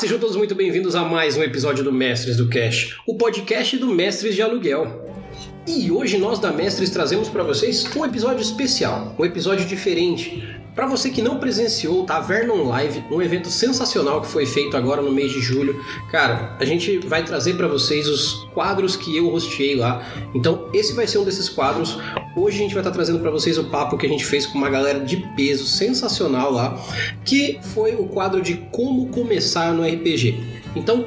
sejam 0.00 0.18
todos 0.18 0.34
muito 0.34 0.54
bem-vindos 0.54 0.94
a 0.94 1.04
mais 1.04 1.36
um 1.36 1.42
episódio 1.42 1.84
do 1.84 1.92
Mestres 1.92 2.38
do 2.38 2.48
Cash, 2.48 2.98
o 3.06 3.18
podcast 3.18 3.76
do 3.76 3.88
Mestres 3.88 4.34
de 4.34 4.40
Aluguel. 4.40 5.19
E 5.72 5.88
hoje 5.88 6.18
nós 6.18 6.40
da 6.40 6.50
Mestres 6.50 6.90
trazemos 6.90 7.28
para 7.28 7.44
vocês 7.44 7.88
um 7.94 8.04
episódio 8.04 8.42
especial, 8.42 9.14
um 9.16 9.24
episódio 9.24 9.64
diferente. 9.64 10.44
Para 10.74 10.84
você 10.88 11.10
que 11.10 11.22
não 11.22 11.38
presenciou 11.38 12.02
o 12.02 12.04
Taverna 12.04 12.54
Live, 12.54 13.04
um 13.08 13.22
evento 13.22 13.48
sensacional 13.48 14.20
que 14.20 14.26
foi 14.26 14.46
feito 14.46 14.76
agora 14.76 15.00
no 15.00 15.12
mês 15.12 15.30
de 15.30 15.40
julho, 15.40 15.80
cara, 16.10 16.56
a 16.58 16.64
gente 16.64 16.98
vai 17.06 17.24
trazer 17.24 17.54
para 17.54 17.68
vocês 17.68 18.08
os 18.08 18.48
quadros 18.52 18.96
que 18.96 19.16
eu 19.16 19.32
hosteei 19.32 19.76
lá. 19.76 20.04
Então, 20.34 20.68
esse 20.74 20.92
vai 20.92 21.06
ser 21.06 21.18
um 21.18 21.24
desses 21.24 21.48
quadros. 21.48 21.96
Hoje 22.36 22.56
a 22.56 22.62
gente 22.62 22.74
vai 22.74 22.82
estar 22.82 22.90
trazendo 22.90 23.20
para 23.20 23.30
vocês 23.30 23.56
o 23.56 23.62
papo 23.70 23.96
que 23.96 24.06
a 24.06 24.08
gente 24.08 24.26
fez 24.26 24.46
com 24.46 24.58
uma 24.58 24.70
galera 24.70 24.98
de 24.98 25.18
peso 25.36 25.66
sensacional 25.66 26.50
lá, 26.50 26.84
que 27.24 27.60
foi 27.62 27.94
o 27.94 28.08
quadro 28.08 28.42
de 28.42 28.56
como 28.72 29.06
começar 29.10 29.72
no 29.72 29.86
RPG. 29.86 30.36
Então, 30.74 31.04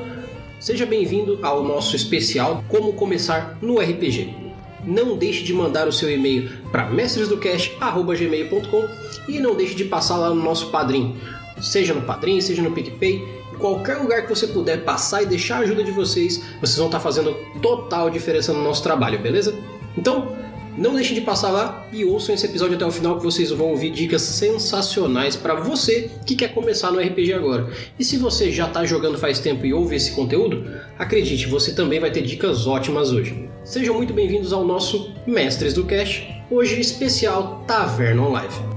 seja 0.57 0.85
bem-vindo 0.85 1.38
ao 1.41 1.61
nosso 1.61 1.97
especial 1.97 2.63
Como 2.69 2.93
começar 2.93 3.57
no 3.61 3.80
RPG 3.80 4.42
não 4.85 5.17
deixe 5.17 5.43
de 5.43 5.53
mandar 5.53 5.87
o 5.87 5.91
seu 5.91 6.09
e-mail 6.11 6.49
para 6.71 6.89
mestresdocast.gmail.com 6.89 8.87
e 9.27 9.39
não 9.39 9.55
deixe 9.55 9.75
de 9.75 9.85
passar 9.85 10.17
lá 10.17 10.29
no 10.29 10.43
nosso 10.43 10.69
padrinho, 10.71 11.15
seja 11.61 11.93
no 11.93 12.01
padrinho, 12.01 12.41
seja 12.41 12.61
no 12.61 12.71
PicPay, 12.71 13.43
qualquer 13.57 13.97
lugar 13.97 14.23
que 14.23 14.29
você 14.29 14.47
puder 14.47 14.83
passar 14.83 15.23
e 15.23 15.25
deixar 15.25 15.57
a 15.57 15.59
ajuda 15.59 15.83
de 15.83 15.91
vocês, 15.91 16.43
vocês 16.59 16.77
vão 16.77 16.88
estar 16.88 16.99
fazendo 16.99 17.33
total 17.61 18.09
diferença 18.09 18.52
no 18.52 18.61
nosso 18.61 18.83
trabalho, 18.83 19.19
beleza? 19.19 19.58
Então, 19.97 20.35
não 20.77 20.95
deixem 20.95 21.16
de 21.16 21.21
passar 21.21 21.49
lá 21.49 21.88
e 21.91 22.03
ouçam 22.03 22.33
esse 22.33 22.45
episódio 22.45 22.75
até 22.75 22.85
o 22.85 22.91
final 22.91 23.17
que 23.17 23.23
vocês 23.23 23.52
vão 23.52 23.67
ouvir 23.67 23.91
dicas 23.91 24.21
sensacionais 24.21 25.35
para 25.35 25.55
você 25.55 26.09
que 26.25 26.35
quer 26.35 26.53
começar 26.53 26.91
no 26.91 26.99
RPG 26.99 27.33
agora. 27.33 27.69
E 27.97 28.03
se 28.03 28.17
você 28.17 28.52
já 28.52 28.67
está 28.67 28.85
jogando 28.85 29.17
faz 29.17 29.39
tempo 29.39 29.65
e 29.65 29.73
ouve 29.73 29.95
esse 29.95 30.11
conteúdo, 30.11 30.65
acredite, 30.97 31.47
você 31.47 31.73
também 31.73 31.99
vai 31.99 32.11
ter 32.11 32.21
dicas 32.21 32.65
ótimas 32.65 33.11
hoje. 33.11 33.49
Sejam 33.63 33.95
muito 33.95 34.13
bem-vindos 34.13 34.52
ao 34.52 34.65
nosso 34.65 35.13
Mestres 35.27 35.73
do 35.73 35.85
Cash, 35.85 36.23
hoje 36.49 36.80
especial 36.80 37.63
Taverna 37.67 38.27
Live. 38.27 38.72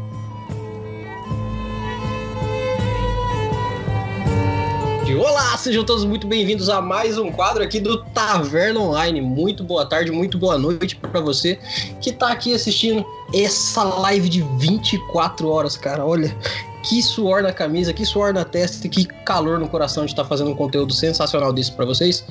Olá, 5.19 5.57
sejam 5.57 5.83
todos 5.83 6.05
muito 6.05 6.27
bem-vindos 6.27 6.69
a 6.69 6.83
mais 6.83 7.17
um 7.17 7.33
quadro 7.33 7.63
aqui 7.63 7.81
do 7.81 8.05
Taverna 8.05 8.81
Online. 8.81 9.23
Muito 9.23 9.65
boa 9.65 9.87
tarde, 9.87 10.13
muito 10.13 10.37
boa 10.37 10.59
noite 10.59 10.95
para 10.95 11.21
você 11.23 11.59
que 12.03 12.13
tá 12.13 12.31
aqui 12.31 12.53
assistindo 12.53 13.05
essa 13.33 13.83
live 13.83 14.29
de 14.29 14.43
24 14.59 15.49
horas, 15.49 15.75
cara. 15.75 16.05
Olha, 16.05 16.37
que 16.83 17.03
suor 17.03 17.43
na 17.43 17.51
camisa, 17.51 17.95
que 17.95 18.05
suor 18.05 18.35
na 18.35 18.45
testa, 18.45 18.87
que 18.91 19.07
calor 19.07 19.59
no 19.59 19.69
coração 19.69 20.05
de 20.05 20.13
estar 20.13 20.23
tá 20.23 20.29
fazendo 20.29 20.51
um 20.51 20.55
conteúdo 20.55 20.93
sensacional 20.93 21.51
desse 21.51 21.73
para 21.73 21.87
vocês. 21.87 22.23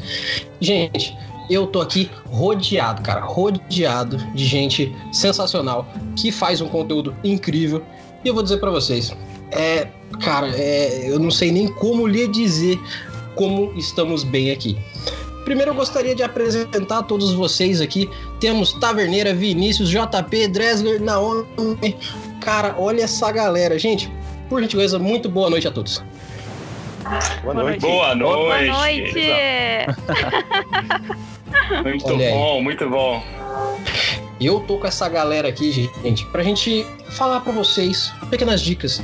Gente, 0.61 1.17
eu 1.49 1.65
tô 1.65 1.81
aqui 1.81 2.11
rodeado, 2.27 3.01
cara, 3.01 3.21
rodeado 3.21 4.17
de 4.35 4.45
gente 4.45 4.95
sensacional 5.11 5.87
que 6.15 6.31
faz 6.31 6.61
um 6.61 6.67
conteúdo 6.67 7.15
incrível. 7.23 7.83
E 8.23 8.27
eu 8.27 8.33
vou 8.33 8.43
dizer 8.43 8.57
para 8.57 8.69
vocês, 8.69 9.11
é, 9.55 9.87
cara, 10.21 10.49
é, 10.55 11.09
eu 11.09 11.19
não 11.19 11.31
sei 11.31 11.51
nem 11.51 11.67
como 11.67 12.05
lhe 12.07 12.27
dizer 12.27 12.79
como 13.35 13.73
estamos 13.75 14.23
bem 14.23 14.51
aqui. 14.51 14.77
Primeiro 15.43 15.71
eu 15.71 15.75
gostaria 15.75 16.15
de 16.15 16.23
apresentar 16.23 16.99
a 16.99 17.03
todos 17.03 17.33
vocês 17.33 17.79
aqui. 17.79 18.09
Temos 18.39 18.73
Taverneira, 18.73 19.33
Vinícius, 19.33 19.89
JP, 19.89 20.47
Dresler, 20.47 20.99
Naomi. 21.01 21.95
Cara, 22.41 22.75
olha 22.77 23.03
essa 23.03 23.31
galera. 23.31 23.77
Gente, 23.77 24.11
por 24.49 24.61
gentileza, 24.61 24.97
muito 24.97 25.29
boa 25.29 25.49
noite 25.49 25.67
a 25.67 25.71
todos. 25.71 26.03
Boa 27.43 27.53
noite. 27.53 27.81
Boa 27.81 28.15
noite. 28.15 28.21
Boa 28.21 28.55
noite. 28.65 29.19
muito 31.83 32.07
olha 32.07 32.29
bom, 32.31 32.55
aí. 32.57 32.63
muito 32.63 32.89
bom. 32.89 33.23
Eu 34.39 34.59
tô 34.61 34.77
com 34.77 34.85
essa 34.85 35.07
galera 35.07 35.47
aqui, 35.47 35.71
gente, 35.71 36.25
pra 36.27 36.43
gente 36.43 36.85
falar 37.09 37.39
para 37.39 37.53
vocês 37.53 38.11
pequenas 38.29 38.59
dicas. 38.59 39.01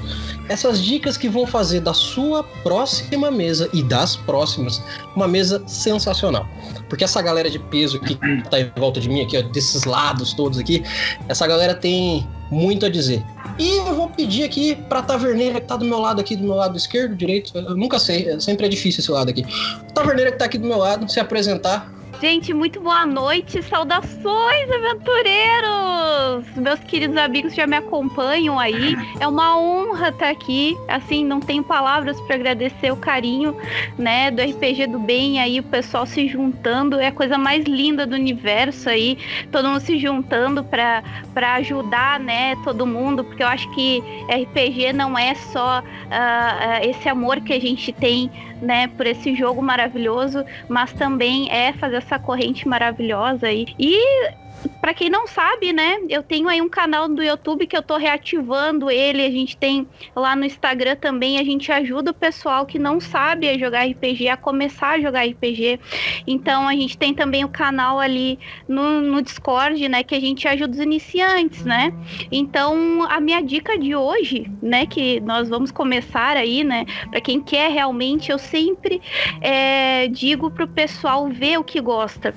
Essas 0.50 0.84
dicas 0.84 1.16
que 1.16 1.30
vão 1.30 1.48
fazer 1.48 1.80
da 1.80 1.94
sua 1.94 2.44
próxima 2.44 3.32
mesa 3.32 3.70
e 3.72 3.82
das 3.82 4.18
próximas 4.18 4.82
uma 5.16 5.28
mesa 5.28 5.64
sensacional. 5.66 6.46
Porque 6.90 7.06
essa 7.06 7.22
galera 7.22 7.50
de 7.50 7.60
peso 7.60 8.00
que 8.02 8.16
tá 8.50 8.60
em 8.60 8.70
volta 8.76 9.00
de 9.00 9.08
mim 9.08 9.22
aqui, 9.22 9.38
ó, 9.38 9.42
desses 9.42 9.86
lados 9.86 10.34
todos 10.34 10.60
aqui, 10.60 10.84
essa 11.30 11.48
galera 11.48 11.74
tem 11.74 12.28
muito 12.52 12.86
a 12.86 12.90
dizer. 12.90 13.24
E 13.58 13.78
eu 13.78 13.96
vou 13.96 14.10
pedir 14.10 14.44
aqui 14.44 14.76
pra 14.90 15.02
taverneira 15.02 15.62
que 15.62 15.68
tá 15.68 15.78
do 15.78 15.86
meu 15.86 16.00
lado 16.00 16.20
aqui, 16.20 16.36
do 16.36 16.44
meu 16.44 16.56
lado 16.56 16.76
esquerdo, 16.76 17.16
direito, 17.16 17.58
eu 17.58 17.76
nunca 17.76 17.98
sei, 17.98 18.38
sempre 18.42 18.66
é 18.66 18.70
difícil 18.70 19.00
esse 19.00 19.12
lado 19.12 19.30
aqui. 19.30 19.46
Taverneira 19.94 20.32
que 20.32 20.38
tá 20.38 20.46
aqui 20.46 20.58
do 20.58 20.68
meu 20.68 20.78
lado, 20.78 21.10
se 21.10 21.20
apresentar, 21.20 21.90
Gente, 22.22 22.54
muito 22.54 22.80
boa 22.80 23.04
noite, 23.04 23.64
saudações, 23.64 24.70
aventureiros! 24.70 26.46
Meus 26.56 26.80
queridos 26.82 27.18
amigos 27.18 27.56
já 27.56 27.66
me 27.66 27.78
acompanham 27.78 28.60
aí. 28.60 28.96
É 29.20 29.28
uma 29.28 29.58
honra 29.58 30.10
estar 30.10 30.30
aqui. 30.30 30.78
Assim, 30.88 31.26
não 31.26 31.40
tenho 31.40 31.64
palavras 31.64 32.22
para 32.22 32.36
agradecer 32.36 32.92
o 32.92 32.96
carinho, 32.96 33.58
né, 33.98 34.30
do 34.30 34.40
RPG 34.40 34.86
do 34.86 35.00
bem 35.00 35.40
aí, 35.40 35.60
o 35.60 35.64
pessoal 35.64 36.06
se 36.06 36.28
juntando. 36.28 37.00
É 37.00 37.08
a 37.08 37.12
coisa 37.12 37.40
mais 37.40 37.66
linda 37.66 38.06
do 38.06 38.14
universo 38.14 38.88
aí, 38.88 39.18
todo 39.52 39.68
mundo 39.68 39.80
se 39.80 39.98
juntando 39.98 40.64
para 40.64 41.04
ajudar, 41.56 42.20
né, 42.20 42.56
todo 42.64 42.86
mundo, 42.86 43.24
porque 43.24 43.42
eu 43.42 43.48
acho 43.48 43.68
que 43.72 44.04
RPG 44.30 44.94
não 44.94 45.18
é 45.18 45.34
só 45.34 45.80
uh, 45.80 46.88
esse 46.88 47.10
amor 47.10 47.42
que 47.42 47.54
a 47.54 47.60
gente 47.60 47.92
tem 47.92 48.30
né, 48.62 48.88
por 48.88 49.08
esse 49.08 49.36
jogo 49.36 49.62
maravilhoso, 49.62 50.46
mas 50.70 50.94
também 50.94 51.52
é 51.52 51.74
fazer 51.74 51.98
essa 51.98 52.20
corrente 52.20 52.68
maravilhosa 52.68 53.48
aí. 53.48 53.66
E 53.80 53.98
para 54.82 54.94
quem 54.94 55.10
não 55.10 55.28
sabe, 55.28 55.72
né, 55.72 56.00
eu 56.10 56.24
tenho 56.24 56.48
aí 56.48 56.62
um 56.62 56.70
canal 56.70 57.08
do 57.08 57.22
YouTube 57.22 57.68
que 57.68 57.78
eu 57.78 57.82
tô 57.82 57.98
reativando 57.98 58.90
ele, 58.90 59.24
a 59.24 59.30
gente 59.30 59.56
tem 59.56 59.88
lá 60.16 60.36
no 60.36 60.46
Instagram 60.46 60.96
também, 60.96 61.40
a 61.40 61.44
gente 61.44 61.72
ajuda 61.72 62.12
o 62.12 62.14
pessoal 62.14 62.66
que 62.66 62.80
não 62.80 63.00
sabe 63.00 63.58
jogar 63.60 63.86
RPG 63.86 64.30
a 64.30 64.38
começar 64.38 64.92
a 64.92 65.00
jogar 65.00 65.26
RPG. 65.26 65.80
Então 66.26 66.68
a 66.68 66.74
gente 66.74 66.98
tem 66.98 67.14
também 67.14 67.44
o 67.44 67.50
canal 67.50 68.00
ali 68.00 68.40
no, 68.68 69.02
no 69.02 69.22
Discord, 69.22 69.88
né, 69.88 70.04
que 70.04 70.16
a 70.16 70.20
gente 70.20 70.48
ajuda 70.48 70.74
os 70.74 70.80
iniciantes, 70.80 71.64
né? 71.64 71.94
Então 72.32 73.04
a 73.04 73.20
minha 73.20 73.42
dica 73.42 73.78
de 73.78 73.96
hoje, 73.96 74.50
né, 74.62 74.86
que 74.86 75.20
nós 75.22 75.50
vamos 75.50 75.72
começar 75.72 76.38
aí, 76.38 76.64
né, 76.64 76.86
para 77.10 77.22
quem 77.22 77.42
quer 77.42 77.72
realmente, 77.72 78.32
eu 78.32 78.38
sempre 78.38 79.02
é, 79.42 80.08
digo 80.08 80.50
pro 80.50 80.68
pessoal 80.68 81.28
ver 81.30 81.60
o 81.60 81.64
que 81.64 81.80
gosta 81.80 82.34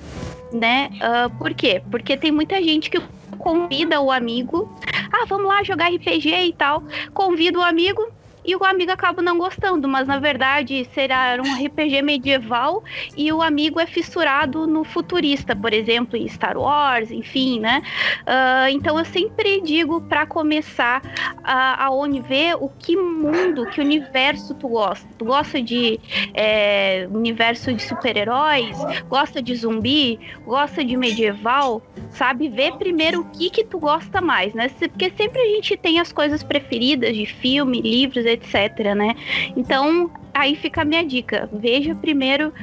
né? 0.51 0.89
Uh, 0.95 1.37
por 1.37 1.53
quê? 1.53 1.81
Porque 1.89 2.17
tem 2.17 2.31
muita 2.31 2.61
gente 2.61 2.89
que 2.89 3.01
convida 3.37 4.01
o 4.01 4.11
amigo, 4.11 4.69
ah, 5.11 5.25
vamos 5.27 5.47
lá 5.47 5.63
jogar 5.63 5.91
RPG 5.91 6.29
e 6.47 6.53
tal, 6.53 6.83
convida 7.13 7.59
o 7.59 7.61
amigo, 7.61 8.11
e 8.45 8.55
o 8.55 8.63
amigo 8.63 8.91
acaba 8.91 9.21
não 9.21 9.37
gostando, 9.37 9.87
mas 9.87 10.07
na 10.07 10.19
verdade 10.19 10.87
será 10.93 11.37
um 11.43 11.65
RPG 11.65 12.01
medieval 12.01 12.83
e 13.17 13.31
o 13.31 13.41
amigo 13.41 13.79
é 13.79 13.85
fissurado 13.85 14.67
no 14.67 14.83
futurista, 14.83 15.55
por 15.55 15.73
exemplo, 15.73 16.17
em 16.17 16.27
Star 16.27 16.57
Wars, 16.57 17.11
enfim, 17.11 17.59
né? 17.59 17.81
Uh, 18.21 18.69
então 18.69 18.97
eu 18.99 19.05
sempre 19.05 19.61
digo 19.61 20.01
para 20.01 20.25
começar 20.25 21.01
a, 21.43 21.85
a 21.85 21.89
ver 22.27 22.55
o 22.59 22.69
que 22.69 22.95
mundo, 22.95 23.65
que 23.67 23.81
universo 23.81 24.53
tu 24.55 24.69
gosta. 24.69 25.07
Tu 25.17 25.25
gosta 25.25 25.61
de 25.61 25.99
é, 26.33 27.07
universo 27.11 27.73
de 27.73 27.81
super-heróis? 27.81 28.77
Gosta 29.07 29.41
de 29.41 29.55
zumbi? 29.55 30.19
Gosta 30.45 30.83
de 30.83 30.95
medieval? 30.95 31.81
Sabe? 32.11 32.49
Ver 32.49 32.73
primeiro 32.73 33.21
o 33.21 33.25
que 33.25 33.49
que 33.49 33.63
tu 33.63 33.79
gosta 33.79 34.21
mais, 34.21 34.53
né? 34.53 34.69
Porque 34.69 35.11
sempre 35.17 35.41
a 35.41 35.47
gente 35.55 35.75
tem 35.77 35.99
as 35.99 36.11
coisas 36.11 36.43
preferidas 36.43 37.15
de 37.15 37.25
filme, 37.25 37.81
livros, 37.81 38.25
etc, 38.35 38.93
né? 38.95 39.15
Então, 39.55 40.09
aí 40.35 40.53
fica 40.55 40.81
a 40.81 40.85
minha 40.85 41.03
dica. 41.03 41.49
Veja 41.51 41.95
primeiro 41.95 42.53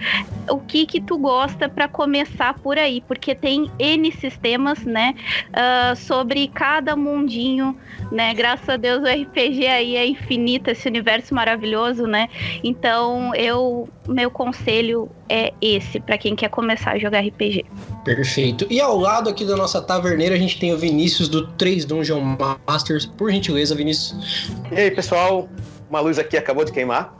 o 0.48 0.58
que 0.58 0.84
que 0.84 1.00
tu 1.00 1.16
gosta 1.16 1.68
para 1.70 1.88
começar 1.88 2.54
por 2.58 2.76
aí, 2.76 3.02
porque 3.08 3.34
tem 3.34 3.70
N 3.78 4.12
sistemas, 4.12 4.84
né, 4.84 5.14
uh, 5.48 5.96
sobre 5.96 6.48
cada 6.48 6.94
mundinho, 6.94 7.76
né, 8.10 8.34
graças 8.34 8.68
a 8.68 8.76
Deus 8.76 9.02
o 9.02 9.06
RPG 9.06 9.66
aí 9.66 9.96
é 9.96 10.06
infinito, 10.06 10.68
esse 10.68 10.86
universo 10.86 11.34
maravilhoso, 11.34 12.06
né, 12.06 12.28
então 12.62 13.34
eu, 13.34 13.88
meu 14.06 14.30
conselho 14.30 15.08
é 15.28 15.54
esse, 15.62 15.98
para 15.98 16.18
quem 16.18 16.36
quer 16.36 16.50
começar 16.50 16.92
a 16.92 16.98
jogar 16.98 17.20
RPG. 17.20 17.64
Perfeito. 18.04 18.66
E 18.68 18.80
ao 18.80 18.98
lado 18.98 19.30
aqui 19.30 19.46
da 19.46 19.56
nossa 19.56 19.80
taverneira, 19.80 20.34
a 20.34 20.38
gente 20.38 20.58
tem 20.58 20.74
o 20.74 20.76
Vinícius 20.78 21.28
do 21.28 21.46
3 21.52 21.86
Dungeon 21.86 22.20
Masters. 22.66 23.06
Por 23.06 23.30
gentileza, 23.30 23.74
Vinícius. 23.74 24.50
E 24.70 24.76
aí, 24.76 24.90
pessoal? 24.90 25.48
uma 25.92 26.00
luz 26.00 26.18
aqui 26.18 26.38
acabou 26.38 26.64
de 26.64 26.72
queimar. 26.72 27.14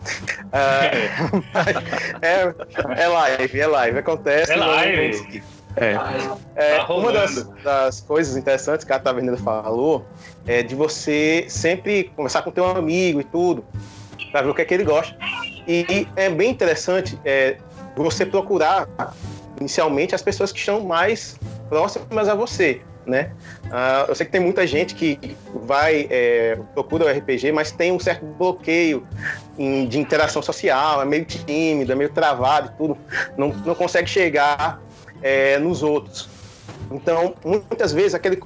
Uh, 0.53 1.43
é, 2.21 3.03
é 3.03 3.09
live, 3.09 3.61
é 3.61 3.67
live, 3.67 3.99
acontece. 3.99 4.53
É 4.53 4.57
live. 4.57 5.43
É. 5.77 5.97
é 6.55 6.79
tá 6.85 6.95
uma 6.95 7.11
das, 7.11 7.49
das, 7.65 8.01
coisas 8.03 8.37
interessantes 8.37 8.85
que 8.85 8.93
a 8.93 8.99
Taverneira 8.99 9.39
falou 9.39 10.05
é 10.47 10.63
de 10.63 10.75
você 10.75 11.47
sempre 11.49 12.13
conversar 12.15 12.43
com 12.43 12.51
teu 12.51 12.67
amigo 12.67 13.23
e 13.23 13.25
tudo, 13.25 13.65
pra 14.31 14.43
ver 14.43 14.51
o 14.51 14.55
que 14.55 14.61
é 14.61 14.65
que 14.67 14.75
ele 14.75 14.85
gosta. 14.85 15.17
E 15.67 16.07
é 16.17 16.29
bem 16.29 16.51
interessante 16.51 17.19
é, 17.25 17.57
você 17.97 18.27
procurar 18.27 18.87
inicialmente 19.59 20.15
as 20.15 20.21
pessoas 20.21 20.53
que 20.53 20.59
estão 20.59 20.81
mais 20.81 21.39
próximas 21.71 22.29
a 22.29 22.35
você, 22.35 22.83
né? 23.07 23.33
Uh, 23.67 24.09
eu 24.09 24.15
sei 24.15 24.27
que 24.27 24.33
tem 24.33 24.41
muita 24.41 24.67
gente 24.67 24.95
que 24.95 25.37
vai 25.55 26.07
é, 26.11 26.59
procura 26.75 27.05
o 27.05 27.09
RPG, 27.09 27.53
mas 27.53 27.73
tem 27.73 27.93
um 27.93 28.01
certo 28.01 28.25
bloqueio 28.25 29.07
em, 29.59 29.87
de 29.87 29.99
interação 29.99 30.43
social, 30.43 31.03
é 31.03 31.05
meio 31.05 31.25
tímido, 31.25 31.93
é 31.93 31.95
meio 31.95 32.11
travado 32.11 32.73
tudo, 32.79 32.97
não, 33.37 33.49
não 33.49 33.75
consegue 33.75 34.09
chegar 34.09 34.81
é, 35.23 35.59
nos 35.59 35.83
outros. 35.83 36.29
Então, 36.91 37.35
muitas 37.45 37.93
vezes, 37.93 38.15
aquele, 38.15 38.39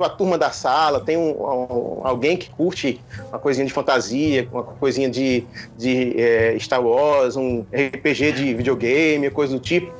a 0.00 0.08
turma 0.08 0.36
da 0.36 0.50
sala 0.50 1.00
tem 1.00 1.16
um, 1.16 1.30
um, 1.30 2.00
alguém 2.02 2.36
que 2.36 2.50
curte 2.50 3.00
uma 3.28 3.38
coisinha 3.38 3.66
de 3.66 3.72
fantasia, 3.72 4.48
uma 4.50 4.64
coisinha 4.64 5.08
de, 5.08 5.44
de 5.76 6.20
é, 6.20 6.56
Star 6.58 6.84
Wars, 6.84 7.36
um 7.36 7.64
RPG 7.72 8.32
de 8.32 8.54
videogame, 8.54 9.30
coisa 9.30 9.54
do 9.54 9.60
tipo. 9.60 9.92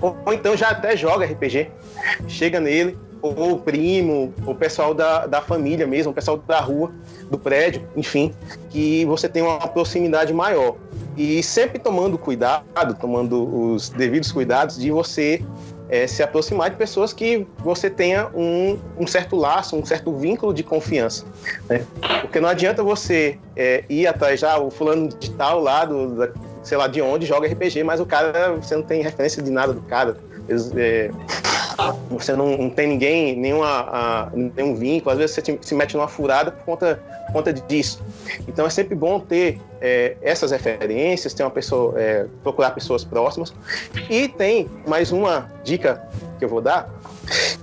Ou, 0.00 0.16
ou 0.24 0.32
então 0.32 0.56
já 0.56 0.68
até 0.70 0.96
joga 0.96 1.26
RPG. 1.26 1.70
Chega 2.26 2.60
nele, 2.60 2.96
ou 3.20 3.52
o 3.52 3.58
primo, 3.58 4.32
o 4.46 4.54
pessoal 4.54 4.94
da, 4.94 5.26
da 5.26 5.40
família 5.40 5.86
mesmo, 5.86 6.12
o 6.12 6.14
pessoal 6.14 6.36
da 6.36 6.60
rua, 6.60 6.92
do 7.30 7.38
prédio, 7.38 7.86
enfim, 7.96 8.32
que 8.70 9.04
você 9.04 9.28
tem 9.28 9.42
uma 9.42 9.66
proximidade 9.68 10.32
maior. 10.32 10.76
E 11.16 11.42
sempre 11.42 11.78
tomando 11.78 12.16
cuidado, 12.16 12.94
tomando 12.98 13.72
os 13.72 13.88
devidos 13.88 14.30
cuidados 14.30 14.78
de 14.78 14.90
você 14.90 15.42
é, 15.88 16.06
se 16.06 16.22
aproximar 16.22 16.70
de 16.70 16.76
pessoas 16.76 17.12
que 17.12 17.46
você 17.58 17.88
tenha 17.88 18.28
um, 18.34 18.78
um, 18.98 19.06
certo 19.06 19.34
laço, 19.36 19.74
um 19.74 19.84
certo 19.84 20.14
vínculo 20.14 20.52
de 20.52 20.62
confiança. 20.62 21.24
Né? 21.68 21.84
Porque 22.20 22.38
não 22.40 22.48
adianta 22.48 22.82
você 22.82 23.38
é, 23.56 23.84
ir 23.88 24.06
atrás 24.06 24.38
já, 24.40 24.58
o 24.58 24.70
fulano 24.70 25.08
de 25.08 25.30
tal 25.30 25.60
lá, 25.60 25.84
do, 25.84 26.28
sei 26.68 26.76
lá 26.76 26.86
de 26.86 27.00
onde, 27.00 27.24
joga 27.24 27.48
RPG, 27.48 27.82
mas 27.82 27.98
o 27.98 28.04
cara, 28.04 28.52
você 28.52 28.76
não 28.76 28.82
tem 28.82 29.02
referência 29.02 29.42
de 29.42 29.50
nada 29.50 29.72
do 29.72 29.80
cara. 29.80 30.18
É, 30.76 31.10
você 32.10 32.34
não, 32.34 32.58
não, 32.58 32.70
tem 32.70 32.88
ninguém, 32.88 33.36
nenhuma, 33.36 33.66
a, 33.66 34.30
nenhum 34.34 34.74
vínculo, 34.74 35.12
às 35.12 35.18
vezes 35.18 35.34
você 35.34 35.42
te, 35.42 35.58
se 35.62 35.74
mete 35.74 35.96
numa 35.96 36.08
furada 36.08 36.50
por 36.50 36.64
conta, 36.64 37.02
por 37.26 37.32
conta 37.32 37.52
disso. 37.52 38.02
Então 38.46 38.66
é 38.66 38.70
sempre 38.70 38.94
bom 38.94 39.18
ter 39.18 39.58
é, 39.80 40.16
essas 40.20 40.50
referências, 40.50 41.32
ter 41.32 41.42
uma 41.42 41.50
pessoa, 41.50 41.94
é, 41.98 42.26
procurar 42.42 42.72
pessoas 42.72 43.02
próximas. 43.02 43.54
E 44.10 44.28
tem 44.28 44.68
mais 44.86 45.10
uma 45.10 45.50
dica 45.64 46.02
que 46.38 46.44
eu 46.44 46.48
vou 46.50 46.60
dar, 46.60 46.90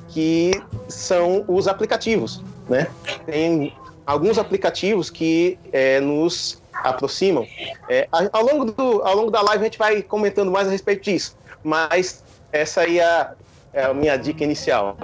que 0.10 0.52
são 0.88 1.46
os 1.48 1.68
aplicativos, 1.68 2.42
né? 2.68 2.88
Tem 3.26 3.74
alguns 4.06 4.38
aplicativos 4.40 5.10
que 5.10 5.60
é, 5.72 6.00
nos 6.00 6.60
aproximam. 6.84 7.48
É, 7.90 8.08
ao, 8.12 8.44
longo 8.44 8.66
do, 8.66 9.02
ao 9.04 9.16
longo 9.16 9.32
da 9.32 9.42
live 9.42 9.62
a 9.62 9.66
gente 9.66 9.78
vai 9.78 10.02
comentando 10.02 10.52
mais 10.52 10.68
a 10.68 10.72
respeito 10.72 11.04
disso, 11.04 11.38
mas 11.64 12.24
essa 12.52 12.82
aí 12.82 13.00
é 13.00 13.30
é 13.76 13.84
a 13.84 13.94
minha 13.94 14.16
dica 14.16 14.44
inicial. 14.44 14.98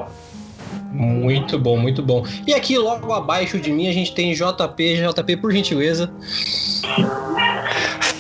Muito 0.92 1.60
bom, 1.60 1.78
muito 1.78 2.02
bom. 2.02 2.26
E 2.48 2.54
aqui 2.54 2.78
logo 2.78 3.12
abaixo 3.12 3.60
de 3.60 3.72
mim 3.72 3.88
a 3.90 3.92
gente 3.92 4.16
tem 4.16 4.34
JP, 4.34 4.96
JP 4.96 5.38
por 5.38 5.52
gentileza. 5.52 6.12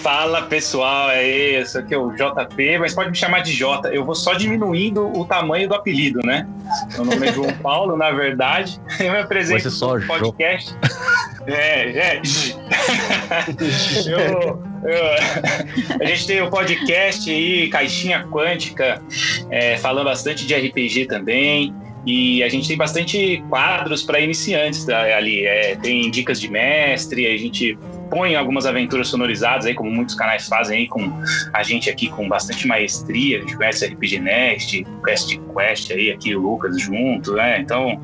Fala 0.02 0.42
pessoal, 0.42 1.12
é 1.12 1.62
isso 1.62 1.78
aqui 1.78 1.94
é 1.94 1.98
o 1.98 2.12
JP, 2.12 2.80
mas 2.80 2.96
pode 2.96 3.12
me 3.12 3.16
chamar 3.16 3.42
de 3.42 3.54
J. 3.54 3.90
Eu 3.90 4.04
vou 4.04 4.16
só 4.16 4.34
diminuindo 4.34 5.06
o 5.16 5.26
tamanho 5.26 5.70
do 5.70 5.76
apelido, 5.76 6.22
né? 6.26 6.48
Meu 6.94 7.06
nome 7.06 7.28
é 7.28 7.32
João 7.32 7.54
Paulo, 7.62 7.96
na 7.96 8.10
verdade. 8.10 8.82
Eu 9.00 9.12
me 9.12 9.20
apresento 9.20 9.70
no 9.70 10.08
podcast. 10.08 10.76
É, 11.48 11.98
é. 11.98 12.22
eu, 14.06 14.64
eu, 14.84 16.00
a 16.00 16.06
gente 16.06 16.28
tem 16.28 16.40
o 16.40 16.46
um 16.46 16.50
podcast 16.52 17.28
aí, 17.32 17.68
Caixinha 17.68 18.28
Quântica, 18.28 19.02
é, 19.50 19.76
falando 19.78 20.06
bastante 20.06 20.46
de 20.46 20.54
RPG 20.54 21.08
também. 21.08 21.74
E 22.06 22.44
a 22.44 22.48
gente 22.48 22.68
tem 22.68 22.78
bastante 22.78 23.44
quadros 23.50 24.04
para 24.04 24.20
iniciantes 24.20 24.86
tá, 24.86 25.02
ali. 25.02 25.44
É, 25.44 25.76
tem 25.78 26.12
dicas 26.12 26.40
de 26.40 26.48
mestre, 26.48 27.26
a 27.26 27.36
gente 27.36 27.76
propõe 28.12 28.36
algumas 28.36 28.66
aventuras 28.66 29.08
sonorizadas 29.08 29.66
aí, 29.66 29.74
como 29.74 29.90
muitos 29.90 30.14
canais 30.14 30.48
fazem 30.48 30.80
aí 30.80 30.88
com 30.88 31.12
a 31.54 31.64
gente 31.64 31.90
aqui 31.90 32.10
com 32.10 32.28
bastante 32.28 32.68
maestria. 32.68 33.38
A 33.38 33.42
gente 33.42 33.56
conhece 33.56 33.86
RPG 33.86 34.20
Nest, 34.20 34.86
Quest 35.04 35.40
Quest 35.56 35.92
aí, 35.92 36.12
aqui 36.12 36.36
o 36.36 36.42
Lucas 36.42 36.80
junto, 36.80 37.34
né? 37.34 37.60
Então, 37.60 38.00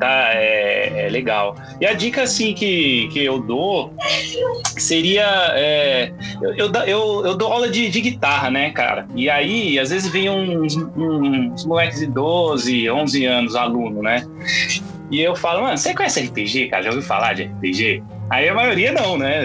tá, 0.00 0.30
é, 0.32 1.06
é 1.06 1.10
legal. 1.10 1.54
E 1.80 1.86
a 1.86 1.92
dica, 1.92 2.22
assim, 2.22 2.54
que, 2.54 3.08
que 3.12 3.22
eu 3.22 3.40
dou 3.40 3.94
seria. 4.78 5.26
É, 5.54 6.12
eu, 6.40 6.54
eu, 6.54 6.72
eu, 6.86 7.26
eu, 7.26 7.36
dou 7.36 7.52
aula 7.52 7.68
de, 7.68 7.90
de 7.90 8.00
guitarra, 8.00 8.50
né, 8.50 8.70
cara? 8.70 9.06
E 9.14 9.28
aí, 9.28 9.78
às 9.78 9.90
vezes, 9.90 10.10
vem 10.10 10.30
uns, 10.30 10.76
uns 10.96 11.66
moleques 11.66 12.00
de 12.00 12.06
12, 12.06 12.90
11 12.90 13.24
anos, 13.26 13.54
aluno, 13.54 14.02
né? 14.02 14.26
E 15.10 15.20
eu 15.20 15.36
falo, 15.36 15.62
mano, 15.62 15.76
você 15.76 15.92
conhece 15.92 16.22
RPG, 16.22 16.68
cara? 16.68 16.84
Já 16.84 16.88
ouviu 16.88 17.02
falar 17.02 17.34
de 17.34 17.44
RPG? 17.44 18.02
Aí 18.32 18.48
a 18.48 18.54
maioria 18.54 18.92
não, 18.92 19.18
né? 19.18 19.44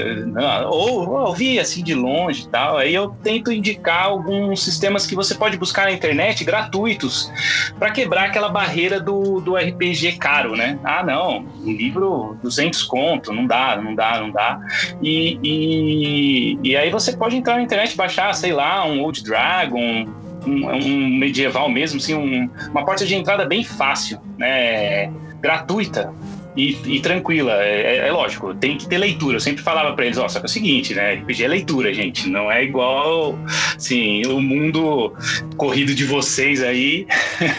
Ou, 0.65 1.09
ou 1.09 1.27
ouvi 1.27 1.59
assim 1.59 1.83
de 1.83 1.93
longe 1.93 2.43
e 2.43 2.47
tal. 2.47 2.77
Aí 2.77 2.95
eu 2.95 3.09
tento 3.21 3.51
indicar 3.51 4.05
alguns 4.05 4.63
sistemas 4.63 5.05
que 5.05 5.13
você 5.13 5.35
pode 5.35 5.57
buscar 5.57 5.87
na 5.87 5.91
internet 5.91 6.45
gratuitos 6.45 7.29
para 7.77 7.91
quebrar 7.91 8.27
aquela 8.27 8.47
barreira 8.47 8.97
do, 8.97 9.41
do 9.41 9.57
RPG 9.57 10.13
caro, 10.13 10.55
né? 10.55 10.79
Ah, 10.85 11.03
não, 11.03 11.45
um 11.65 11.69
livro 11.73 12.37
200 12.41 12.81
conto, 12.83 13.33
não 13.33 13.45
dá, 13.45 13.75
não 13.75 13.93
dá, 13.93 14.21
não 14.21 14.31
dá. 14.31 14.57
E, 15.01 15.37
e, 15.43 16.59
e 16.63 16.77
aí 16.77 16.89
você 16.89 17.11
pode 17.11 17.35
entrar 17.35 17.55
na 17.55 17.63
internet 17.63 17.93
baixar, 17.97 18.33
sei 18.35 18.53
lá, 18.53 18.85
um 18.85 19.01
Old 19.01 19.21
Dragon, 19.21 20.07
um, 20.45 20.71
um, 20.71 21.09
medieval 21.09 21.67
mesmo, 21.67 21.99
assim, 21.99 22.13
um, 22.13 22.49
uma 22.69 22.85
porta 22.85 23.05
de 23.05 23.13
entrada 23.15 23.43
bem 23.43 23.65
fácil, 23.65 24.17
né? 24.37 25.11
Gratuita 25.41 26.13
e, 26.57 26.75
e 26.85 26.99
tranquila. 26.99 27.53
É, 27.63 27.97
é, 27.97 28.07
é, 28.07 28.11
lógico, 28.11 28.53
tem 28.55 28.75
que 28.75 28.87
ter 28.87 28.97
leitura. 28.97 29.37
Eu 29.37 29.39
sempre 29.39 29.63
falava 29.63 29.93
para 29.93 30.05
eles, 30.05 30.17
ó, 30.17 30.27
só 30.27 30.39
que 30.39 30.45
é 30.45 30.49
o 30.49 30.51
seguinte, 30.51 30.93
né? 30.95 31.13
RPG 31.13 31.43
é 31.43 31.47
leitura, 31.47 31.93
gente. 31.93 32.27
Não 32.27 32.51
é 32.51 32.63
igual, 32.63 33.37
assim, 33.75 34.25
o 34.25 34.41
mundo 34.41 35.13
corrido 35.55 35.93
de 35.93 36.03
vocês 36.03 36.63
aí. 36.63 37.05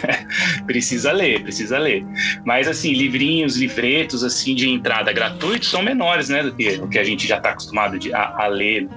precisa 0.67 1.13
ler, 1.13 1.41
precisa 1.43 1.79
ler. 1.79 2.05
Mas, 2.45 2.67
assim, 2.67 2.93
livrinhos, 2.93 3.57
livretos, 3.57 4.25
assim, 4.25 4.55
de 4.55 4.69
entrada 4.69 5.13
gratuitos 5.13 5.71
são 5.71 5.83
menores, 5.83 6.29
né? 6.29 6.43
Do 6.43 6.53
que 6.53 6.69
o 6.83 6.89
que 6.89 6.99
a 6.99 7.05
gente 7.05 7.27
já 7.27 7.37
está 7.37 7.51
acostumado 7.51 7.99
de, 7.99 8.13
a, 8.13 8.45
a 8.45 8.47
ler. 8.49 8.89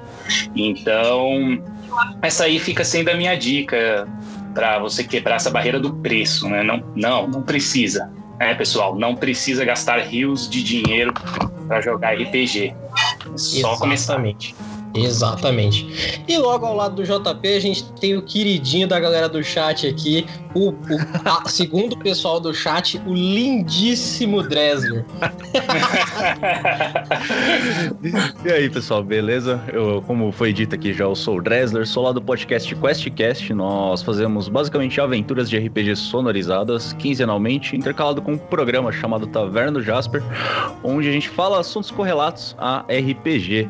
Então, 0.56 1.62
essa 2.22 2.46
aí 2.46 2.60
fica 2.60 2.84
sendo 2.84 3.10
a 3.10 3.14
minha 3.14 3.36
dica 3.36 4.08
para 4.54 4.80
você 4.80 5.04
quebrar 5.04 5.36
essa 5.36 5.52
barreira 5.52 5.80
do 5.80 5.94
preço, 5.94 6.50
né? 6.50 6.64
Não, 6.64 6.84
não, 6.96 7.28
não 7.28 7.42
precisa. 7.44 8.12
É, 8.40 8.54
pessoal, 8.54 8.96
não 8.96 9.16
precisa 9.16 9.64
gastar 9.64 10.00
rios 10.00 10.50
de 10.50 10.64
dinheiro 10.64 11.14
para 11.68 11.82
jogar 11.82 12.16
RPG. 12.16 12.74
É 13.34 13.38
só 13.38 13.78
começar. 13.78 14.22
Exatamente. 14.94 16.22
E 16.28 16.38
logo 16.38 16.66
ao 16.66 16.76
lado 16.76 16.96
do 16.96 17.04
JP, 17.04 17.48
a 17.48 17.60
gente 17.60 17.92
tem 17.94 18.18
o 18.18 18.22
queridinho 18.22 18.88
da 18.88 19.00
galera 19.00 19.30
do 19.30 19.44
chat 19.44 19.88
aqui, 19.88 20.26
o, 20.54 20.70
o 20.70 20.76
a, 21.26 21.48
segundo 21.50 21.98
pessoal 21.98 22.40
do 22.40 22.54
chat, 22.54 23.02
o 23.06 23.14
lindíssimo 23.14 24.44
Dresler. 24.44 25.06
e 28.46 28.52
aí, 28.52 28.70
pessoal, 28.70 29.04
beleza? 29.04 29.62
Eu, 29.72 30.02
como 30.04 30.32
foi 30.32 30.54
dito 30.54 30.76
aqui 30.76 30.94
já, 30.94 31.06
eu 31.06 31.16
sou 31.16 31.38
o 31.38 31.42
Dresler, 31.42 31.88
sou 31.88 32.04
lá 32.04 32.12
do 32.12 32.22
podcast 32.22 32.76
QuestCast. 32.76 33.54
Nós 33.54 34.02
fazemos 34.02 34.50
basicamente 34.50 35.00
aventuras 35.00 35.50
de 35.50 35.58
RPG 35.58 35.96
sonorizadas, 35.96 36.92
quinzenalmente, 36.94 37.76
intercalado 37.76 38.22
com 38.22 38.34
um 38.34 38.38
programa 38.38 38.92
chamado 38.92 39.26
Taverna 39.28 39.72
do 39.72 39.82
Jasper, 39.82 40.22
onde 40.84 41.08
a 41.08 41.12
gente 41.12 41.30
fala 41.30 41.60
assuntos 41.60 41.92
correlatos 41.92 42.56
a 42.58 42.84
RPG. 42.90 43.70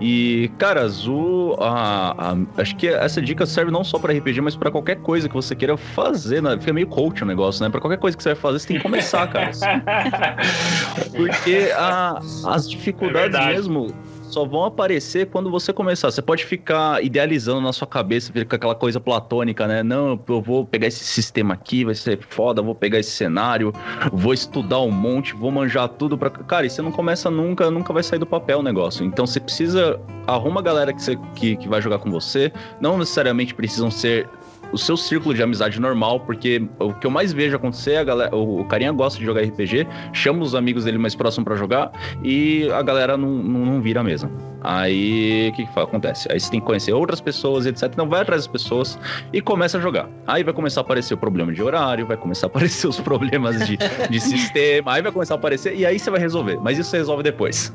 E 0.00 0.50
Cara, 0.58 0.82
Azul, 0.82 1.56
a, 1.60 2.32
a, 2.32 2.60
acho 2.60 2.74
que 2.76 2.88
essa 2.88 3.22
dica 3.22 3.46
serve 3.46 3.70
não 3.70 3.84
só 3.84 3.96
para 3.98 4.12
RPG, 4.12 4.40
mas 4.40 4.56
para 4.56 4.72
qualquer 4.72 4.96
coisa 4.96 5.28
que 5.28 5.34
você 5.34 5.54
queira 5.54 5.76
fazer. 5.76 6.42
Né? 6.42 6.58
Fica 6.58 6.72
meio 6.72 6.88
coach 6.88 7.22
o 7.22 7.26
negócio, 7.26 7.64
né? 7.64 7.70
Para 7.70 7.80
qualquer 7.80 7.98
coisa 7.98 8.16
que 8.16 8.22
você 8.22 8.30
vai 8.30 8.36
fazer, 8.36 8.58
você 8.58 8.68
tem 8.68 8.76
que 8.78 8.82
começar, 8.82 9.28
cara. 9.28 9.50
Porque 11.16 11.70
a, 11.76 12.20
as 12.46 12.68
dificuldades 12.68 13.38
é 13.38 13.46
mesmo 13.46 13.94
só 14.28 14.44
vão 14.44 14.64
aparecer 14.64 15.26
quando 15.26 15.50
você 15.50 15.72
começar. 15.72 16.10
Você 16.10 16.22
pode 16.22 16.44
ficar 16.44 17.02
idealizando 17.02 17.60
na 17.60 17.72
sua 17.72 17.86
cabeça, 17.86 18.32
fica 18.32 18.56
aquela 18.56 18.74
coisa 18.74 19.00
platônica, 19.00 19.66
né? 19.66 19.82
Não, 19.82 20.20
eu 20.28 20.40
vou 20.42 20.64
pegar 20.64 20.86
esse 20.86 21.04
sistema 21.04 21.54
aqui, 21.54 21.84
vai 21.84 21.94
ser 21.94 22.18
foda, 22.28 22.62
vou 22.62 22.74
pegar 22.74 22.98
esse 22.98 23.10
cenário, 23.10 23.72
vou 24.12 24.32
estudar 24.32 24.80
um 24.80 24.90
monte, 24.90 25.34
vou 25.34 25.50
manjar 25.50 25.88
tudo 25.88 26.16
para 26.16 26.30
Cara, 26.30 26.66
e 26.66 26.70
você 26.70 26.82
não 26.82 26.92
começa 26.92 27.30
nunca, 27.30 27.70
nunca 27.70 27.92
vai 27.92 28.02
sair 28.02 28.18
do 28.18 28.26
papel 28.26 28.60
o 28.60 28.62
negócio. 28.62 29.04
Então 29.04 29.26
você 29.26 29.40
precisa 29.40 29.98
arruma 30.26 30.60
a 30.60 30.62
galera 30.62 30.92
que, 30.92 31.02
você, 31.02 31.16
que, 31.34 31.56
que 31.56 31.68
vai 31.68 31.80
jogar 31.80 31.98
com 31.98 32.10
você. 32.10 32.52
Não 32.80 32.98
necessariamente 32.98 33.54
precisam 33.54 33.90
ser 33.90 34.28
o 34.72 34.78
seu 34.78 34.96
círculo 34.96 35.34
de 35.34 35.42
amizade 35.42 35.80
normal, 35.80 36.20
porque 36.20 36.66
o 36.78 36.92
que 36.92 37.06
eu 37.06 37.10
mais 37.10 37.32
vejo 37.32 37.56
acontecer, 37.56 37.96
a 37.96 38.04
galera, 38.04 38.34
o, 38.34 38.64
carinha 38.64 38.92
gosta 38.92 39.18
de 39.18 39.24
jogar 39.24 39.42
RPG, 39.42 39.86
chama 40.12 40.42
os 40.42 40.54
amigos 40.54 40.84
dele 40.84 40.98
mais 40.98 41.14
próximos 41.14 41.44
para 41.44 41.56
jogar 41.56 41.90
e 42.22 42.70
a 42.72 42.82
galera 42.82 43.16
não, 43.16 43.30
não, 43.30 43.60
não 43.66 43.80
vira 43.80 44.00
a 44.00 44.04
mesa. 44.04 44.30
Aí 44.60 45.50
o 45.50 45.52
que, 45.52 45.66
que 45.66 45.80
acontece? 45.80 46.30
Aí 46.30 46.40
você 46.40 46.50
tem 46.50 46.60
que 46.60 46.66
conhecer 46.66 46.92
outras 46.92 47.20
pessoas, 47.20 47.64
etc. 47.64 47.84
Então 47.84 48.08
vai 48.08 48.22
atrás 48.22 48.42
das 48.42 48.52
pessoas 48.52 48.98
e 49.32 49.40
começa 49.40 49.78
a 49.78 49.80
jogar. 49.80 50.08
Aí 50.26 50.42
vai 50.42 50.52
começar 50.52 50.80
a 50.80 50.82
aparecer 50.82 51.14
o 51.14 51.16
problema 51.16 51.52
de 51.52 51.62
horário, 51.62 52.06
vai 52.06 52.16
começar 52.16 52.46
a 52.46 52.48
aparecer 52.48 52.88
os 52.88 52.98
problemas 53.00 53.66
de, 53.66 53.78
de 54.10 54.20
sistema, 54.20 54.94
aí 54.94 55.02
vai 55.02 55.12
começar 55.12 55.34
a 55.34 55.36
aparecer 55.36 55.76
e 55.76 55.86
aí 55.86 55.98
você 55.98 56.10
vai 56.10 56.20
resolver. 56.20 56.58
Mas 56.60 56.78
isso 56.78 56.90
você 56.90 56.98
resolve 56.98 57.22
depois. 57.22 57.72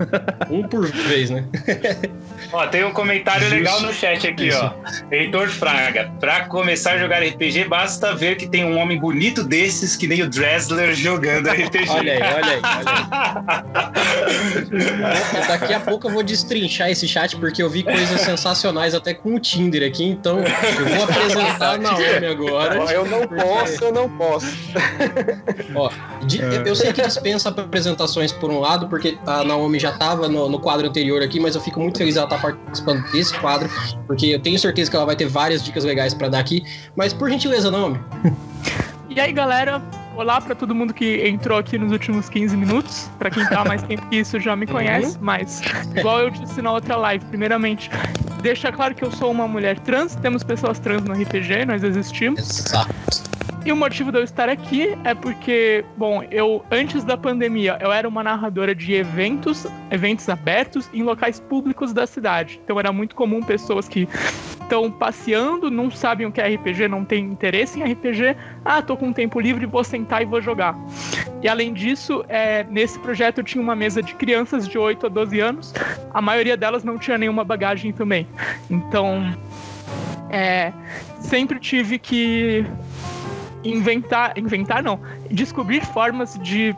um 0.51 0.63
por 0.63 0.85
vez, 0.85 1.29
né? 1.29 1.47
ó, 2.51 2.67
tem 2.67 2.83
um 2.83 2.91
comentário 2.91 3.43
Justo. 3.43 3.55
legal 3.55 3.81
no 3.81 3.93
chat 3.93 4.27
aqui, 4.27 4.47
isso. 4.47 4.59
ó. 4.61 4.73
Heitor 5.09 5.47
Fraga. 5.49 6.11
Pra 6.19 6.45
começar 6.47 6.82
a 6.91 6.97
jogar 6.97 7.23
RPG, 7.23 7.65
basta 7.65 8.15
ver 8.15 8.35
que 8.35 8.47
tem 8.47 8.63
um 8.65 8.77
homem 8.77 8.99
bonito 8.99 9.43
desses 9.43 9.95
que 9.95 10.07
nem 10.07 10.21
o 10.21 10.29
Dressler 10.29 10.93
jogando 10.93 11.49
RPG. 11.49 11.89
olha 11.89 12.13
aí, 12.13 12.21
olha 12.21 12.45
aí, 12.45 12.61
olha 12.63 12.93
aí. 15.41 15.47
Daqui 15.47 15.73
a 15.73 15.79
pouco 15.79 16.07
eu 16.07 16.11
vou 16.11 16.23
destrinchar 16.23 16.89
esse 16.89 17.07
chat 17.07 17.35
porque 17.37 17.61
eu 17.61 17.69
vi 17.69 17.83
coisas 17.83 18.21
sensacionais 18.21 18.93
até 18.93 19.13
com 19.13 19.35
o 19.35 19.39
Tinder 19.39 19.87
aqui, 19.87 20.03
então 20.03 20.39
eu 20.39 20.85
vou 20.95 21.03
apresentar 21.03 21.75
a 21.75 21.77
Naomi 21.77 22.25
agora. 22.25 22.91
Eu 22.91 23.05
não 23.05 23.27
posso, 23.27 23.83
eu 23.83 23.91
não 23.91 24.09
posso. 24.09 24.47
Ó, 25.75 25.89
de, 26.25 26.39
eu 26.65 26.75
sei 26.75 26.93
que 26.93 27.01
dispensa 27.01 27.49
apresentações 27.49 28.31
por 28.31 28.51
um 28.51 28.59
lado, 28.59 28.87
porque 28.87 29.17
a 29.25 29.43
Naomi 29.43 29.79
já 29.79 29.91
estava 29.91 30.27
no, 30.27 30.49
no, 30.49 30.59
quadro 30.59 30.87
anterior 30.87 31.21
aqui, 31.21 31.39
mas 31.39 31.55
eu 31.55 31.61
fico 31.61 31.79
muito 31.79 31.97
feliz 31.97 32.15
ela 32.15 32.25
estar 32.25 32.37
tá 32.37 32.41
participando 32.41 33.03
desse 33.11 33.33
quadro, 33.39 33.69
porque 34.07 34.27
eu 34.27 34.39
tenho 34.39 34.57
certeza 34.57 34.89
que 34.89 34.95
ela 34.95 35.05
vai 35.05 35.15
ter 35.15 35.27
várias 35.27 35.63
dicas 35.63 35.83
legais 35.83 36.13
para 36.13 36.29
dar 36.29 36.39
aqui. 36.39 36.63
Mas 36.95 37.13
por 37.13 37.29
gentileza, 37.29 37.69
Naomi. 37.71 37.99
E 39.09 39.19
aí, 39.19 39.31
galera, 39.31 39.79
Olá 40.15 40.39
para 40.39 40.53
todo 40.53 40.75
mundo 40.75 40.93
que 40.93 41.27
entrou 41.27 41.57
aqui 41.57 41.75
nos 41.75 41.91
últimos 41.91 42.29
15 42.29 42.55
minutos. 42.55 43.09
Para 43.17 43.31
quem 43.31 43.43
tá 43.47 43.65
mais 43.65 43.81
tempo 43.81 44.05
que 44.09 44.17
isso 44.17 44.39
já 44.39 44.55
me 44.55 44.67
conhece, 44.67 45.17
uhum. 45.17 45.23
mas 45.23 45.61
igual 45.95 46.19
eu 46.19 46.29
disse 46.29 46.61
na 46.61 46.71
outra 46.71 46.95
live, 46.95 47.25
primeiramente, 47.25 47.89
deixa 48.43 48.71
claro 48.71 48.93
que 48.93 49.03
eu 49.03 49.11
sou 49.11 49.31
uma 49.31 49.47
mulher 49.47 49.79
trans, 49.79 50.13
temos 50.15 50.43
pessoas 50.43 50.77
trans 50.77 51.03
no 51.03 51.13
RPG, 51.13 51.65
nós 51.65 51.83
existimos. 51.83 52.59
Exato. 52.59 52.93
E 53.65 53.71
o 53.71 53.75
motivo 53.75 54.11
de 54.11 54.19
eu 54.19 54.23
estar 54.23 54.49
aqui 54.49 54.95
é 55.03 55.15
porque, 55.15 55.83
bom, 55.97 56.21
eu 56.29 56.63
antes 56.69 57.03
da 57.03 57.17
pandemia 57.17 57.77
eu 57.81 57.91
era 57.91 58.07
uma 58.07 58.21
narradora 58.21 58.75
de 58.75 58.93
eventos, 58.93 59.65
eventos 59.89 60.27
abertos 60.29 60.89
em 60.93 61.01
locais 61.01 61.39
públicos 61.39 61.91
da 61.91 62.05
cidade. 62.05 62.59
Então 62.63 62.77
era 62.77 62.91
muito 62.91 63.15
comum 63.15 63.41
pessoas 63.41 63.87
que 63.87 64.07
estão 64.73 64.89
passeando, 64.89 65.69
não 65.69 65.91
sabem 65.91 66.25
o 66.25 66.31
que 66.31 66.41
é 66.41 66.55
RPG, 66.55 66.87
não 66.87 67.05
têm 67.05 67.25
interesse 67.25 67.79
em 67.79 67.83
RPG. 67.83 68.35
Ah, 68.65 68.81
tô 68.81 68.97
com 68.97 69.13
tempo 69.13 69.39
livre, 69.39 69.67
vou 69.67 69.83
sentar 69.83 70.23
e 70.23 70.25
vou 70.25 70.41
jogar. 70.41 70.75
E 71.43 71.47
além 71.47 71.73
disso, 71.73 72.25
é, 72.27 72.63
nesse 72.63 72.97
projeto 72.97 73.37
eu 73.37 73.43
tinha 73.43 73.61
uma 73.61 73.75
mesa 73.75 74.01
de 74.01 74.15
crianças 74.15 74.67
de 74.67 74.77
8 74.77 75.05
a 75.05 75.09
12 75.09 75.39
anos. 75.39 75.73
A 76.11 76.21
maioria 76.21 76.57
delas 76.57 76.83
não 76.83 76.97
tinha 76.97 77.19
nenhuma 77.19 77.43
bagagem 77.43 77.93
também. 77.93 78.27
Então, 78.67 79.31
é, 80.31 80.73
sempre 81.19 81.59
tive 81.59 81.99
que 81.99 82.65
inventar, 83.63 84.35
inventar 84.37 84.81
não, 84.81 84.99
descobrir 85.29 85.85
formas 85.85 86.37
de 86.41 86.75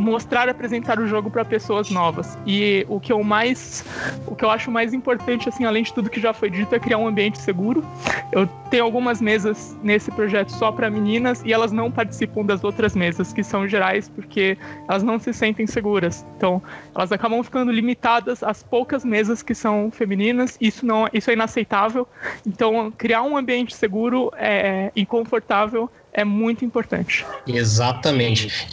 mostrar 0.00 0.48
apresentar 0.48 0.98
o 0.98 1.06
jogo 1.06 1.30
para 1.30 1.44
pessoas 1.44 1.90
novas. 1.90 2.38
E 2.46 2.84
o 2.88 2.98
que 2.98 3.12
eu 3.12 3.22
mais, 3.22 3.84
o 4.26 4.34
que 4.34 4.44
eu 4.44 4.50
acho 4.50 4.70
mais 4.70 4.92
importante, 4.92 5.48
assim, 5.48 5.64
além 5.64 5.82
de 5.82 5.92
tudo 5.92 6.10
que 6.10 6.20
já 6.20 6.32
foi 6.32 6.50
dito, 6.50 6.74
é 6.74 6.78
criar 6.78 6.98
um 6.98 7.06
ambiente 7.06 7.38
seguro. 7.38 7.84
Eu 8.32 8.46
tenho 8.70 8.84
algumas 8.84 9.20
mesas 9.20 9.76
nesse 9.82 10.10
projeto 10.10 10.50
só 10.50 10.72
para 10.72 10.90
meninas 10.90 11.42
e 11.44 11.52
elas 11.52 11.72
não 11.72 11.90
participam 11.90 12.44
das 12.44 12.64
outras 12.64 12.94
mesas 12.94 13.32
que 13.32 13.42
são 13.42 13.68
gerais 13.68 14.08
porque 14.08 14.56
elas 14.88 15.02
não 15.02 15.18
se 15.18 15.32
sentem 15.32 15.66
seguras. 15.66 16.24
Então, 16.36 16.62
elas 16.94 17.12
acabam 17.12 17.42
ficando 17.42 17.70
limitadas 17.70 18.42
às 18.42 18.62
poucas 18.62 19.04
mesas 19.04 19.42
que 19.42 19.54
são 19.54 19.90
femininas. 19.90 20.56
Isso 20.60 20.86
não, 20.86 21.08
isso 21.12 21.30
é 21.30 21.34
inaceitável. 21.34 22.08
Então, 22.46 22.92
criar 22.96 23.22
um 23.22 23.36
ambiente 23.36 23.74
seguro 23.74 24.32
é, 24.36 24.90
e 24.96 25.04
confortável 25.04 25.90
é 26.12 26.24
muito 26.24 26.64
importante. 26.64 27.24
Exatamente. 27.46 28.68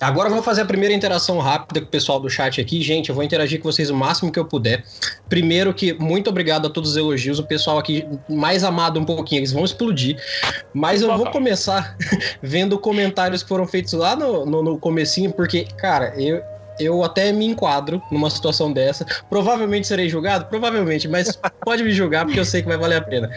Agora 0.00 0.30
vamos 0.30 0.46
fazer 0.46 0.62
a 0.62 0.64
primeira 0.64 0.94
interação 0.94 1.38
rápida 1.38 1.80
com 1.80 1.86
o 1.86 1.90
pessoal 1.90 2.18
do 2.18 2.30
chat 2.30 2.58
aqui. 2.58 2.80
Gente, 2.80 3.10
eu 3.10 3.14
vou 3.14 3.22
interagir 3.22 3.60
com 3.60 3.70
vocês 3.70 3.90
o 3.90 3.94
máximo 3.94 4.32
que 4.32 4.38
eu 4.38 4.46
puder. 4.46 4.82
Primeiro 5.28 5.74
que 5.74 5.92
muito 5.92 6.30
obrigado 6.30 6.66
a 6.66 6.70
todos 6.70 6.92
os 6.92 6.96
elogios. 6.96 7.38
O 7.38 7.44
pessoal 7.44 7.78
aqui 7.78 8.06
mais 8.26 8.64
amado 8.64 8.98
um 8.98 9.04
pouquinho, 9.04 9.40
eles 9.40 9.52
vão 9.52 9.62
explodir. 9.62 10.16
Mas 10.72 11.02
eu 11.02 11.14
vou 11.14 11.30
começar 11.30 11.98
vendo 12.42 12.78
comentários 12.78 13.42
que 13.42 13.48
foram 13.48 13.66
feitos 13.66 13.92
lá 13.92 14.16
no, 14.16 14.46
no, 14.46 14.62
no 14.62 14.78
comecinho, 14.78 15.32
porque, 15.32 15.66
cara, 15.76 16.14
eu, 16.16 16.42
eu 16.80 17.04
até 17.04 17.32
me 17.32 17.46
enquadro 17.46 18.02
numa 18.10 18.30
situação 18.30 18.72
dessa. 18.72 19.04
Provavelmente 19.28 19.86
serei 19.86 20.08
julgado? 20.08 20.46
Provavelmente, 20.46 21.08
mas 21.08 21.38
pode 21.64 21.82
me 21.82 21.90
julgar 21.90 22.24
porque 22.24 22.40
eu 22.40 22.44
sei 22.44 22.62
que 22.62 22.68
vai 22.68 22.78
valer 22.78 22.96
a 22.96 23.02
pena. 23.02 23.30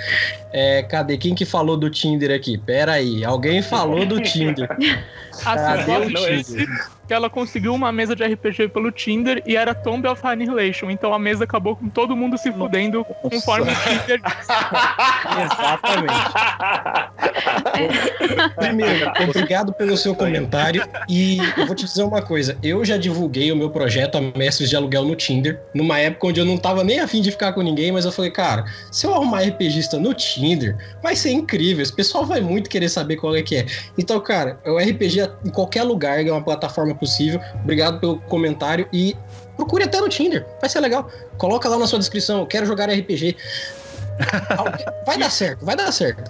É, 0.52 0.84
cadê? 0.84 1.18
Quem 1.18 1.36
que 1.36 1.46
falou 1.46 1.78
do 1.78 1.90
Tinder 1.90 2.32
aqui? 2.32 2.58
Pera 2.58 2.94
aí, 2.94 3.24
alguém 3.24 3.62
falou 3.62 4.06
do 4.06 4.22
Tinder. 4.22 4.68
Cadê 5.42 5.92
o 5.92 6.14
Tinder? 6.14 6.68
Que 7.08 7.14
ela 7.14 7.30
conseguiu 7.30 7.74
uma 7.74 7.92
mesa 7.92 8.16
de 8.16 8.24
RPG 8.24 8.70
pelo 8.70 8.92
Tinder 8.92 9.44
e 9.46 9.58
era 9.58 9.76
Tomb 9.76 10.08
of 10.08 10.26
Annihilation. 10.26 10.90
Então 10.90 11.14
a 11.14 11.20
mesa 11.20 11.44
acabou 11.44 11.76
com 11.76 11.90
todo 11.90 12.16
mundo 12.16 12.38
se 12.38 12.52
fudendo 12.52 13.04
conforme 13.04 13.72
o 13.72 13.76
Tinder 13.76 14.22
Exatamente. 15.44 16.14
Primeiro, 18.56 19.12
obrigado 19.30 19.74
pelo 19.74 19.98
seu 19.98 20.16
comentário. 20.16 20.88
E 21.10 21.38
eu 21.58 21.66
vou 21.66 21.76
te 21.76 21.86
dizer 21.86 22.04
uma 22.04 22.22
coisa: 22.22 22.58
eu 22.62 22.84
já 22.86 22.98
divulguei 22.98 23.52
o 23.52 23.56
meu 23.56 23.70
projeto 23.70 24.18
a 24.18 24.22
mestres 24.38 24.70
de 24.70 24.76
aluguel 24.76 25.06
no 25.06 25.16
Tinder, 25.16 25.60
numa 25.74 26.00
época 26.00 26.28
onde 26.28 26.40
eu 26.40 26.46
não 26.46 26.58
tava 26.58 26.84
nem 26.84 27.00
afim 27.00 27.22
de 27.22 27.32
ficar 27.32 27.54
com 27.54 27.62
ninguém, 27.62 27.92
mas 27.92 28.06
eu 28.06 28.12
falei, 28.12 28.32
cara, 28.32 28.66
se 28.92 29.06
eu 29.06 29.14
arrumar 29.14 29.42
RPGista 29.42 30.00
no 30.00 30.14
Tinder, 30.14 30.78
vai 31.02 31.16
ser 31.16 31.32
incrível. 31.32 31.82
Esse 31.82 31.94
pessoal 31.94 32.26
vai 32.26 32.42
muito 32.42 32.70
querer 32.70 32.90
saber 32.90 33.18
qual 33.18 33.36
é 33.36 33.42
que 33.42 33.56
é. 33.56 33.66
Então, 33.98 34.20
cara, 34.20 34.60
o 34.66 34.78
RPG 34.78 35.30
em 35.46 35.50
qualquer 35.50 35.84
lugar 35.84 36.26
é 36.26 36.32
uma 36.32 36.44
plataforma 36.44 36.96
possível. 36.96 37.40
Obrigado 37.64 38.00
pelo 38.00 38.20
comentário 38.22 38.88
e 38.94 39.16
procure 39.56 39.84
até 39.84 40.00
no 40.00 40.10
Tinder. 40.10 40.46
Vai 40.60 40.70
ser 40.70 40.80
legal. 40.80 41.10
Coloca 41.38 41.68
lá 41.70 41.78
na 41.78 41.88
sua 41.88 42.00
descrição, 42.00 42.46
quero 42.46 42.66
jogar 42.66 42.90
RPG. 42.90 43.36
Vai 45.06 45.18
dar 45.18 45.32
certo, 45.32 45.66
vai 45.66 45.76
dar 45.76 45.92
certo. 45.92 46.24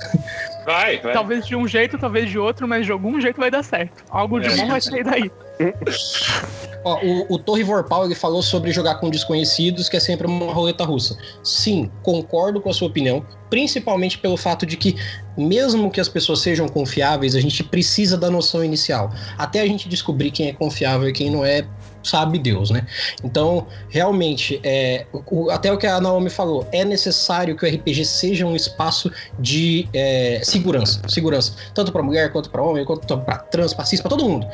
Vai, 0.66 1.00
vai. 1.00 1.14
Talvez 1.14 1.46
de 1.46 1.56
um 1.56 1.68
jeito, 1.68 1.98
talvez 1.98 2.30
de 2.30 2.40
outro, 2.40 2.68
mas 2.68 2.86
de 2.86 2.92
algum 2.92 3.20
jeito 3.20 3.40
vai 3.40 3.52
dar 3.52 3.64
certo. 3.64 4.04
Algo 4.10 4.40
de 4.40 4.48
é. 4.48 4.56
bom 4.56 4.68
vai 4.68 4.82
sair 4.82 5.04
daí. 5.04 5.32
Ó, 6.84 7.00
o, 7.02 7.36
o, 7.36 7.40
Torre 7.40 7.64
Vorpal 7.64 8.06
ele 8.06 8.16
falou 8.16 8.42
sobre 8.42 8.72
jogar 8.72 8.96
com 8.96 9.10
desconhecidos, 9.10 9.88
que 9.88 9.96
é 9.96 10.00
sempre 10.00 10.28
uma 10.28 10.52
roleta 10.52 10.84
russa. 10.84 11.18
Sim, 11.42 11.90
concordo 12.02 12.60
com 12.60 12.70
a 12.70 12.74
sua 12.74 12.90
opinião, 12.90 13.26
principalmente 13.50 14.18
pelo 14.18 14.36
fato 14.36 14.66
de 14.66 14.76
que, 14.76 14.96
mesmo 15.38 15.90
que 15.90 16.02
as 16.02 16.10
pessoas 16.10 16.42
sejam 16.42 16.68
confiáveis, 16.68 17.36
a 17.36 17.40
gente 17.40 17.64
precisa 17.64 18.18
da 18.18 18.30
noção 18.30 18.64
inicial. 18.64 19.14
Até 19.38 19.62
a 19.62 19.66
gente 19.66 19.88
descobrir 19.88 20.32
quem 20.32 20.50
é 20.50 20.54
confiável 20.54 21.08
e 21.08 21.14
quem 21.14 21.32
não 21.32 21.46
é, 21.46 21.66
sabe 22.04 22.38
Deus, 22.38 22.70
né? 22.70 22.86
Então, 23.24 23.68
realmente, 23.90 24.60
é, 24.64 25.06
o, 25.12 25.50
até 25.50 25.72
o 25.72 25.78
que 25.78 25.88
a 25.88 26.00
Naomi 26.00 26.30
falou, 26.30 26.68
é 26.72 26.84
necessário 26.84 27.56
que 27.56 27.66
o 27.66 27.70
RPG 27.70 28.06
seja 28.06 28.46
um 28.46 28.56
espaço 28.56 29.12
de 29.40 29.88
é, 29.94 30.42
segurança, 30.44 31.02
segurança, 31.08 31.54
tanto 31.74 31.92
para 31.92 32.04
mulher 32.04 32.32
quanto 32.32 32.50
para 32.50 32.62
homem, 32.62 32.86
quanto 32.86 33.18
para 33.18 33.38
trans, 33.38 33.74
para 33.74 33.86
cis, 33.86 34.02
para 34.02 34.10
todo 34.10 34.26
mundo. 34.26 34.46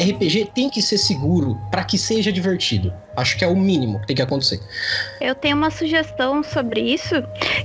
RPG 0.00 0.52
tem 0.54 0.68
que 0.68 0.82
ser 0.82 0.98
seguro 0.98 1.58
para 1.70 1.84
que 1.84 1.96
seja 1.96 2.30
divertido. 2.30 2.92
Acho 3.16 3.38
que 3.38 3.44
é 3.44 3.48
o 3.48 3.56
mínimo 3.56 3.98
que 4.00 4.08
tem 4.08 4.16
que 4.16 4.22
acontecer. 4.22 4.60
Eu 5.20 5.34
tenho 5.34 5.56
uma 5.56 5.70
sugestão 5.70 6.42
sobre 6.42 6.80
isso, 6.80 7.14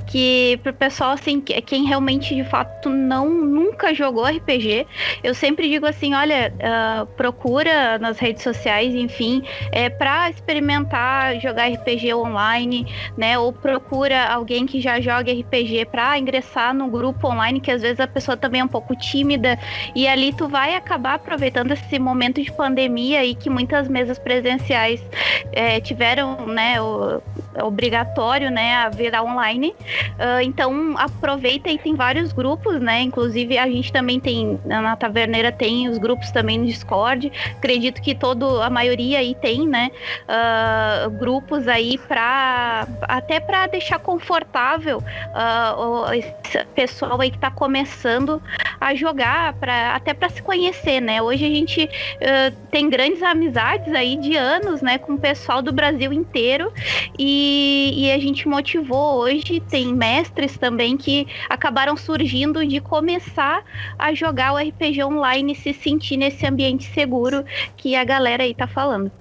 que 0.08 0.58
pro 0.64 0.74
pessoal 0.74 1.12
assim, 1.12 1.42
quem 1.42 1.86
realmente 1.86 2.34
de 2.34 2.44
fato 2.46 2.90
não 2.90 3.30
nunca 3.30 3.94
jogou 3.94 4.24
RPG, 4.24 4.88
eu 5.22 5.36
sempre 5.36 5.68
digo 5.68 5.86
assim, 5.86 6.14
olha, 6.14 6.54
uh, 6.56 7.06
procura 7.18 8.00
nas 8.00 8.18
redes 8.18 8.44
sociais, 8.44 8.96
enfim, 8.96 9.44
é 9.74 9.90
para 9.90 10.30
experimentar 10.30 11.38
jogar 11.42 11.70
RPG 11.70 12.14
online, 12.14 12.88
né? 13.18 13.38
Ou 13.38 13.52
procura 13.52 14.28
alguém 14.28 14.66
que 14.66 14.80
já 14.80 15.02
joga 15.02 15.34
RPG 15.34 15.86
para 15.92 16.18
ingressar 16.18 16.74
no 16.74 16.88
grupo 16.88 17.28
online, 17.28 17.60
que 17.60 17.72
às 17.72 17.82
vezes 17.82 18.00
a 18.00 18.08
pessoa 18.08 18.38
também 18.38 18.62
é 18.62 18.64
um 18.64 18.70
pouco 18.70 18.96
tímida 18.96 19.60
e 19.94 20.08
ali 20.08 20.32
tu 20.32 20.48
vai 20.48 20.76
acabar 20.76 21.16
aproveitando 21.16 21.72
esse 21.72 22.00
momento 22.00 22.21
momento 22.22 22.40
de 22.40 22.52
pandemia 22.52 23.22
aí 23.22 23.34
que 23.34 23.50
muitas 23.50 23.88
mesas 23.88 24.20
presenciais 24.20 25.02
é, 25.52 25.82
tiveram, 25.82 26.46
né, 26.46 26.80
o, 26.80 27.20
obrigatório, 27.64 28.50
né, 28.50 28.76
a 28.76 28.90
virar 28.90 29.24
online. 29.24 29.76
Uh, 30.12 30.42
então 30.44 30.96
aproveita 30.98 31.70
e 31.70 31.78
tem 31.78 31.96
vários 31.96 32.32
grupos, 32.32 32.80
né? 32.80 33.02
Inclusive 33.02 33.58
a 33.58 33.68
gente 33.68 33.92
também 33.92 34.20
tem 34.20 34.60
na 34.66 34.96
Taverneira 34.96 35.52
tem 35.52 35.88
os 35.88 35.98
grupos 35.98 36.32
também 36.32 36.58
no 36.58 36.66
Discord. 36.66 37.32
Acredito 37.58 38.02
que 38.02 38.16
todo 38.16 38.62
a 38.62 38.70
maioria 38.70 39.20
aí 39.20 39.36
tem, 39.36 39.68
né? 39.68 39.92
Uh, 40.24 41.10
grupos 41.12 41.68
aí 41.68 41.98
para 41.98 42.88
até 43.04 43.40
para 43.40 43.68
deixar 43.68 44.00
confortável 44.00 44.98
uh, 45.00 46.14
esse 46.14 46.32
pessoal 46.76 47.20
aí 47.20 47.30
que 47.30 47.38
está 47.38 47.52
começando 47.52 48.42
a 48.80 48.96
jogar, 48.96 49.54
para 49.54 49.96
até 49.96 50.14
para 50.14 50.30
se 50.30 50.42
conhecer, 50.42 51.00
né? 51.00 51.22
Hoje 51.22 51.46
a 51.46 51.50
gente 51.50 51.90
tem 52.72 52.90
grandes 52.90 53.22
amizades 53.22 53.94
aí 53.94 54.16
de 54.16 54.36
anos, 54.36 54.82
né, 54.82 54.98
com 54.98 55.14
o 55.14 55.18
pessoal 55.18 55.62
do 55.62 55.72
Brasil 55.72 56.12
inteiro 56.12 56.72
e, 57.18 57.41
e 57.42 58.12
a 58.12 58.20
gente 58.20 58.48
motivou 58.48 59.20
hoje 59.20 59.60
tem 59.60 59.94
mestres 59.94 60.58
também 60.58 60.98
que 60.98 61.28
acabaram 61.50 61.96
surgindo 61.98 62.66
de 62.66 62.80
começar 62.80 63.64
a 63.98 64.14
jogar 64.14 64.54
o 64.54 64.58
RPG 64.58 65.04
online 65.04 65.54
e 65.54 65.56
se 65.56 65.74
sentir 65.74 66.18
nesse 66.18 66.46
ambiente 66.46 66.84
seguro 66.86 67.44
que 67.76 67.96
a 67.96 68.04
galera 68.04 68.44
aí 68.44 68.54
tá 68.54 68.68
falando. 68.68 69.12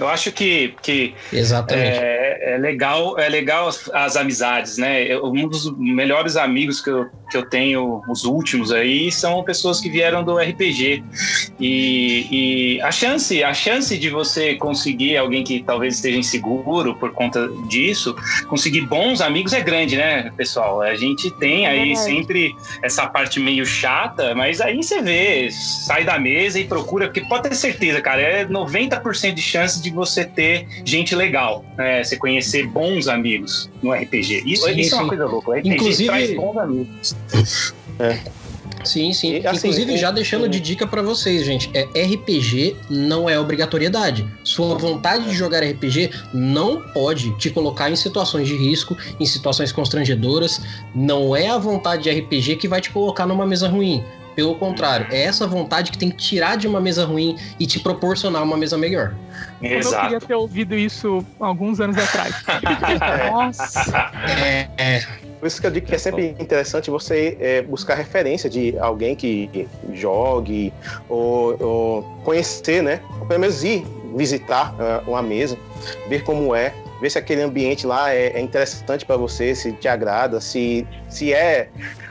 Eu 0.00 0.08
acho 0.08 0.32
que, 0.32 0.74
que 0.82 1.14
Exatamente. 1.32 1.98
É, 1.98 2.54
é 2.54 2.58
legal, 2.58 3.18
é 3.18 3.28
legal 3.28 3.68
as, 3.68 3.90
as, 3.92 4.16
amizades, 4.16 4.78
né? 4.78 5.02
Eu, 5.04 5.26
um 5.26 5.46
dos 5.46 5.76
melhores 5.76 6.36
amigos 6.36 6.80
que 6.80 6.90
eu, 6.90 7.10
que 7.30 7.36
eu 7.36 7.44
tenho, 7.44 8.02
os 8.08 8.24
últimos 8.24 8.72
aí, 8.72 9.12
são 9.12 9.44
pessoas 9.44 9.78
que 9.80 9.90
vieram 9.90 10.24
do 10.24 10.38
RPG. 10.38 11.04
E, 11.60 12.26
e 12.30 12.80
a 12.80 12.90
chance, 12.90 13.44
a 13.44 13.52
chance 13.52 13.96
de 13.98 14.08
você 14.08 14.54
conseguir 14.54 15.18
alguém 15.18 15.44
que 15.44 15.62
talvez 15.62 15.96
esteja 15.96 16.16
inseguro 16.16 16.94
por 16.96 17.12
conta 17.12 17.48
disso, 17.68 18.16
conseguir 18.48 18.82
bons 18.82 19.20
amigos 19.20 19.52
é 19.52 19.60
grande, 19.60 19.96
né, 19.96 20.32
pessoal? 20.36 20.80
A 20.80 20.96
gente 20.96 21.30
tem 21.32 21.66
aí 21.66 21.92
é 21.92 21.96
sempre 21.96 22.54
essa 22.82 23.06
parte 23.06 23.38
meio 23.38 23.66
chata, 23.66 24.34
mas 24.34 24.60
aí 24.60 24.82
você 24.82 25.02
vê, 25.02 25.50
sai 25.50 26.04
da 26.04 26.18
mesa 26.18 26.58
e 26.58 26.64
procura, 26.64 27.06
porque 27.06 27.20
pode 27.22 27.48
ter 27.48 27.54
certeza, 27.54 28.00
cara, 28.00 28.22
é 28.22 28.44
90% 28.46 29.34
de 29.34 29.42
chance 29.42 29.82
de 29.82 29.89
de 29.90 29.96
você 29.96 30.24
ter 30.24 30.66
gente 30.84 31.14
legal, 31.14 31.64
né? 31.76 32.02
Você 32.02 32.16
conhecer 32.16 32.66
bons 32.66 33.08
amigos 33.08 33.70
no 33.82 33.92
RPG. 33.92 34.44
Isso, 34.46 34.64
sim, 34.64 34.80
isso 34.80 34.90
sim. 34.90 34.96
é 34.96 34.98
uma 35.00 35.08
coisa 35.08 35.26
louca. 35.26 35.50
O 35.50 35.54
RPG 35.54 35.68
Inclusive, 35.68 36.08
traz 36.08 36.36
bons 36.36 36.58
amigos. 36.58 37.16
É. 37.98 38.18
Sim, 38.84 39.12
sim. 39.12 39.34
E, 39.34 39.46
assim, 39.46 39.68
Inclusive, 39.68 39.96
já 39.96 40.10
deixando 40.10 40.48
de 40.48 40.58
dica 40.58 40.86
para 40.86 41.02
vocês, 41.02 41.44
gente, 41.44 41.70
é 41.74 41.82
RPG 41.82 42.76
não 42.88 43.28
é 43.28 43.38
obrigatoriedade. 43.38 44.26
Sua 44.42 44.76
vontade 44.76 45.24
de 45.24 45.34
jogar 45.34 45.60
RPG 45.62 46.10
não 46.32 46.80
pode 46.80 47.36
te 47.36 47.50
colocar 47.50 47.90
em 47.90 47.96
situações 47.96 48.48
de 48.48 48.56
risco, 48.56 48.96
em 49.18 49.26
situações 49.26 49.70
constrangedoras. 49.72 50.60
Não 50.94 51.36
é 51.36 51.48
a 51.48 51.58
vontade 51.58 52.04
de 52.04 52.10
RPG 52.10 52.56
que 52.56 52.68
vai 52.68 52.80
te 52.80 52.90
colocar 52.90 53.26
numa 53.26 53.46
mesa 53.46 53.68
ruim. 53.68 54.02
Pelo 54.34 54.54
contrário, 54.54 55.06
é 55.10 55.22
essa 55.22 55.46
vontade 55.46 55.90
que 55.90 55.98
tem 55.98 56.10
que 56.10 56.16
tirar 56.16 56.56
de 56.56 56.66
uma 56.66 56.80
mesa 56.80 57.04
ruim 57.04 57.36
e 57.58 57.66
te 57.66 57.80
proporcionar 57.80 58.42
uma 58.42 58.56
mesa 58.56 58.78
melhor. 58.78 59.14
Exato. 59.60 59.94
Eu 59.94 60.00
queria 60.02 60.20
ter 60.20 60.34
ouvido 60.34 60.74
isso 60.74 61.24
alguns 61.38 61.80
anos 61.80 61.98
atrás. 61.98 62.34
Nossa. 63.32 64.12
É, 64.28 64.68
é. 64.78 65.06
Por 65.38 65.46
isso 65.46 65.60
que 65.60 65.66
eu 65.66 65.70
digo 65.70 65.86
que 65.86 65.94
é 65.94 65.98
sempre 65.98 66.36
interessante 66.38 66.90
você 66.90 67.36
é, 67.40 67.62
buscar 67.62 67.94
referência 67.94 68.48
de 68.48 68.78
alguém 68.78 69.16
que 69.16 69.68
jogue 69.94 70.72
ou, 71.08 71.56
ou 71.60 72.02
conhecer, 72.24 72.82
né? 72.82 73.00
Ou 73.20 73.26
pelo 73.26 73.40
menos 73.40 73.64
ir 73.64 73.84
visitar 74.14 74.74
uh, 74.74 75.10
uma 75.10 75.22
mesa, 75.22 75.56
ver 76.08 76.24
como 76.24 76.54
é, 76.54 76.74
ver 77.00 77.10
se 77.10 77.18
aquele 77.18 77.42
ambiente 77.42 77.86
lá 77.86 78.12
é, 78.12 78.28
é 78.28 78.40
interessante 78.40 79.04
para 79.04 79.16
você, 79.16 79.54
se 79.54 79.72
te 79.72 79.88
agrada, 79.88 80.40
se, 80.40 80.86
se 81.08 81.32
é 81.32 81.68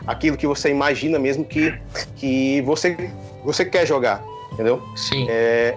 aquilo 0.07 0.35
que 0.35 0.47
você 0.47 0.69
imagina 0.69 1.19
mesmo 1.19 1.45
que, 1.45 1.73
que 2.15 2.61
você, 2.61 3.11
você 3.43 3.63
quer 3.65 3.85
jogar, 3.85 4.23
entendeu? 4.51 4.81
Sim. 4.95 5.27
É, 5.29 5.75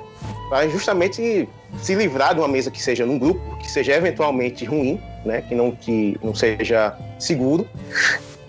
para 0.49 0.69
justamente 0.69 1.49
se 1.81 1.95
livrar 1.95 2.35
de 2.35 2.41
uma 2.41 2.49
mesa 2.49 2.71
que 2.71 2.83
seja 2.83 3.05
num 3.05 3.19
grupo, 3.19 3.57
que 3.59 3.71
seja 3.71 3.93
eventualmente 3.93 4.65
ruim, 4.65 5.01
né? 5.25 5.43
Que 5.43 5.55
não, 5.55 5.71
que 5.73 6.19
não 6.23 6.35
seja 6.35 6.97
seguro, 7.19 7.69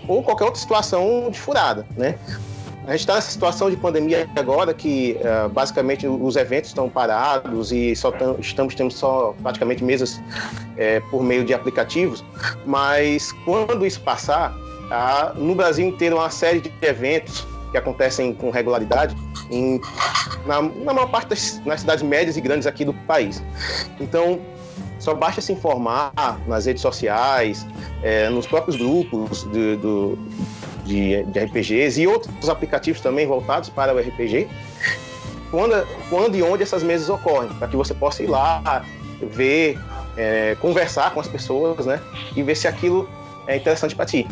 ou 0.08 0.24
qualquer 0.24 0.46
outra 0.46 0.60
situação 0.60 1.29
de 1.29 1.39
furada, 1.39 1.86
né? 1.96 2.15
A 2.86 2.92
gente 2.92 3.02
está 3.02 3.16
nessa 3.16 3.32
situação 3.32 3.69
de 3.69 3.78
pandemia 3.78 4.30
agora 4.36 4.74
que 4.74 5.17
uh, 5.19 5.48
basicamente 5.50 6.06
os 6.06 6.36
eventos 6.36 6.72
estão 6.72 6.89
parados 6.89 7.72
e 7.72 7.96
só 7.96 8.12
tam, 8.12 8.36
estamos 8.39 8.76
tendo 8.76 8.91
só 8.91 9.34
praticamente 9.41 9.84
mesas 9.84 10.22
é, 10.76 11.00
por 11.00 11.24
meio 11.24 11.46
de 11.46 11.54
aplicativos, 11.54 12.24
mas 12.65 13.32
quando 13.46 13.86
isso 13.86 14.02
passar, 14.02 14.54
Há, 14.91 15.34
no 15.36 15.56
Brasil 15.56 15.88
inteiro, 15.88 16.17
uma 16.17 16.30
série 16.30 16.62
de 16.62 16.72
eventos 16.82 17.48
que 17.72 17.78
acontecem 17.78 18.34
com 18.34 18.52
regularidade 18.52 19.15
em, 19.50 19.82
na, 20.46 20.62
na 20.62 20.93
maior 20.93 21.10
parte 21.10 21.30
das 21.30 21.60
nas 21.65 21.82
cidades 21.82 22.04
médias 22.04 22.38
e 22.38 22.41
grandes 22.41 22.67
aqui 22.67 22.86
do 22.86 22.93
país. 22.93 23.41
Então, 24.00 24.39
só 25.00 25.13
basta 25.13 25.41
se 25.41 25.52
informar 25.52 26.13
nas 26.48 26.65
redes 26.65 26.82
sociais, 26.82 27.65
é, 28.04 28.30
nos 28.30 28.46
próprios 28.46 28.76
grupos 28.78 29.43
do, 29.43 30.15
de, 30.86 31.24
de, 31.24 31.39
RPGs 31.39 32.02
e 32.02 32.08
outros 32.08 32.50
aplicativos 32.50 33.02
também 33.02 33.26
voltados 33.26 33.69
para 33.69 33.93
o 33.93 34.00
RPG, 34.00 34.48
quando, 35.52 35.88
quando 36.10 36.36
e 36.36 36.43
onde 36.43 36.63
essas 36.63 36.84
mesas 36.84 37.10
ocorrem, 37.10 37.50
para 37.54 37.67
que 37.67 37.76
você 37.76 37.93
possa 37.93 38.24
ir 38.24 38.28
lá, 38.28 38.86
ver, 39.22 39.80
é, 40.17 40.56
conversar 40.60 41.13
com 41.13 41.19
as 41.19 41.28
pessoas, 41.28 41.86
né, 41.86 42.02
e 42.36 42.43
ver 42.43 42.56
se 42.56 42.67
aquilo 42.67 43.10
é 43.48 43.56
interessante 43.56 43.96
para 43.96 44.06
ti. 44.06 44.28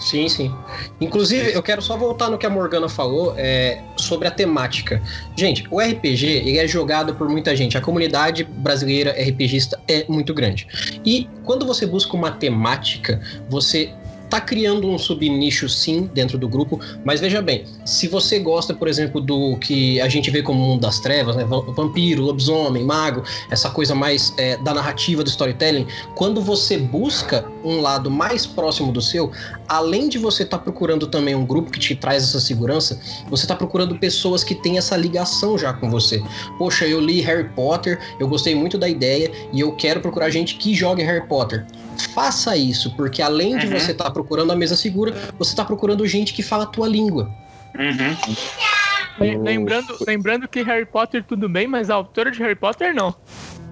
Sim, 0.00 0.28
sim. 0.28 0.54
Inclusive, 0.98 1.52
eu 1.52 1.62
quero 1.62 1.82
só 1.82 1.96
voltar 1.96 2.30
no 2.30 2.38
que 2.38 2.46
a 2.46 2.50
Morgana 2.50 2.88
falou 2.88 3.34
é, 3.36 3.82
sobre 3.96 4.26
a 4.26 4.30
temática. 4.30 5.00
Gente, 5.36 5.66
o 5.70 5.78
RPG 5.78 6.26
ele 6.26 6.58
é 6.58 6.66
jogado 6.66 7.14
por 7.14 7.28
muita 7.28 7.54
gente. 7.54 7.76
A 7.76 7.80
comunidade 7.82 8.44
brasileira 8.44 9.10
RPGista 9.12 9.78
é 9.86 10.06
muito 10.08 10.32
grande. 10.32 10.66
E 11.04 11.28
quando 11.44 11.66
você 11.66 11.86
busca 11.86 12.16
uma 12.16 12.30
temática, 12.30 13.20
você 13.48 13.92
tá 14.30 14.40
criando 14.40 14.88
um 14.88 14.96
subnicho 14.96 15.68
sim 15.68 16.08
dentro 16.14 16.38
do 16.38 16.48
grupo, 16.48 16.80
mas 17.04 17.20
veja 17.20 17.42
bem, 17.42 17.64
se 17.84 18.06
você 18.06 18.38
gosta, 18.38 18.72
por 18.72 18.86
exemplo, 18.86 19.20
do 19.20 19.56
que 19.56 20.00
a 20.00 20.08
gente 20.08 20.30
vê 20.30 20.40
como 20.40 20.60
mundo 20.60 20.80
das 20.80 21.00
trevas, 21.00 21.34
né, 21.34 21.44
vampiro, 21.44 22.22
lobisomem, 22.22 22.84
mago, 22.84 23.24
essa 23.50 23.68
coisa 23.70 23.94
mais 23.94 24.32
é, 24.38 24.56
da 24.58 24.72
narrativa 24.72 25.24
do 25.24 25.28
storytelling, 25.28 25.86
quando 26.14 26.40
você 26.40 26.78
busca 26.78 27.44
um 27.64 27.80
lado 27.80 28.10
mais 28.10 28.46
próximo 28.46 28.92
do 28.92 29.02
seu, 29.02 29.32
além 29.66 30.08
de 30.08 30.16
você 30.16 30.44
estar 30.44 30.58
tá 30.58 30.62
procurando 30.62 31.08
também 31.08 31.34
um 31.34 31.44
grupo 31.44 31.70
que 31.70 31.80
te 31.80 31.96
traz 31.96 32.22
essa 32.22 32.40
segurança, 32.40 33.00
você 33.28 33.44
está 33.44 33.56
procurando 33.56 33.98
pessoas 33.98 34.44
que 34.44 34.54
têm 34.54 34.78
essa 34.78 34.96
ligação 34.96 35.58
já 35.58 35.72
com 35.72 35.90
você. 35.90 36.22
Poxa, 36.56 36.86
eu 36.86 37.00
li 37.00 37.20
Harry 37.20 37.48
Potter, 37.48 37.98
eu 38.20 38.28
gostei 38.28 38.54
muito 38.54 38.78
da 38.78 38.88
ideia 38.88 39.30
e 39.52 39.60
eu 39.60 39.72
quero 39.72 40.00
procurar 40.00 40.30
gente 40.30 40.54
que 40.54 40.72
jogue 40.72 41.02
Harry 41.02 41.26
Potter 41.26 41.66
faça 42.06 42.56
isso, 42.56 42.94
porque 42.96 43.22
além 43.22 43.58
de 43.58 43.66
uhum. 43.66 43.78
você 43.78 43.92
estar 43.92 44.04
tá 44.04 44.10
procurando 44.10 44.52
a 44.52 44.56
mesa 44.56 44.76
segura, 44.76 45.12
você 45.38 45.52
está 45.52 45.64
procurando 45.64 46.06
gente 46.06 46.32
que 46.32 46.42
fala 46.42 46.64
a 46.64 46.66
tua 46.66 46.88
língua. 46.88 47.30
Uhum. 47.78 49.42
Lembrando, 49.42 49.96
lembrando 50.06 50.48
que 50.48 50.62
Harry 50.62 50.86
Potter 50.86 51.22
tudo 51.22 51.48
bem, 51.48 51.66
mas 51.66 51.90
a 51.90 51.94
autora 51.94 52.30
de 52.30 52.38
Harry 52.38 52.54
Potter 52.54 52.94
não. 52.94 53.14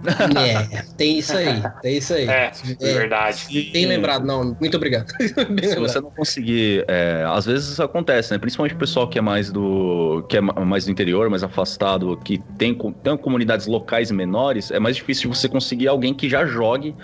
É, 0.39 0.83
tem 0.97 1.19
isso 1.19 1.37
aí, 1.37 1.63
tem 1.83 1.97
isso 1.97 2.15
aí. 2.15 2.29
É, 2.29 2.53
é 2.81 2.95
verdade. 2.95 3.71
Bem 3.73 3.87
lembrado, 3.87 4.25
não, 4.25 4.57
muito 4.61 4.77
obrigado. 4.77 5.11
Se 5.21 5.79
você 5.79 6.01
não 6.01 6.11
conseguir, 6.11 6.85
é, 6.89 7.25
às 7.27 7.45
vezes 7.47 7.69
isso 7.69 7.83
acontece, 7.83 8.33
né? 8.33 8.39
Principalmente 8.39 8.75
o 8.75 8.79
pessoal 8.79 9.09
que 9.09 9.19
é 9.19 9.23
mais 9.23 9.51
do 9.51 10.25
que 10.29 10.37
é 10.37 10.41
mais 10.41 10.85
do 10.85 10.91
interior, 10.91 11.29
mais 11.29 11.43
afastado, 11.43 12.17
que 12.25 12.39
tem, 12.57 12.77
tem 13.03 13.17
comunidades 13.17 13.67
locais 13.67 14.11
menores, 14.11 14.71
é 14.71 14.79
mais 14.79 14.97
difícil 14.97 15.31
de 15.31 15.37
você 15.37 15.49
conseguir 15.49 15.89
alguém 15.89 16.15
que 16.15 16.29
já 16.29 16.45
jogue 16.45 16.95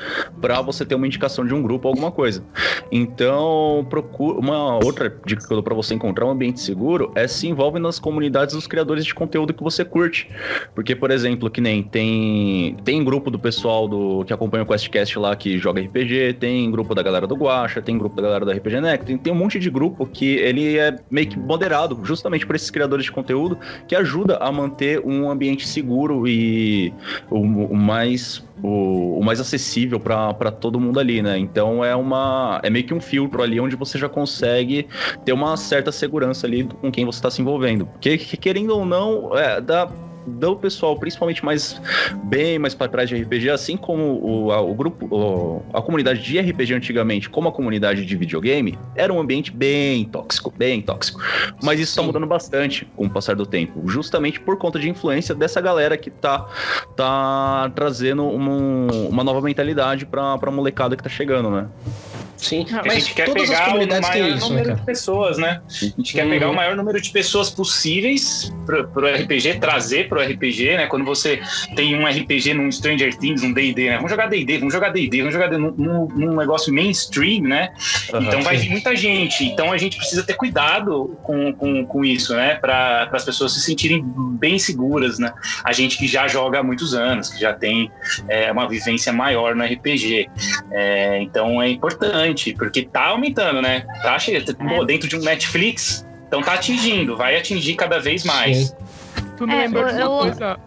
para 0.40 0.61
você 0.61 0.85
ter 0.85 0.94
uma 0.94 1.07
indicação 1.07 1.44
de 1.44 1.54
um 1.54 1.62
grupo 1.62 1.88
ou 1.88 1.92
alguma 1.92 2.11
coisa. 2.11 2.44
Então, 2.90 3.87
procura 3.90 4.38
uma 4.38 4.76
outra 4.85 5.14
dica 5.24 5.44
que 5.46 5.52
eu 5.52 5.57
dou 5.57 5.62
para 5.62 5.74
você 5.74 5.94
encontrar 5.94 6.26
um 6.26 6.30
ambiente 6.30 6.61
seguro 6.61 7.12
é 7.14 7.26
se 7.26 7.48
envolve 7.48 7.78
nas 7.78 7.98
comunidades 7.98 8.54
dos 8.54 8.66
criadores 8.66 9.04
de 9.04 9.14
conteúdo 9.14 9.52
que 9.52 9.62
você 9.62 9.85
curte. 9.85 10.28
Porque, 10.74 10.94
por 10.94 11.11
exemplo, 11.11 11.50
que 11.50 11.61
nem 11.61 11.83
tem 11.83 12.76
tem 12.85 13.03
grupo 13.03 13.31
do 13.31 13.38
pessoal 13.38 13.88
do 13.88 14.25
que 14.25 14.33
acompanha 14.33 14.62
o 14.62 14.66
QuestCast 14.66 15.18
lá 15.18 15.35
que 15.35 15.59
joga 15.59 15.81
RPG, 15.81 16.35
tem 16.35 16.70
grupo 16.70 16.94
da 16.94 17.03
galera 17.03 17.27
do 17.27 17.35
Guacha, 17.35 17.81
tem 17.81 17.97
grupo 17.97 18.16
da 18.16 18.23
galera 18.23 18.44
do 18.44 18.51
RPG 18.51 18.81
Neck, 18.81 19.05
tem, 19.05 19.18
tem 19.18 19.33
um 19.33 19.37
monte 19.37 19.59
de 19.59 19.70
grupo 19.70 20.07
que 20.07 20.37
ele 20.37 20.79
é 20.79 20.97
meio 21.11 21.27
que 21.27 21.38
moderado, 21.38 21.99
justamente 22.03 22.47
por 22.47 22.55
esses 22.55 22.70
criadores 22.70 23.07
de 23.07 23.12
conteúdo, 23.12 23.59
que 23.88 23.97
ajuda 23.97 24.37
a 24.37 24.53
manter 24.53 25.01
um 25.01 25.31
ambiente 25.31 25.66
seguro 25.66 26.29
e 26.29 26.92
o, 27.31 27.38
o 27.38 27.77
mais 27.77 28.44
o, 28.62 29.18
o, 29.18 29.25
mais 29.25 29.40
acessível 29.40 29.99
para 29.99 30.51
todo 30.51 30.79
mundo 30.79 31.01
ali, 31.01 31.20
né? 31.23 31.38
Então 31.38 31.85
é 31.85 31.94
uma 31.97 32.61
é 32.62 32.70
meio 32.70 32.85
que 32.85 32.94
um 32.94 33.01
filtro 33.01 33.42
ali 33.42 33.59
onde 33.59 33.77
você 33.77 33.99
já 33.99 34.09
consegue 34.09 34.87
ter 35.25 35.33
uma 35.33 35.57
certa 35.57 35.90
segurança 35.90 36.47
ali 36.47 36.64
com 36.64 36.90
quem 36.90 37.05
você 37.05 37.18
está 37.18 37.31
se 37.31 37.40
envolvendo. 37.40 37.87
Porque 37.87 38.16
querendo 38.18 38.70
ou 38.70 38.85
não, 38.85 39.37
é, 39.37 39.61
dá 39.61 39.90
do 40.27 40.57
pessoal, 40.57 40.97
principalmente 40.99 41.45
mais 41.45 41.81
bem 42.25 42.59
mais 42.59 42.75
para 42.75 42.89
trás 42.89 43.09
de 43.09 43.17
RPG, 43.17 43.51
assim 43.51 43.77
como 43.77 44.21
o, 44.23 44.53
a, 44.53 44.61
o 44.61 44.75
grupo, 44.75 45.07
o, 45.11 45.63
a 45.73 45.83
comunidade 45.83 46.23
de 46.23 46.39
RPG 46.39 46.75
antigamente, 46.75 47.29
como 47.29 47.49
a 47.49 47.53
comunidade 47.53 48.05
de 48.05 48.17
videogame, 48.17 48.79
era 48.95 49.13
um 49.13 49.21
ambiente 49.21 49.51
bem 49.51 50.05
tóxico, 50.05 50.53
bem 50.57 50.81
tóxico. 50.81 51.21
Mas 51.63 51.81
isso 51.81 51.91
está 51.91 52.03
mudando 52.03 52.27
bastante 52.27 52.87
com 52.97 53.07
o 53.07 53.11
passar 53.11 53.37
do 53.37 53.47
tempo, 53.47 53.83
justamente 53.87 54.41
por 54.41 54.57
conta 54.57 54.79
de 54.79 54.89
influência 54.89 55.35
dessa 55.35 55.61
galera 55.61 55.97
que 55.97 56.11
tá, 56.11 56.47
tá 56.97 57.71
trazendo 57.75 58.25
uma, 58.25 58.93
uma 59.09 59.25
nova 59.25 59.41
mentalidade 59.41 60.07
para 60.07 60.39
a 60.41 60.51
molecada 60.51 60.97
que 60.97 61.03
tá 61.03 61.11
chegando, 61.11 61.51
né? 61.51 61.69
Sim, 62.37 62.66
a 62.73 62.83
mas 62.85 63.05
gente 63.05 63.14
quer 63.14 63.33
pegar 63.33 63.75
o 63.75 64.01
maior 64.03 64.29
isso, 64.29 64.49
número 64.49 64.68
né, 64.70 64.75
de 64.75 64.83
pessoas, 64.83 65.38
né? 65.38 65.61
A 65.68 65.85
gente 65.85 66.12
quer 66.12 66.29
pegar 66.29 66.47
o 66.47 66.51
uhum. 66.51 66.57
maior 66.57 66.77
número 66.77 67.01
de 67.01 67.11
pessoas 67.11 67.49
possíveis 67.49 68.53
pro, 68.66 68.87
pro 68.88 69.07
RPG, 69.07 69.61
trazer 69.61 70.09
pro 70.09 70.20
RPG, 70.20 70.77
né? 70.77 70.87
Quando 70.87 71.05
você 71.05 71.40
tem 71.77 71.94
um 71.97 72.07
RPG 72.07 72.55
num 72.55 72.70
Stranger 72.70 73.16
Things, 73.16 73.42
um 73.42 73.53
D&D, 73.53 73.88
né? 73.88 73.97
Vamos 73.97 74.11
jogar 74.11 74.27
D&D, 74.27 74.59
vamos 74.59 74.75
jogar 74.75 74.90
D&D, 74.90 75.18
vamos 75.18 75.33
jogar 75.35 75.51
num, 75.53 76.09
num, 76.14 76.37
negócio 76.37 76.73
mainstream, 76.73 77.42
né? 77.42 77.70
Uhum, 78.12 78.23
então 78.23 78.42
vai 78.42 78.57
vir 78.57 78.70
muita 78.70 78.97
gente. 78.97 79.44
Então 79.44 79.73
a 79.73 79.79
gente 79.79 79.97
precisa 79.97 80.23
ter 80.23 80.35
cuidado 80.35 81.16
com, 81.23 81.53
com, 81.53 81.87
com 81.87 82.05
isso, 82.05 82.35
né? 82.35 82.57
Para 82.57 83.09
as 83.12 83.25
pessoas 83.25 83.53
se 83.53 83.61
sentirem 83.61 84.03
bem 84.05 84.59
seguras, 84.59 85.18
né? 85.18 85.33
A 85.62 85.73
gente 85.73 85.97
que 85.97 86.07
já 86.07 86.27
joga 86.27 86.59
há 86.59 86.62
muitos 86.62 86.94
anos, 86.94 87.31
que 87.31 87.40
já 87.40 87.53
tem 87.53 87.90
é, 88.29 88.51
uma 88.51 88.68
vivência 88.68 89.12
maior 89.12 89.55
no 89.55 89.64
RPG. 89.64 90.29
É, 90.73 91.23
então 91.23 91.62
é 91.62 91.68
importante 91.70 92.24
importante, 92.25 92.55
porque 92.55 92.83
tá 92.83 93.07
aumentando, 93.07 93.61
né? 93.61 93.87
Tá 94.03 94.19
cheio, 94.19 94.39
é. 94.39 94.85
dentro 94.85 95.09
de 95.09 95.17
um 95.17 95.21
Netflix, 95.21 96.07
então 96.27 96.43
tá 96.43 96.55
atingindo, 96.55 97.17
vai 97.17 97.37
atingir 97.37 97.75
cada 97.75 97.99
vez 97.99 98.25
mais. 98.25 98.69
Sim. 98.69 98.75
Tu 99.37 99.47
me 99.47 99.55
é, 99.55 99.59
lembra 99.59 99.93
eu... 99.93 100.09
coisa 100.19 100.59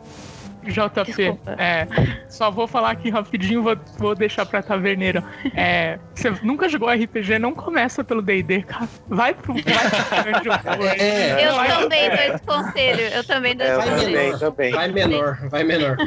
JP, 0.71 1.39
é, 1.57 1.87
só 2.29 2.51
vou 2.51 2.67
falar 2.67 2.91
aqui 2.91 3.09
rapidinho, 3.09 3.63
vou, 3.63 3.77
vou 3.97 4.15
deixar 4.15 4.45
pra 4.45 4.61
taverneiro. 4.61 5.23
É, 5.55 5.99
você 6.13 6.31
nunca 6.43 6.67
jogou 6.69 6.89
RPG, 6.89 7.39
não 7.39 7.53
começa 7.53 8.03
pelo 8.03 8.21
D&D, 8.21 8.63
cara. 8.63 8.87
Vai 9.07 9.33
pro... 9.33 9.53
Vai 9.53 10.41
pro 10.41 10.53
é, 10.87 11.47
eu 11.47 11.55
vai, 11.55 11.67
também 11.67 12.09
dou 12.09 12.19
esse 12.19 12.43
conselho, 12.43 13.01
eu 13.01 13.23
também 13.23 13.55
dou 13.55 13.67
esse 13.67 13.89
conselho. 13.89 14.39
Também, 14.39 14.71
Vai 14.71 14.87
menor, 14.89 15.37
vai 15.49 15.63
menor. 15.63 15.97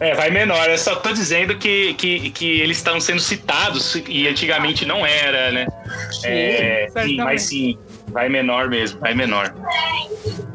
É, 0.00 0.14
vai 0.14 0.30
menor, 0.30 0.68
eu 0.68 0.78
só 0.78 0.96
tô 0.96 1.12
dizendo 1.12 1.56
que, 1.56 1.94
que, 1.94 2.30
que 2.30 2.60
eles 2.60 2.78
estão 2.78 3.00
sendo 3.00 3.20
citados 3.20 4.00
e 4.08 4.26
antigamente 4.28 4.84
não 4.84 5.04
era, 5.04 5.52
né? 5.52 5.66
Sim, 6.10 6.28
é, 6.28 6.88
sim 6.88 7.16
mas 7.16 7.42
sim. 7.42 7.78
Vai 8.08 8.28
menor 8.28 8.68
mesmo, 8.68 9.00
vai 9.00 9.14
menor. 9.14 9.54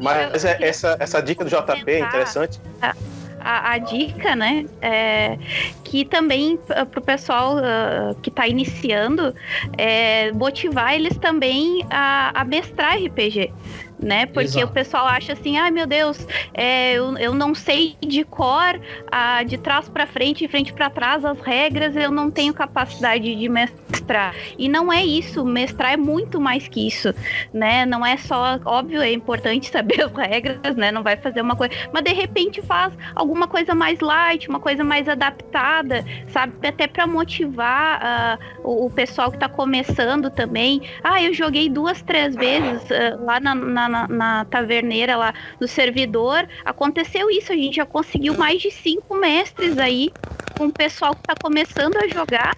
Mas 0.00 0.44
essa, 0.44 0.96
essa 1.00 1.20
dica 1.20 1.44
do 1.44 1.50
JP 1.50 1.90
é 1.90 1.98
interessante. 2.00 2.60
Ah 2.80 2.94
a, 3.40 3.72
a 3.72 3.78
dica, 3.78 4.34
né? 4.36 4.66
É, 4.80 5.38
que 5.84 6.04
também 6.04 6.54
uh, 6.54 6.86
para 6.86 7.00
o 7.00 7.02
pessoal 7.02 7.56
uh, 7.56 8.14
que 8.22 8.28
está 8.28 8.46
iniciando, 8.46 9.34
é, 9.76 10.32
motivar 10.32 10.94
eles 10.94 11.16
também 11.18 11.84
a, 11.90 12.40
a 12.40 12.44
mestrar 12.44 12.96
RPG 12.98 13.52
né? 14.00 14.26
Porque 14.26 14.58
Exato. 14.58 14.66
o 14.66 14.70
pessoal 14.70 15.06
acha 15.06 15.32
assim, 15.32 15.56
ai 15.58 15.68
ah, 15.68 15.70
meu 15.70 15.86
Deus, 15.86 16.26
é, 16.54 16.94
eu, 16.94 17.16
eu 17.18 17.34
não 17.34 17.54
sei 17.54 17.96
de 18.00 18.24
cor, 18.24 18.80
ah, 19.10 19.42
de 19.42 19.58
trás 19.58 19.88
para 19.88 20.06
frente, 20.06 20.38
de 20.38 20.48
frente 20.48 20.72
para 20.72 20.88
trás, 20.88 21.24
as 21.24 21.40
regras, 21.40 21.96
eu 21.96 22.10
não 22.10 22.30
tenho 22.30 22.54
capacidade 22.54 23.34
de 23.34 23.48
mestrar. 23.48 24.34
E 24.56 24.68
não 24.68 24.92
é 24.92 25.04
isso, 25.04 25.44
mestrar 25.44 25.92
é 25.92 25.96
muito 25.96 26.40
mais 26.40 26.68
que 26.68 26.86
isso, 26.86 27.14
né? 27.52 27.84
Não 27.84 28.04
é 28.04 28.16
só, 28.16 28.58
óbvio, 28.64 29.00
é 29.02 29.12
importante 29.12 29.68
saber 29.70 30.02
as 30.02 30.12
regras, 30.12 30.76
né? 30.76 30.90
Não 30.92 31.02
vai 31.02 31.16
fazer 31.16 31.40
uma 31.40 31.56
coisa, 31.56 31.74
mas 31.92 32.02
de 32.02 32.12
repente 32.12 32.62
faz 32.62 32.92
alguma 33.14 33.48
coisa 33.48 33.74
mais 33.74 34.00
light, 34.00 34.48
uma 34.48 34.60
coisa 34.60 34.84
mais 34.84 35.08
adaptada, 35.08 36.04
sabe? 36.28 36.54
Até 36.66 36.86
para 36.86 37.06
motivar 37.06 38.00
uh, 38.00 38.68
o, 38.68 38.86
o, 38.86 38.90
pessoal 38.90 39.30
que 39.30 39.38
tá 39.38 39.48
começando 39.48 40.30
também. 40.30 40.82
Ah, 41.02 41.22
eu 41.22 41.32
joguei 41.32 41.68
duas, 41.68 42.02
três 42.02 42.34
vezes 42.34 42.82
uh, 42.84 43.24
lá 43.24 43.40
na, 43.40 43.54
na 43.54 43.87
na, 43.88 44.08
na, 44.08 44.44
taverneira 44.44 45.16
lá 45.16 45.32
do 45.58 45.68
servidor, 45.68 46.48
aconteceu 46.64 47.30
isso. 47.30 47.52
A 47.52 47.56
gente 47.56 47.76
já 47.76 47.86
conseguiu 47.86 48.36
mais 48.36 48.60
de 48.60 48.70
cinco 48.70 49.14
mestres 49.14 49.78
aí 49.78 50.10
com 50.58 50.66
o 50.66 50.72
pessoal 50.72 51.14
que 51.14 51.24
tá 51.24 51.34
começando 51.40 51.96
a 51.96 52.08
jogar 52.08 52.56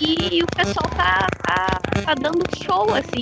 e 0.00 0.42
o 0.42 0.48
pessoal 0.48 0.90
tá, 0.96 1.28
tá, 1.44 1.80
tá 2.04 2.14
dando 2.14 2.50
show, 2.50 2.94
assim. 2.94 3.20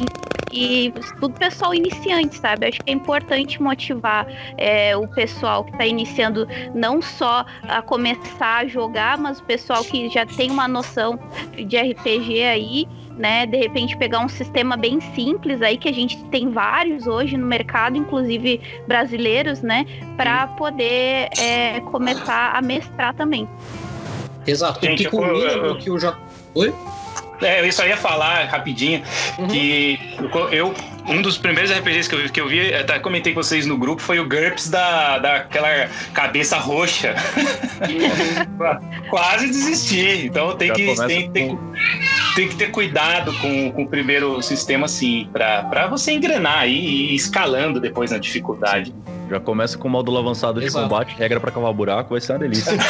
E 0.53 0.93
tudo 1.21 1.35
pessoal 1.35 1.75
iniciante, 1.75 2.37
sabe? 2.39 2.67
Acho 2.67 2.81
que 2.81 2.91
é 2.91 2.95
importante 2.95 3.63
motivar 3.63 4.27
é, 4.57 4.97
o 4.97 5.07
pessoal 5.07 5.65
que 5.65 5.73
está 5.73 5.87
iniciando 5.87 6.47
não 6.75 7.03
só 7.03 7.45
a 7.63 7.83
começar 7.83 8.59
a 8.59 8.67
jogar, 8.67 9.19
mas 9.19 9.39
o 9.39 9.45
pessoal 9.45 9.85
que 9.85 10.09
já 10.09 10.25
tem 10.27 10.51
uma 10.51 10.67
noção 10.67 11.19
de 11.55 11.77
RPG 11.77 12.43
aí 12.43 12.89
né? 13.21 13.45
De 13.45 13.59
repente 13.59 13.97
pegar 13.99 14.21
um 14.21 14.29
sistema 14.29 14.77
bem 14.77 14.99
simples 15.15 15.61
aí 15.61 15.77
que 15.77 15.89
a 15.89 15.93
gente 15.93 16.25
tem 16.31 16.51
vários 16.51 17.07
hoje 17.07 17.37
no 17.37 17.47
mercado, 17.47 17.97
inclusive 17.97 18.61
brasileiros, 18.89 19.61
né? 19.61 19.85
Para 20.17 20.47
poder 20.49 21.29
é, 21.39 21.81
começar 21.93 22.57
a 22.57 22.63
mestrar 22.63 23.15
também. 23.15 23.47
Exato. 24.47 24.85
Gente, 24.85 25.05
que 25.05 25.11
culmina 25.11 25.57
no 25.57 25.79
que 25.79 25.91
o 25.91 25.99
J. 25.99 26.17
Oi? 26.55 26.75
É, 27.43 27.67
eu 27.67 27.73
só 27.73 27.87
ia 27.87 27.97
falar 27.97 28.45
rapidinho 28.45 29.03
uhum. 29.39 29.49
que 29.49 29.99
eu, 30.53 30.75
um 31.07 31.23
dos 31.23 31.39
primeiros 31.39 31.71
RPGs 31.71 32.09
que 32.09 32.15
eu, 32.15 32.31
que 32.31 32.41
eu 32.41 32.49
vi, 32.49 32.75
até 32.75 32.99
comentei 32.99 33.33
com 33.33 33.43
vocês 33.43 33.65
no 33.65 33.79
grupo, 33.79 34.03
foi 34.03 34.21
o 34.21 34.29
GURPS 34.29 34.69
da, 34.69 35.19
daquela 35.19 35.89
cabeça 36.13 36.59
roxa. 36.59 37.15
Quase 39.09 39.47
desisti. 39.47 40.27
Então 40.27 40.55
tem 40.55 40.73
que, 40.73 40.95
tem, 41.07 41.31
tem, 41.31 41.59
tem, 42.35 42.49
que 42.49 42.57
ter 42.57 42.71
cuidado 42.71 43.33
com, 43.39 43.73
com 43.73 43.83
o 43.85 43.89
primeiro 43.89 44.43
sistema, 44.43 44.85
assim, 44.85 45.29
para 45.33 45.87
você 45.87 46.13
engrenar 46.13 46.61
aí 46.61 46.79
e 46.79 47.13
ir 47.13 47.15
escalando 47.15 47.81
depois 47.81 48.11
na 48.11 48.19
dificuldade. 48.19 48.95
Já 49.31 49.39
começa 49.39 49.79
com 49.79 49.87
o 49.87 49.91
módulo 49.91 50.19
avançado 50.19 50.59
de 50.59 50.67
Exato. 50.67 50.89
combate, 50.89 51.15
regra 51.17 51.39
para 51.39 51.53
cavar 51.53 51.73
buraco, 51.73 52.11
vai 52.11 52.21
ser 52.21 52.33
uma 52.33 52.41
delícia. 52.41 52.73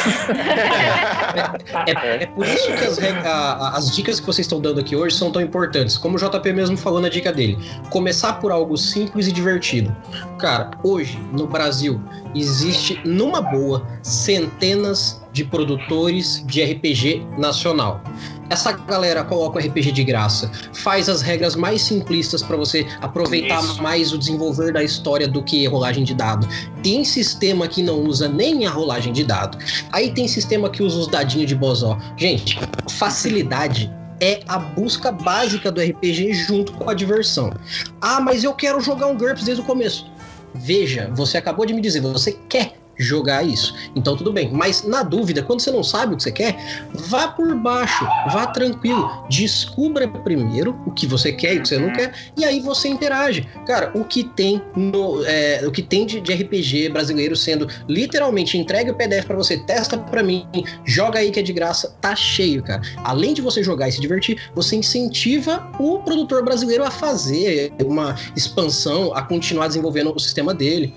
é, 1.86 1.90
é, 1.90 2.22
é, 2.22 2.26
por 2.26 2.46
isso 2.46 2.66
que 2.66 2.84
as, 2.84 2.98
a, 2.98 3.76
as, 3.76 3.94
dicas 3.94 4.18
que 4.18 4.24
vocês 4.24 4.46
estão 4.46 4.58
dando 4.58 4.80
aqui 4.80 4.96
hoje 4.96 5.14
são 5.16 5.30
tão 5.30 5.42
importantes. 5.42 5.98
Como 5.98 6.16
o 6.16 6.18
JP 6.18 6.50
mesmo 6.54 6.78
falou 6.78 6.98
na 6.98 7.10
dica 7.10 7.30
dele, 7.30 7.58
começar 7.90 8.40
por 8.40 8.50
algo 8.50 8.74
simples 8.78 9.28
e 9.28 9.32
divertido. 9.32 9.94
Cara, 10.38 10.70
hoje 10.82 11.18
no 11.30 11.46
Brasil 11.46 12.00
existe 12.34 12.98
numa 13.04 13.42
boa 13.42 13.86
centenas 14.02 15.22
de 15.32 15.44
produtores 15.44 16.42
de 16.46 16.64
RPG 16.64 17.22
nacional. 17.36 18.02
Essa 18.50 18.72
galera 18.72 19.22
coloca 19.22 19.58
o 19.58 19.62
RPG 19.62 19.92
de 19.92 20.02
graça, 20.02 20.50
faz 20.72 21.08
as 21.08 21.22
regras 21.22 21.54
mais 21.54 21.82
simplistas 21.82 22.42
para 22.42 22.56
você 22.56 22.84
aproveitar 23.00 23.62
Isso. 23.62 23.80
mais 23.80 24.12
o 24.12 24.18
desenvolver 24.18 24.72
da 24.72 24.82
história 24.82 25.28
do 25.28 25.40
que 25.40 25.64
rolagem 25.68 26.02
de 26.02 26.14
dado. 26.14 26.48
Tem 26.82 27.04
sistema 27.04 27.68
que 27.68 27.80
não 27.80 28.00
usa 28.02 28.28
nem 28.28 28.66
a 28.66 28.70
rolagem 28.70 29.12
de 29.12 29.22
dado. 29.22 29.56
Aí 29.92 30.10
tem 30.10 30.26
sistema 30.26 30.68
que 30.68 30.82
usa 30.82 30.98
os 30.98 31.06
dadinhos 31.06 31.46
de 31.46 31.54
bozó. 31.54 31.96
Gente, 32.16 32.58
facilidade 32.90 33.88
é 34.20 34.40
a 34.48 34.58
busca 34.58 35.12
básica 35.12 35.70
do 35.70 35.80
RPG 35.80 36.32
junto 36.32 36.72
com 36.72 36.90
a 36.90 36.94
diversão. 36.94 37.52
Ah, 38.00 38.20
mas 38.20 38.42
eu 38.42 38.52
quero 38.52 38.80
jogar 38.80 39.06
um 39.06 39.16
GURPS 39.16 39.44
desde 39.44 39.62
o 39.62 39.64
começo. 39.64 40.10
Veja, 40.52 41.08
você 41.14 41.38
acabou 41.38 41.64
de 41.64 41.72
me 41.72 41.80
dizer, 41.80 42.00
você 42.00 42.36
quer 42.48 42.79
jogar 43.00 43.42
isso. 43.42 43.74
Então 43.96 44.16
tudo 44.16 44.32
bem. 44.32 44.50
Mas 44.52 44.84
na 44.84 45.02
dúvida, 45.02 45.42
quando 45.42 45.60
você 45.60 45.70
não 45.70 45.82
sabe 45.82 46.14
o 46.14 46.16
que 46.16 46.22
você 46.22 46.32
quer, 46.32 46.56
vá 46.92 47.28
por 47.28 47.54
baixo, 47.54 48.04
vá 48.30 48.46
tranquilo, 48.46 49.24
descubra 49.28 50.06
primeiro 50.06 50.78
o 50.86 50.90
que 50.90 51.06
você 51.06 51.32
quer 51.32 51.54
e 51.54 51.58
o 51.58 51.62
que 51.62 51.68
você 51.68 51.78
não 51.78 51.92
quer, 51.92 52.12
e 52.36 52.44
aí 52.44 52.60
você 52.60 52.88
interage. 52.88 53.48
Cara, 53.66 53.90
o 53.94 54.04
que 54.04 54.24
tem 54.24 54.62
no, 54.76 55.24
é, 55.24 55.62
o 55.66 55.70
que 55.70 55.82
tem 55.82 56.06
de, 56.06 56.20
de, 56.20 56.32
RPG 56.32 56.90
brasileiro 56.90 57.34
sendo 57.34 57.66
literalmente 57.88 58.58
entregue 58.58 58.90
o 58.90 58.94
PDF 58.94 59.24
para 59.24 59.36
você, 59.36 59.56
testa 59.58 59.96
para 59.96 60.22
mim, 60.22 60.46
joga 60.84 61.18
aí 61.18 61.30
que 61.30 61.40
é 61.40 61.42
de 61.42 61.52
graça, 61.52 61.96
tá 62.00 62.14
cheio, 62.14 62.62
cara. 62.62 62.82
Além 63.04 63.32
de 63.34 63.40
você 63.40 63.62
jogar 63.62 63.88
e 63.88 63.92
se 63.92 64.00
divertir, 64.00 64.38
você 64.54 64.76
incentiva 64.76 65.70
o 65.78 65.98
produtor 66.00 66.44
brasileiro 66.44 66.84
a 66.84 66.90
fazer 66.90 67.72
uma 67.84 68.14
expansão, 68.36 69.14
a 69.14 69.22
continuar 69.22 69.68
desenvolvendo 69.68 70.12
o 70.14 70.18
sistema 70.18 70.54
dele. 70.54 70.94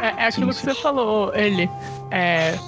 É, 0.00 0.24
é 0.24 0.26
aquilo 0.26 0.48
que 0.48 0.56
você 0.56 0.74
falou, 0.74 1.34
ele. 1.34 1.68
É, 2.10 2.58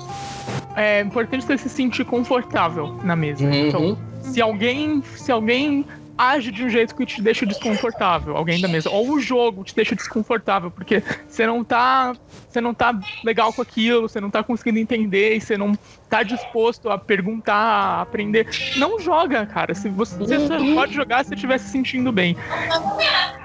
é 0.77 1.01
importante 1.01 1.45
você 1.45 1.59
se 1.59 1.69
sentir 1.69 2.05
confortável 2.05 2.99
na 3.03 3.17
mesa. 3.17 3.45
Uhum. 3.45 3.53
Então, 3.53 3.99
se 4.23 4.41
alguém, 4.41 5.03
se 5.17 5.33
alguém 5.33 5.85
age 6.19 6.51
de 6.51 6.65
um 6.65 6.69
jeito 6.69 6.95
que 6.97 7.07
te 7.07 7.23
deixa 7.23 7.47
desconfortável, 7.47 8.37
alguém 8.37 8.61
da 8.61 8.67
mesa, 8.67 8.91
ou 8.91 9.09
o 9.13 9.21
jogo 9.21 9.63
te 9.63 9.75
deixa 9.75 9.95
desconfortável, 9.95 10.71
porque 10.71 11.03
você 11.29 11.47
não 11.47 11.63
tá, 11.63 12.13
você 12.49 12.61
não 12.61 12.75
tá 12.75 12.99
legal 13.23 13.53
com 13.53 13.63
aquilo, 13.63 14.09
você 14.09 14.21
não 14.21 14.29
tá 14.31 14.43
conseguindo 14.43 14.81
entender 14.81 15.37
e 15.37 15.41
você 15.41 15.57
não 15.57 15.79
tá 16.09 16.23
disposto 16.25 16.91
a 16.91 16.99
perguntar, 16.99 17.55
a 17.55 18.01
aprender, 18.03 18.47
não 18.77 18.99
joga, 18.99 19.47
cara. 19.47 19.75
Se 19.75 19.89
você, 19.89 20.17
você 20.17 20.41
só 20.41 20.59
pode 20.75 20.93
jogar 20.95 21.25
se 21.25 21.35
estiver 21.35 21.59
se 21.59 21.69
sentindo 21.71 22.11
bem. 22.11 22.37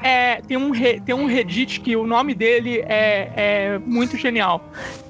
É, 0.01 0.41
tem 0.41 0.57
um 0.57 0.71
re- 0.71 0.99
tem 0.99 1.15
um 1.15 1.25
Reddit 1.25 1.79
que 1.79 1.95
o 1.95 2.05
nome 2.05 2.33
dele 2.33 2.79
é, 2.87 3.31
é 3.35 3.79
muito 3.79 4.17
genial. 4.17 4.61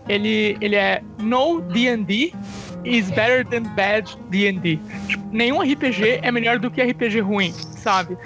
Ele 0.07 0.55
ele 0.61 0.75
é 0.75 1.01
No 1.17 1.61
D&D 1.61 2.33
is 2.85 3.09
better 3.11 3.43
than 3.43 3.63
bad 3.75 4.09
D&D. 4.29 4.79
Tipo, 5.07 5.23
nenhum 5.31 5.61
RPG 5.61 6.19
é 6.21 6.31
melhor 6.31 6.59
do 6.59 6.69
que 6.69 6.81
RPG 6.81 7.19
ruim, 7.21 7.51
sabe? 7.51 8.17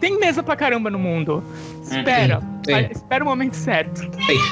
Tem 0.00 0.18
mesa 0.18 0.42
pra 0.42 0.56
caramba 0.56 0.90
no 0.90 0.98
mundo. 0.98 1.42
Espera, 1.82 2.40
Tem. 2.40 2.57
Espera 2.92 3.24
o 3.24 3.26
momento 3.26 3.54
certo. 3.54 4.08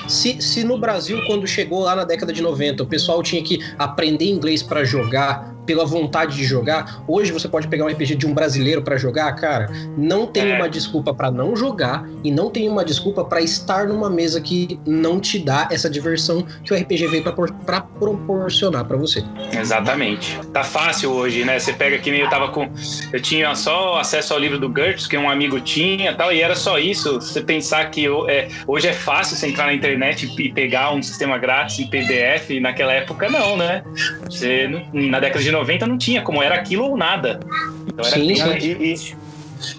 Se, 0.09 0.41
se 0.41 0.65
no 0.65 0.79
Brasil, 0.79 1.21
quando 1.27 1.47
chegou 1.47 1.81
lá 1.81 1.95
na 1.97 2.05
década 2.05 2.33
de 2.33 2.43
90, 2.43 2.83
o 2.83 2.87
pessoal 2.87 3.23
tinha 3.23 3.43
que 3.43 3.59
aprender 3.79 4.27
inglês 4.31 4.63
pra 4.63 4.85
jogar, 4.85 5.55
pela 5.67 5.85
vontade 5.85 6.37
de 6.37 6.45
jogar, 6.45 7.03
hoje 7.09 7.33
você 7.33 7.49
pode 7.49 7.67
pegar 7.67 7.85
um 7.85 7.89
RPG 7.89 8.15
de 8.15 8.25
um 8.25 8.33
brasileiro 8.33 8.83
pra 8.83 8.97
jogar, 8.97 9.33
cara, 9.33 9.69
não 9.99 10.25
tem 10.25 10.53
É. 10.53 10.55
uma 10.57 10.69
desculpa 10.69 11.13
pra 11.13 11.29
não 11.29 11.57
jogar 11.57 12.09
e 12.23 12.31
não 12.31 12.51
tem 12.51 12.69
uma 12.69 12.85
desculpa 12.85 13.25
pra 13.25 13.41
estar 13.41 13.89
numa 13.89 14.09
mesa 14.09 14.41
que 14.41 14.79
não 14.87 15.19
te 15.19 15.41
dá 15.41 15.67
essa 15.73 15.91
diversão 15.91 16.47
que 16.63 16.73
o 16.73 16.77
RPG 16.77 17.09
veio 17.09 17.25
pra 17.25 17.81
proporcionar 17.81 18.85
pra 18.85 18.97
você. 18.97 19.25
Exatamente. 19.53 20.39
Tá 20.53 20.63
fácil 20.63 21.11
hoje, 21.11 21.45
né? 21.45 21.59
Você 21.59 21.73
pega 21.73 21.99
que 21.99 22.13
nem 22.13 22.21
eu 22.21 22.31
tava 22.31 22.49
com. 22.51 22.71
Eu 23.13 23.21
tinha 23.21 23.53
só 23.57 23.99
acesso 23.99 24.33
ao 24.35 24.39
livro 24.39 24.61
do 24.61 24.73
Gertz, 24.73 25.09
que 25.09 25.17
um 25.19 25.29
amigo 25.29 25.61
tinha 25.61 26.15
tal, 26.15 26.33
e 26.33 26.41
era 26.41 26.55
só 26.55 26.79
isso. 26.79 27.15
Você 27.21 27.41
pensar 27.41 27.91
que 27.91 27.96
eu- 28.05 28.29
é, 28.29 28.49
hoje 28.67 28.89
é 28.89 28.93
fácil 28.93 29.37
você 29.37 29.47
entrar 29.49 29.67
na 29.67 29.75
internet 29.75 30.27
e 30.39 30.53
pegar 30.53 30.93
um 30.93 31.03
sistema 31.03 31.39
grátis 31.39 31.79
em 31.79 31.87
PDF, 31.89 32.51
e 32.51 32.61
naquela 32.61 32.93
época 32.93 33.29
não, 33.29 33.57
né? 33.57 33.83
Você, 34.25 34.69
na 34.93 35.21
década 35.21 35.43
de 35.43 35.51
90 35.51 35.87
não 35.87 35.99
tinha, 35.99 36.23
como 36.23 36.43
era 36.43 36.55
aquilo 36.55 36.85
ou 36.85 36.97
nada. 36.97 37.41
Então 37.87 38.05
era 38.05 38.15
Sim, 38.17 38.35
sim. 38.35 38.49
E- 38.51 38.57
e- 38.57 38.59
difícil. 38.59 39.17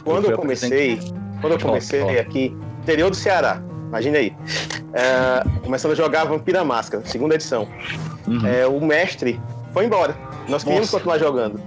Quando 0.03 0.29
eu 0.31 0.37
comecei, 0.37 0.99
quando 1.41 1.53
eu 1.53 1.59
comecei 1.59 2.19
aqui, 2.19 2.55
interior 2.81 3.09
do 3.09 3.15
Ceará, 3.15 3.61
imagine 3.87 4.17
aí, 4.17 4.33
é, 4.93 5.43
começando 5.63 5.91
a 5.91 5.95
jogar 5.95 6.23
Vampira 6.25 6.63
Máscara, 6.63 7.03
segunda 7.05 7.35
edição. 7.35 7.67
Uhum. 8.27 8.45
É, 8.47 8.65
o 8.65 8.79
mestre 8.81 9.39
foi 9.73 9.85
embora. 9.85 10.15
Nós 10.49 10.63
queríamos 10.63 10.91
Nossa. 10.91 10.97
continuar 10.97 11.17
jogando. 11.19 11.61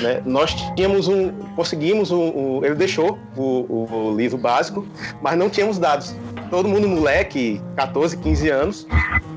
Né? 0.00 0.22
Nós 0.24 0.54
tínhamos 0.76 1.08
um. 1.08 1.30
Conseguimos 1.56 2.10
um. 2.10 2.20
um- 2.58 2.64
ele 2.64 2.74
deixou 2.74 3.18
o, 3.36 3.42
o- 3.42 4.08
o 4.10 4.16
livro 4.16 4.38
básico, 4.38 4.86
mas 5.20 5.36
não 5.38 5.48
tínhamos 5.48 5.78
dados. 5.78 6.14
Todo 6.50 6.68
mundo 6.68 6.86
moleque, 6.88 7.60
14, 7.76 8.16
15 8.18 8.48
anos, 8.50 8.86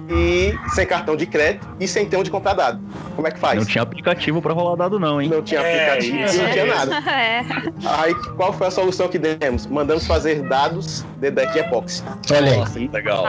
e 0.10 0.54
sem 0.76 0.86
cartão 0.86 1.16
de 1.16 1.26
crédito 1.26 1.66
e 1.80 1.88
sem 1.88 2.06
ter 2.06 2.18
onde 2.18 2.30
comprar 2.30 2.54
dado. 2.54 2.80
Como 3.16 3.26
é 3.26 3.32
que 3.32 3.40
faz? 3.40 3.58
Não 3.58 3.66
tinha 3.66 3.82
aplicativo 3.82 4.42
pra 4.42 4.52
rolar 4.54 4.76
dado, 4.76 5.00
não, 5.00 5.22
hein? 5.22 5.30
Não 5.30 5.42
tinha 5.42 5.62
É, 5.62 5.94
aplicativo, 5.94 6.18
isso 6.26 6.42
não 6.44 6.52
tinha 6.52 6.66
mesmo. 6.66 6.78
nada. 6.92 7.10
é. 7.10 7.46
Aí 7.86 8.14
qual 8.36 8.52
foi 8.52 8.68
a 8.68 8.72
solução 8.72 9.08
que 9.08 9.18
demos? 9.18 9.66
Mandamos 9.66 10.06
fazer 10.06 10.42
dados 10.44 11.06
de 11.22 11.32
deck 11.32 11.54
de 11.54 11.60
epóxi. 11.60 12.04
Olha 12.32 12.52
aí. 12.52 12.58
Nossa, 12.60 12.80
legal. 12.80 13.24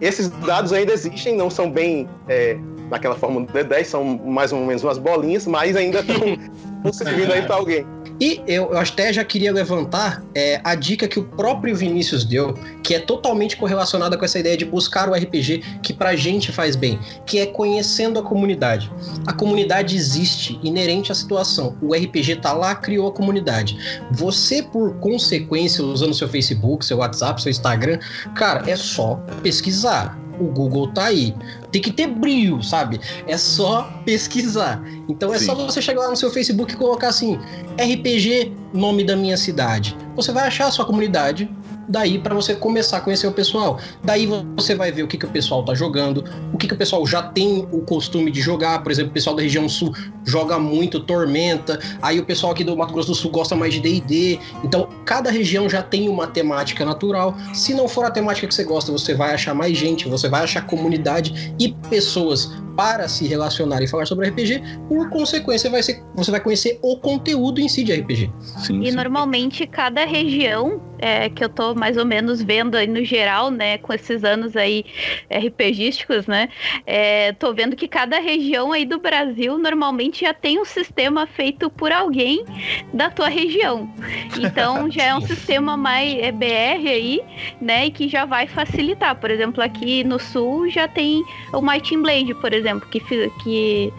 Esses 0.00 0.28
dados 0.28 0.72
ainda 0.72 0.92
existem, 0.92 1.36
não 1.36 1.50
são 1.50 1.70
bem 1.70 2.08
é, 2.28 2.56
naquela 2.90 3.14
forma 3.14 3.42
do 3.42 3.52
D10, 3.52 3.84
são 3.84 4.04
mais 4.04 4.52
ou 4.52 4.64
menos 4.64 4.82
umas 4.82 4.98
bolinhas, 4.98 5.46
mas 5.46 5.76
ainda 5.76 6.00
estão 6.04 6.92
servindo 6.92 7.32
aí 7.32 7.42
para 7.42 7.56
alguém. 7.56 7.86
E 8.20 8.42
eu, 8.46 8.70
eu 8.70 8.78
até 8.78 9.10
já 9.10 9.24
queria 9.24 9.50
levantar 9.50 10.22
é, 10.34 10.60
a 10.62 10.74
dica 10.74 11.08
que 11.08 11.18
o 11.18 11.24
próprio 11.24 11.74
Vinícius 11.74 12.22
deu, 12.22 12.52
que 12.82 12.94
é 12.94 12.98
totalmente 12.98 13.56
correlacionada 13.56 14.18
com 14.18 14.24
essa 14.26 14.38
ideia 14.38 14.58
de 14.58 14.66
buscar 14.66 15.08
o 15.08 15.14
RPG 15.14 15.62
que 15.82 15.94
pra 15.94 16.14
gente 16.14 16.52
faz 16.52 16.76
bem, 16.76 16.98
que 17.24 17.38
é 17.38 17.46
conhecendo 17.46 18.18
a 18.18 18.22
comunidade. 18.22 18.92
A 19.26 19.32
comunidade 19.32 19.96
existe, 19.96 20.60
inerente 20.62 21.10
à 21.10 21.14
situação. 21.14 21.78
O 21.80 21.94
RPG 21.94 22.36
tá 22.36 22.52
lá, 22.52 22.74
criou 22.74 23.08
a 23.08 23.12
comunidade. 23.12 23.78
Você, 24.10 24.62
por 24.62 24.96
consequência, 24.96 25.82
usando 25.82 26.12
seu 26.12 26.28
Facebook, 26.28 26.84
seu 26.84 26.98
WhatsApp, 26.98 27.40
seu 27.40 27.50
Instagram, 27.50 27.98
cara, 28.34 28.70
é 28.70 28.76
só 28.76 29.14
pesquisar. 29.42 30.18
O 30.40 30.46
Google 30.46 30.88
tá 30.92 31.04
aí. 31.04 31.34
Tem 31.70 31.80
que 31.80 31.92
ter 31.92 32.06
brilho, 32.06 32.62
sabe? 32.62 33.00
É 33.26 33.36
só 33.36 33.82
pesquisar. 34.04 34.82
Então 35.08 35.32
é 35.32 35.38
Sim. 35.38 35.46
só 35.46 35.54
você 35.54 35.82
chegar 35.82 36.00
lá 36.00 36.10
no 36.10 36.16
seu 36.16 36.30
Facebook 36.30 36.72
e 36.72 36.76
colocar 36.76 37.08
assim: 37.08 37.38
RPG, 37.78 38.52
nome 38.72 39.04
da 39.04 39.14
minha 39.14 39.36
cidade. 39.36 39.96
Você 40.16 40.32
vai 40.32 40.46
achar 40.46 40.68
a 40.68 40.70
sua 40.70 40.86
comunidade. 40.86 41.48
Daí 41.90 42.20
para 42.20 42.34
você 42.34 42.54
começar 42.54 42.98
a 42.98 43.00
conhecer 43.00 43.26
o 43.26 43.32
pessoal. 43.32 43.80
Daí 44.04 44.26
você 44.56 44.76
vai 44.76 44.92
ver 44.92 45.02
o 45.02 45.08
que, 45.08 45.18
que 45.18 45.26
o 45.26 45.28
pessoal 45.28 45.64
tá 45.64 45.74
jogando, 45.74 46.24
o 46.52 46.56
que, 46.56 46.68
que 46.68 46.74
o 46.74 46.76
pessoal 46.76 47.04
já 47.04 47.20
tem 47.20 47.66
o 47.72 47.80
costume 47.80 48.30
de 48.30 48.40
jogar. 48.40 48.80
Por 48.82 48.92
exemplo, 48.92 49.10
o 49.10 49.14
pessoal 49.14 49.34
da 49.34 49.42
região 49.42 49.68
sul 49.68 49.92
joga 50.24 50.56
muito 50.56 51.00
Tormenta. 51.00 51.80
Aí 52.00 52.20
o 52.20 52.24
pessoal 52.24 52.52
aqui 52.52 52.62
do 52.62 52.76
Mato 52.76 52.92
Grosso 52.92 53.08
do 53.08 53.14
Sul 53.16 53.32
gosta 53.32 53.56
mais 53.56 53.74
de 53.74 53.80
D&D. 53.80 54.38
Então, 54.62 54.88
cada 55.04 55.30
região 55.30 55.68
já 55.68 55.82
tem 55.82 56.08
uma 56.08 56.28
temática 56.28 56.84
natural. 56.84 57.36
Se 57.52 57.74
não 57.74 57.88
for 57.88 58.04
a 58.04 58.10
temática 58.10 58.46
que 58.46 58.54
você 58.54 58.62
gosta, 58.62 58.92
você 58.92 59.12
vai 59.12 59.34
achar 59.34 59.52
mais 59.52 59.76
gente, 59.76 60.08
você 60.08 60.28
vai 60.28 60.44
achar 60.44 60.64
comunidade 60.66 61.52
e 61.58 61.72
pessoas 61.88 62.52
para 62.80 63.06
se 63.08 63.28
relacionar 63.28 63.82
e 63.82 63.86
falar 63.86 64.06
sobre 64.06 64.30
RPG. 64.30 64.62
Por 64.88 65.10
consequência, 65.10 65.68
vai 65.68 65.82
ser, 65.82 66.02
você 66.14 66.30
vai 66.30 66.40
conhecer 66.40 66.78
o 66.80 66.96
conteúdo 66.96 67.60
em 67.60 67.68
si 67.68 67.84
de 67.84 67.92
RPG. 67.92 68.32
Sim, 68.40 68.80
E 68.80 68.90
sim. 68.90 68.96
normalmente 68.96 69.66
cada 69.66 70.06
região 70.06 70.80
é, 71.00 71.28
que 71.28 71.42
eu 71.42 71.48
tô 71.48 71.74
mais 71.74 71.96
ou 71.96 72.04
menos 72.04 72.42
vendo 72.42 72.76
aí 72.76 72.86
no 72.86 73.04
geral, 73.04 73.50
né, 73.50 73.78
com 73.78 73.92
esses 73.92 74.22
anos 74.22 74.56
aí 74.56 74.84
RPGísticos, 75.30 76.26
né, 76.26 76.48
é, 76.86 77.32
tô 77.32 77.52
vendo 77.54 77.74
que 77.74 77.88
cada 77.88 78.18
região 78.18 78.72
aí 78.72 78.84
do 78.84 78.98
Brasil 78.98 79.58
normalmente 79.58 80.20
já 80.20 80.34
tem 80.34 80.60
um 80.60 80.64
sistema 80.64 81.26
feito 81.26 81.70
por 81.70 81.90
alguém 81.90 82.44
da 82.92 83.10
tua 83.10 83.28
região. 83.28 83.92
Então 84.38 84.88
já 84.92 85.04
é 85.04 85.14
um 85.14 85.22
sistema 85.22 85.76
mais 85.76 86.18
é, 86.18 86.30
BR 86.30 86.88
aí, 86.88 87.20
né, 87.60 87.86
e 87.86 87.90
que 87.90 88.08
já 88.08 88.24
vai 88.24 88.46
facilitar. 88.46 89.16
Por 89.16 89.30
exemplo, 89.30 89.62
aqui 89.62 90.04
no 90.04 90.18
sul 90.18 90.68
já 90.68 90.86
tem 90.86 91.24
o 91.52 91.62
Might 91.62 91.94
and 91.94 92.02
Blade, 92.02 92.34
por 92.34 92.52
exemplo, 92.52 92.69
que, 92.78 93.00
fi- 93.00 93.32
que, 93.42 93.92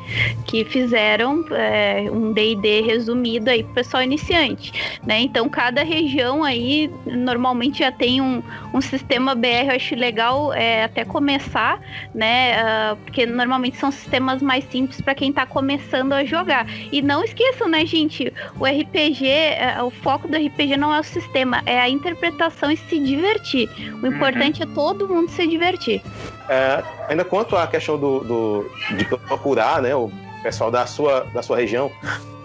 que 0.45 0.63
fizeram 0.65 1.43
é, 1.51 2.05
um 2.11 2.31
D&D 2.31 2.81
resumido 2.81 3.49
aí 3.49 3.63
pro 3.63 3.73
pessoal 3.73 4.03
iniciante 4.03 4.71
né? 5.05 5.19
Então 5.21 5.49
cada 5.49 5.83
região 5.83 6.43
aí 6.43 6.89
normalmente 7.05 7.79
já 7.79 7.91
tem 7.91 8.21
um, 8.21 8.41
um 8.73 8.81
sistema 8.81 9.35
BR, 9.35 9.67
eu 9.69 9.75
acho 9.75 9.95
legal 9.95 10.53
é, 10.53 10.83
até 10.83 11.03
começar, 11.03 11.79
né? 12.13 12.53
ah, 12.59 12.97
porque 13.03 13.25
normalmente 13.25 13.77
são 13.77 13.91
sistemas 13.91 14.41
mais 14.41 14.63
simples 14.65 15.01
para 15.01 15.15
quem 15.15 15.31
tá 15.31 15.45
começando 15.45 16.13
a 16.13 16.23
jogar. 16.23 16.67
E 16.91 17.01
não 17.01 17.23
esqueçam, 17.23 17.67
né, 17.67 17.85
gente? 17.85 18.31
O 18.59 18.65
RPG, 18.65 19.27
é, 19.27 19.81
o 19.81 19.89
foco 19.89 20.27
do 20.27 20.37
RPG 20.37 20.77
não 20.77 20.93
é 20.93 20.99
o 20.99 21.03
sistema, 21.03 21.61
é 21.65 21.79
a 21.79 21.89
interpretação 21.89 22.71
e 22.71 22.77
se 22.77 22.99
divertir. 22.99 23.69
O 24.01 24.07
importante 24.07 24.63
é 24.63 24.65
todo 24.65 25.07
mundo 25.07 25.29
se 25.29 25.45
divertir. 25.47 26.01
É, 26.49 26.83
ainda 27.11 27.25
quanto 27.25 27.55
à 27.57 27.67
questão 27.67 27.97
do, 27.97 28.19
do- 28.21 28.71
de 28.97 29.03
procurar, 29.05 29.81
né, 29.81 29.93
o 29.93 30.09
pessoal 30.41 30.71
da 30.71 30.85
sua, 30.85 31.25
da 31.33 31.43
sua 31.43 31.57
região, 31.57 31.91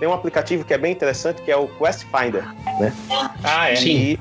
tem 0.01 0.09
um 0.09 0.13
aplicativo 0.13 0.65
que 0.65 0.75
é 0.75 0.79
bem 0.79 0.93
interessante, 0.93 1.41
que 1.43 1.51
é 1.51 1.57
o 1.57 1.69
Quest 1.69 2.05
Finder, 2.07 2.45
Ah, 3.45 3.71
é. 3.71 3.77
Sim. 3.77 3.91
e, 3.97 4.21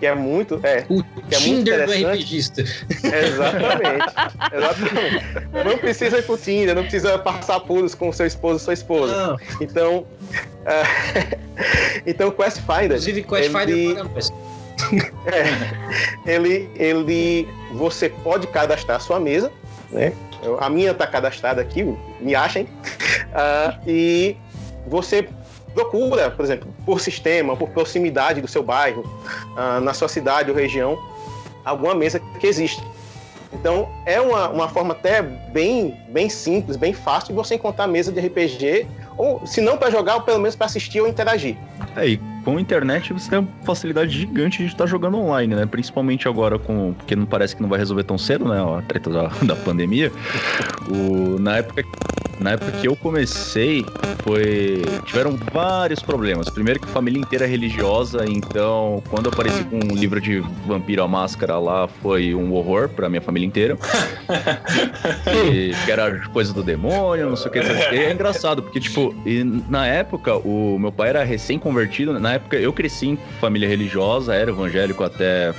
que 0.00 0.06
é 0.06 0.14
muito, 0.16 0.58
é, 0.64 0.84
O 0.88 1.00
Que 1.28 1.36
é 1.36 1.38
muito 1.38 1.58
Tinder 1.58 1.86
do 1.86 1.94
interessante. 1.94 2.22
RPGista. 2.24 2.62
exatamente, 2.62 4.04
exatamente. 4.52 5.24
Não 5.64 5.78
precisa 5.78 6.18
ir 6.18 6.22
pro 6.26 6.36
Tinder, 6.36 6.74
não 6.74 6.82
precisa 6.82 7.16
passar 7.20 7.54
apuros 7.56 7.94
com 7.94 8.12
seu 8.12 8.26
esposo 8.26 8.54
ou 8.54 8.58
sua 8.58 8.74
esposa. 8.74 9.14
Não, 9.28 9.36
Então, 9.60 10.04
é, 10.66 10.82
então 12.04 12.28
o 12.28 12.32
Quest 12.32 12.58
Finder, 12.62 12.84
inclusive, 12.98 13.22
Quest 13.22 13.46
Finder 13.50 13.68
Ele- 13.68 13.94
paga 13.94 14.08
nós. 14.12 14.28
é, 15.26 16.32
ele, 16.34 16.70
ele, 16.76 17.48
você 17.72 18.08
pode 18.08 18.46
cadastrar 18.46 18.98
a 18.98 19.00
sua 19.00 19.18
mesa, 19.18 19.50
né? 19.90 20.12
A 20.60 20.68
minha 20.68 20.90
está 20.90 21.06
cadastrada 21.06 21.60
aqui, 21.60 21.84
me 22.20 22.34
achem. 22.34 22.66
Ah, 23.34 23.78
e 23.86 24.36
você 24.86 25.26
procura, 25.72 26.30
por 26.30 26.44
exemplo, 26.44 26.68
por 26.84 27.00
sistema, 27.00 27.56
por 27.56 27.70
proximidade 27.70 28.42
do 28.42 28.48
seu 28.48 28.62
bairro, 28.62 29.04
ah, 29.56 29.80
na 29.80 29.94
sua 29.94 30.06
cidade 30.06 30.50
ou 30.50 30.56
região, 30.56 30.98
alguma 31.64 31.94
mesa 31.94 32.20
que 32.38 32.46
existe. 32.46 32.84
Então, 33.52 33.88
é 34.06 34.20
uma, 34.20 34.48
uma 34.48 34.68
forma 34.68 34.92
até 34.92 35.22
bem, 35.22 35.98
bem 36.08 36.28
simples, 36.28 36.76
bem 36.76 36.92
fácil 36.92 37.28
de 37.28 37.34
você 37.34 37.54
encontrar 37.54 37.86
mesa 37.86 38.10
de 38.10 38.20
RPG 38.20 38.86
ou 39.16 39.46
se 39.46 39.60
não 39.60 39.76
para 39.76 39.90
jogar, 39.90 40.16
ou 40.16 40.22
pelo 40.22 40.38
menos 40.38 40.56
para 40.56 40.66
assistir 40.66 41.00
ou 41.00 41.08
interagir. 41.08 41.56
É, 41.96 42.08
e 42.08 42.20
com 42.44 42.56
a 42.56 42.60
internet 42.60 43.12
você 43.12 43.30
tem 43.30 43.38
uma 43.38 43.48
facilidade 43.62 44.10
gigante 44.10 44.58
de 44.58 44.66
estar 44.66 44.86
jogando 44.86 45.18
online, 45.18 45.54
né? 45.54 45.66
Principalmente 45.66 46.28
agora 46.28 46.58
com. 46.58 46.94
Porque 46.94 47.14
não 47.14 47.26
parece 47.26 47.54
que 47.54 47.62
não 47.62 47.68
vai 47.68 47.78
resolver 47.78 48.04
tão 48.04 48.18
cedo, 48.18 48.46
né? 48.46 48.60
A 48.60 48.82
treta 48.82 49.10
da, 49.10 49.28
da 49.42 49.56
pandemia. 49.56 50.10
O, 50.88 51.38
na 51.38 51.58
época 51.58 51.84
na 52.42 52.52
época 52.52 52.72
que 52.72 52.88
eu 52.88 52.96
comecei, 52.96 53.84
foi. 54.22 54.86
Tiveram 55.04 55.36
vários 55.36 56.02
problemas. 56.02 56.48
Primeiro 56.50 56.80
que 56.80 56.86
a 56.86 56.88
família 56.88 57.20
inteira 57.20 57.44
é 57.44 57.48
religiosa, 57.48 58.26
então 58.26 59.02
quando 59.10 59.26
eu 59.26 59.32
apareci 59.32 59.64
com 59.64 59.78
um 59.78 59.94
livro 59.94 60.20
de 60.20 60.40
Vampiro 60.66 61.02
à 61.02 61.08
Máscara 61.08 61.58
lá, 61.58 61.88
foi 61.88 62.34
um 62.34 62.52
horror 62.52 62.88
pra 62.88 63.08
minha 63.08 63.22
família 63.22 63.46
inteira. 63.46 63.78
e, 65.52 65.72
que 65.84 65.90
era 65.90 66.18
coisa 66.28 66.52
do 66.52 66.62
demônio, 66.62 67.28
não 67.28 67.36
sei 67.36 67.48
o 67.48 67.52
que. 67.52 67.58
É 67.58 68.12
engraçado, 68.12 68.62
porque, 68.62 68.80
tipo, 68.80 69.14
na 69.68 69.86
época, 69.86 70.36
o 70.36 70.78
meu 70.78 70.92
pai 70.92 71.10
era 71.10 71.24
recém-convertido. 71.24 72.18
Na 72.18 72.34
época, 72.34 72.56
eu 72.56 72.72
cresci 72.72 73.08
em 73.08 73.18
família 73.40 73.68
religiosa, 73.68 74.34
era 74.34 74.50
evangélico 74.50 75.02
até 75.02 75.52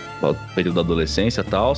período 0.53 0.75
da 0.75 0.81
adolescência 0.81 1.41
e 1.41 1.43
tal. 1.43 1.73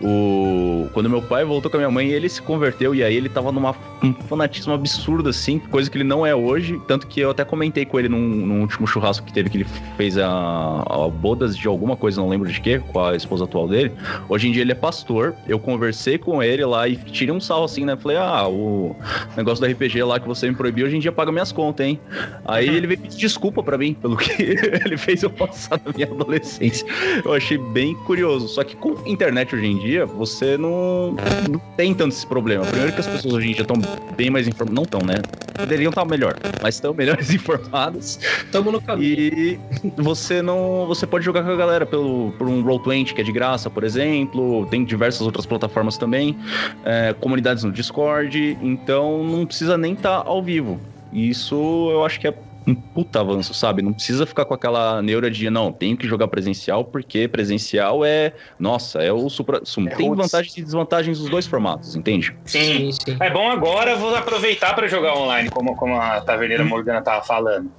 O... 0.00 0.88
Quando 0.92 1.08
meu 1.08 1.22
pai 1.22 1.44
voltou 1.44 1.70
com 1.70 1.76
a 1.76 1.80
minha 1.80 1.90
mãe, 1.90 2.08
ele 2.08 2.28
se 2.28 2.42
converteu 2.42 2.94
e 2.94 3.04
aí 3.04 3.14
ele 3.14 3.28
tava 3.28 3.52
numa 3.52 3.74
um 4.02 4.12
fanatismo 4.12 4.72
absurdo, 4.72 5.28
assim, 5.28 5.58
coisa 5.58 5.88
que 5.88 5.96
ele 5.96 6.04
não 6.04 6.26
é 6.26 6.34
hoje. 6.34 6.80
Tanto 6.88 7.06
que 7.06 7.20
eu 7.20 7.30
até 7.30 7.44
comentei 7.44 7.84
com 7.84 7.98
ele 7.98 8.08
num, 8.08 8.18
num 8.18 8.60
último 8.62 8.86
churrasco 8.86 9.24
que 9.24 9.32
teve, 9.32 9.48
que 9.48 9.58
ele 9.58 9.66
fez 9.96 10.18
a, 10.18 10.28
a, 10.28 11.08
bodas 11.08 11.56
de 11.56 11.68
alguma 11.68 11.96
coisa, 11.96 12.20
não 12.20 12.28
lembro 12.28 12.50
de 12.50 12.60
quê, 12.60 12.82
com 12.92 13.00
a 13.00 13.14
esposa 13.14 13.44
atual 13.44 13.68
dele. 13.68 13.92
Hoje 14.28 14.48
em 14.48 14.52
dia 14.52 14.62
ele 14.62 14.72
é 14.72 14.74
pastor. 14.74 15.34
Eu 15.46 15.58
conversei 15.58 16.18
com 16.18 16.42
ele 16.42 16.64
lá 16.64 16.88
e 16.88 16.96
tirei 16.96 17.32
um 17.32 17.40
sal 17.40 17.64
assim, 17.64 17.84
né? 17.84 17.96
Falei, 17.96 18.16
ah, 18.16 18.48
o 18.48 18.96
negócio 19.36 19.64
do 19.64 19.70
RPG 19.70 20.02
lá 20.02 20.18
que 20.18 20.26
você 20.26 20.48
me 20.48 20.54
proibiu, 20.54 20.86
hoje 20.86 20.96
em 20.96 21.00
dia 21.00 21.12
paga 21.12 21.30
minhas 21.30 21.52
contas, 21.52 21.86
hein? 21.86 22.00
Aí 22.44 22.68
ele 22.68 22.86
veio 22.86 23.00
pedir 23.00 23.18
desculpa 23.18 23.62
para 23.62 23.78
mim 23.78 23.94
pelo 23.94 24.16
que 24.16 24.42
ele 24.84 24.96
fez 24.96 25.22
eu 25.22 25.30
passar 25.30 25.80
na 25.84 25.92
minha 25.92 26.06
adolescência. 26.06 26.86
Eu 27.24 27.32
achei 27.32 27.58
bem 27.62 27.94
curioso. 27.94 28.48
Só 28.48 28.64
que 28.64 28.76
com 28.76 28.96
internet 29.06 29.54
hoje 29.54 29.66
em 29.66 29.78
dia, 29.78 30.04
você 30.04 30.58
não, 30.58 31.14
não 31.50 31.60
tem 31.76 31.94
tanto 31.94 32.14
esse 32.14 32.26
problema. 32.26 32.64
Primeiro 32.64 32.92
que 32.92 33.00
as 33.00 33.06
pessoas 33.06 33.34
hoje 33.34 33.50
em 33.50 33.52
dia 33.52 33.62
estão 33.62 33.76
bem 34.16 34.30
mais 34.30 34.48
informadas. 34.48 34.74
Não 34.74 34.82
estão, 34.82 35.00
né? 35.00 35.20
Poderiam 35.54 35.90
estar 35.90 36.04
melhor, 36.04 36.36
mas 36.62 36.74
estão 36.74 36.92
melhores 36.92 37.30
informadas. 37.34 38.18
Estamos 38.44 38.72
no 38.72 38.80
caminho. 38.80 39.12
E 39.12 39.60
você 39.96 40.42
não. 40.42 40.86
Você 40.86 41.06
pode 41.06 41.24
jogar 41.24 41.42
com 41.42 41.50
a 41.50 41.56
galera 41.56 41.86
pelo, 41.86 42.32
por 42.32 42.48
um 42.48 42.62
Roll20, 42.64 43.14
que 43.14 43.20
é 43.20 43.24
de 43.24 43.32
graça, 43.32 43.70
por 43.70 43.84
exemplo. 43.84 44.66
Tem 44.66 44.84
diversas 44.84 45.22
outras 45.22 45.46
plataformas 45.46 45.96
também. 45.96 46.36
É, 46.84 47.14
comunidades 47.20 47.64
no 47.64 47.72
Discord. 47.72 48.58
Então 48.60 49.24
não 49.24 49.46
precisa 49.46 49.78
nem 49.78 49.92
estar 49.92 50.22
tá 50.22 50.28
ao 50.28 50.42
vivo. 50.42 50.80
Isso 51.12 51.54
eu 51.92 52.04
acho 52.04 52.18
que 52.18 52.26
é 52.26 52.34
um 52.66 52.74
puta 52.74 53.20
avanço, 53.20 53.52
sabe? 53.54 53.82
Não 53.82 53.92
precisa 53.92 54.26
ficar 54.26 54.44
com 54.44 54.54
aquela 54.54 55.02
neura 55.02 55.30
de 55.30 55.48
não, 55.50 55.72
tenho 55.72 55.96
que 55.96 56.06
jogar 56.06 56.28
presencial 56.28 56.84
porque 56.84 57.26
presencial 57.28 58.04
é, 58.04 58.32
nossa, 58.58 59.02
é 59.02 59.12
o 59.12 59.28
supra 59.28 59.60
sumo. 59.64 59.88
É 59.88 59.94
Tem 59.94 60.14
vantagens 60.14 60.56
e 60.56 60.62
desvantagens 60.62 61.18
dos 61.18 61.28
dois 61.28 61.46
formatos, 61.46 61.96
entende? 61.96 62.34
Sim, 62.44 62.60
sim, 62.60 62.92
sim. 62.92 63.16
É 63.20 63.30
bom 63.30 63.50
agora, 63.50 63.96
vou 63.96 64.14
aproveitar 64.14 64.74
para 64.74 64.86
jogar 64.86 65.16
online, 65.16 65.50
como, 65.50 65.76
como 65.76 65.96
a 65.96 66.20
Taverneira 66.20 66.64
Morgana 66.64 67.02
tava 67.02 67.24
falando. 67.24 67.70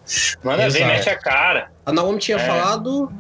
Manda 0.44 0.66
Exato. 0.66 0.84
ver, 0.84 0.92
mete 0.92 1.10
a 1.10 1.18
cara. 1.18 1.72
A 1.86 1.92
Naomi 1.92 2.20
tinha 2.20 2.38
é. 2.38 2.40
falado. 2.40 3.12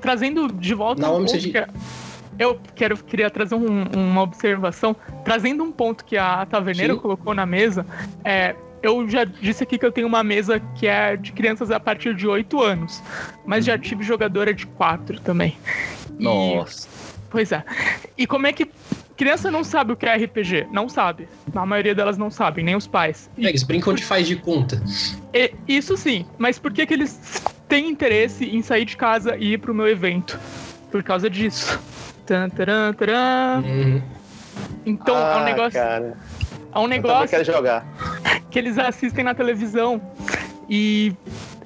Trazendo 0.00 0.52
de 0.52 0.74
volta. 0.74 1.02
Naomi, 1.02 1.26
um 1.26 1.98
eu 2.38 2.58
quero, 2.74 2.96
queria 2.98 3.28
trazer 3.28 3.56
um, 3.56 3.82
uma 3.92 4.22
observação, 4.22 4.94
trazendo 5.24 5.64
um 5.64 5.72
ponto 5.72 6.04
que 6.04 6.16
a 6.16 6.46
Taverneira 6.46 6.94
Sim. 6.94 7.00
colocou 7.00 7.34
na 7.34 7.44
mesa. 7.44 7.84
É, 8.24 8.54
eu 8.82 9.08
já 9.08 9.24
disse 9.24 9.62
aqui 9.62 9.78
que 9.78 9.84
eu 9.84 9.92
tenho 9.92 10.06
uma 10.06 10.22
mesa 10.22 10.60
que 10.76 10.86
é 10.86 11.16
de 11.16 11.32
crianças 11.32 11.70
a 11.70 11.80
partir 11.80 12.14
de 12.14 12.26
8 12.26 12.62
anos, 12.62 13.02
mas 13.44 13.64
já 13.64 13.78
tive 13.78 14.02
jogadora 14.02 14.52
de 14.54 14.66
4 14.66 15.20
também. 15.20 15.56
Nossa. 16.18 16.86
E, 16.86 16.90
pois 17.30 17.52
é. 17.52 17.64
E 18.16 18.26
como 18.26 18.46
é 18.46 18.52
que 18.52 18.70
criança 19.16 19.50
não 19.50 19.64
sabe 19.64 19.92
o 19.92 19.96
que 19.96 20.06
é 20.06 20.16
RPG? 20.16 20.68
Não 20.70 20.88
sabe. 20.88 21.28
A 21.54 21.66
maioria 21.66 21.94
delas 21.94 22.16
não 22.16 22.30
sabem, 22.30 22.64
nem 22.64 22.76
os 22.76 22.86
pais. 22.86 23.28
É, 23.38 23.48
eles 23.48 23.62
brincam 23.62 23.92
de 23.94 24.04
faz 24.04 24.26
de 24.26 24.36
conta. 24.36 24.82
E, 25.34 25.52
isso 25.66 25.96
sim, 25.96 26.24
mas 26.38 26.58
por 26.58 26.72
que, 26.72 26.86
que 26.86 26.94
eles 26.94 27.42
têm 27.68 27.88
interesse 27.88 28.44
em 28.44 28.62
sair 28.62 28.84
de 28.84 28.96
casa 28.96 29.36
e 29.36 29.54
ir 29.54 29.58
pro 29.58 29.74
meu 29.74 29.88
evento? 29.88 30.38
Por 30.90 31.02
causa 31.02 31.28
disso. 31.28 31.78
Tan, 32.24 32.48
taran, 32.50 32.92
taran. 32.92 33.62
Uhum. 33.64 34.02
Então 34.86 35.16
ah, 35.16 35.20
é 35.20 35.36
um 35.36 35.38
ah, 35.40 35.44
negócio. 35.44 35.80
Cara. 35.80 36.16
É 36.78 36.84
um 36.84 36.86
negócio. 36.86 37.44
Jogar. 37.44 37.84
Que 38.50 38.58
eles 38.58 38.78
assistem 38.78 39.22
na 39.22 39.34
televisão. 39.34 40.00
E 40.70 41.12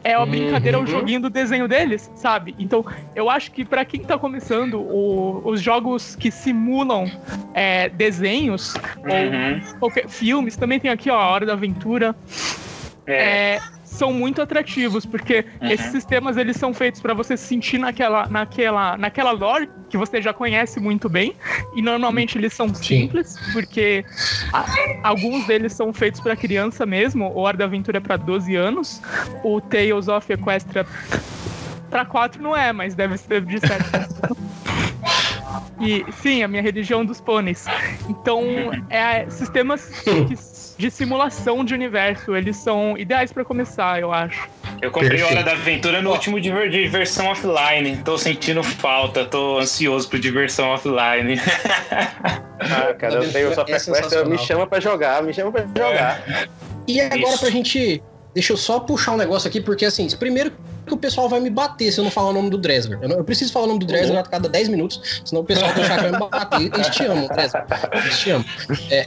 é 0.03 0.17
uma 0.17 0.27
brincadeira 0.27 0.79
uhum. 0.79 0.85
o 0.85 0.87
joguinho 0.87 1.21
do 1.21 1.31
desenho 1.31 1.69
deles, 1.69 2.11
sabe? 2.17 2.57
Então, 2.59 2.85
eu 3.15 3.31
acho 3.31 3.53
que 3.53 3.65
para 3.65 3.85
quem 3.85 4.01
tá 4.01 4.19
começando, 4.19 4.81
o, 4.81 5.43
os 5.45 5.61
jogos 5.61 6.17
que 6.17 6.29
simulam 6.31 7.09
é, 7.55 7.89
desenhos 7.89 8.75
uhum. 8.75 9.63
ou 9.75 9.79
qualquer, 9.79 10.09
filmes, 10.09 10.57
também 10.57 10.81
tem 10.81 10.91
aqui, 10.91 11.09
ó, 11.09 11.17
a 11.17 11.31
Hora 11.31 11.47
da 11.47 11.53
Aventura. 11.53 12.17
É. 13.07 13.55
é 13.55 13.61
são 13.93 14.13
muito 14.13 14.41
atrativos, 14.41 15.05
porque 15.05 15.45
uhum. 15.61 15.69
esses 15.69 15.87
sistemas 15.93 16.37
eles 16.37 16.57
são 16.57 16.73
feitos 16.73 17.01
para 17.01 17.13
você 17.13 17.37
se 17.37 17.47
sentir 17.47 17.79
naquela, 17.79 18.27
naquela, 18.27 18.97
naquela 18.97 19.31
lore 19.33 19.69
que 19.91 19.99
você 19.99 20.23
já 20.23 20.33
conhece 20.33 20.81
muito 20.81 21.09
bem, 21.09 21.35
e 21.77 21.83
normalmente 21.83 22.39
eles 22.39 22.55
são 22.55 22.75
simples, 22.75 23.29
Sim. 23.29 23.53
porque 23.53 24.05
a, 24.53 24.65
alguns 25.03 25.47
deles 25.47 25.75
são 25.75 25.93
feitos 25.93 26.21
para 26.21 26.35
criança 26.35 26.87
mesmo, 26.87 27.27
o 27.27 27.41
Hora 27.41 27.59
da 27.59 27.65
Aventura 27.67 27.99
é 27.99 28.01
para 28.01 28.17
12 28.17 28.57
anos, 28.57 29.03
o 29.45 29.61
Tales 29.61 30.09
of 30.09 30.33
Equestria 30.33 30.87
para 31.91 32.07
4 32.07 32.43
não 32.43 32.57
é, 32.57 32.73
mas 32.73 32.95
deve 32.95 33.19
ser 33.19 33.43
de 33.43 33.61
7 33.61 33.85
E 35.83 36.11
sim, 36.13 36.43
a 36.43 36.49
minha 36.49 36.63
religião 36.63 37.05
dos 37.05 37.21
pôneis. 37.21 37.67
Então, 38.09 38.43
é 38.89 39.29
sistemas 39.29 39.91
que 40.01 40.35
de 40.77 40.91
simulação 40.91 41.65
de 41.65 41.75
universo. 41.75 42.35
Eles 42.35 42.57
são 42.57 42.97
ideais 42.97 43.33
para 43.33 43.45
começar, 43.45 44.01
eu 44.01 44.13
acho. 44.13 44.49
Eu 44.81 44.91
comprei 44.91 45.11
Perfeito. 45.11 45.33
Hora 45.33 45.45
da 45.45 45.53
Aventura 45.53 46.03
no 46.03 46.11
último 46.11 46.41
de 46.41 46.51
diversão 46.69 47.27
offline. 47.29 47.97
Tô 48.05 48.19
sentindo 48.19 48.63
falta, 48.63 49.25
tô 49.25 49.59
ansioso 49.59 50.09
por 50.09 50.19
diversão 50.19 50.71
offline. 50.71 51.41
ah, 51.91 52.95
cara, 52.95 53.15
eu 53.15 53.33
tenho 53.33 53.55
só 53.55 53.65
é 53.69 54.25
me 54.25 54.39
chama 54.39 54.67
para 54.67 54.81
jogar, 54.81 55.23
me 55.23 55.33
chama 55.33 55.53
para 55.53 55.67
jogar. 55.67 56.23
É. 56.29 56.49
E 56.87 57.01
agora 57.01 57.35
Isso. 57.35 57.41
pra 57.41 57.51
gente. 57.51 58.03
Deixa 58.35 58.55
eu 58.55 58.57
só 58.57 58.81
puxar 58.81 59.13
um 59.13 59.19
negócio 59.19 59.47
aqui, 59.47 59.61
porque 59.61 59.85
assim, 59.85 60.09
primeiro 60.17 60.53
que 60.87 60.95
o 60.95 60.97
pessoal 60.97 61.29
vai 61.29 61.39
me 61.39 61.51
bater 61.51 61.93
se 61.93 62.01
eu 62.01 62.05
não 62.05 62.11
falar 62.11 62.31
o 62.31 62.33
nome 62.33 62.51
do 62.51 62.59
Dresler. 62.59 62.99
Eu, 63.03 63.09
não, 63.09 63.17
eu 63.19 63.25
preciso 63.25 63.53
falar 63.53 63.67
o 63.67 63.69
nome 63.69 63.81
do 63.81 63.87
Dresler 63.87 64.19
a 64.19 64.23
cada 64.23 64.49
10 64.49 64.69
minutos, 64.69 65.23
senão 65.25 65.43
o 65.43 65.45
pessoal 65.45 65.71
vai 65.75 66.11
me 66.11 66.19
bater. 66.19 66.73
Eles 66.75 66.87
te 66.89 67.05
amam, 67.05 67.29
Dresler. 67.29 67.65
Eles 67.93 68.19
te 68.19 68.31
amam. 68.31 68.47
É, 68.91 69.07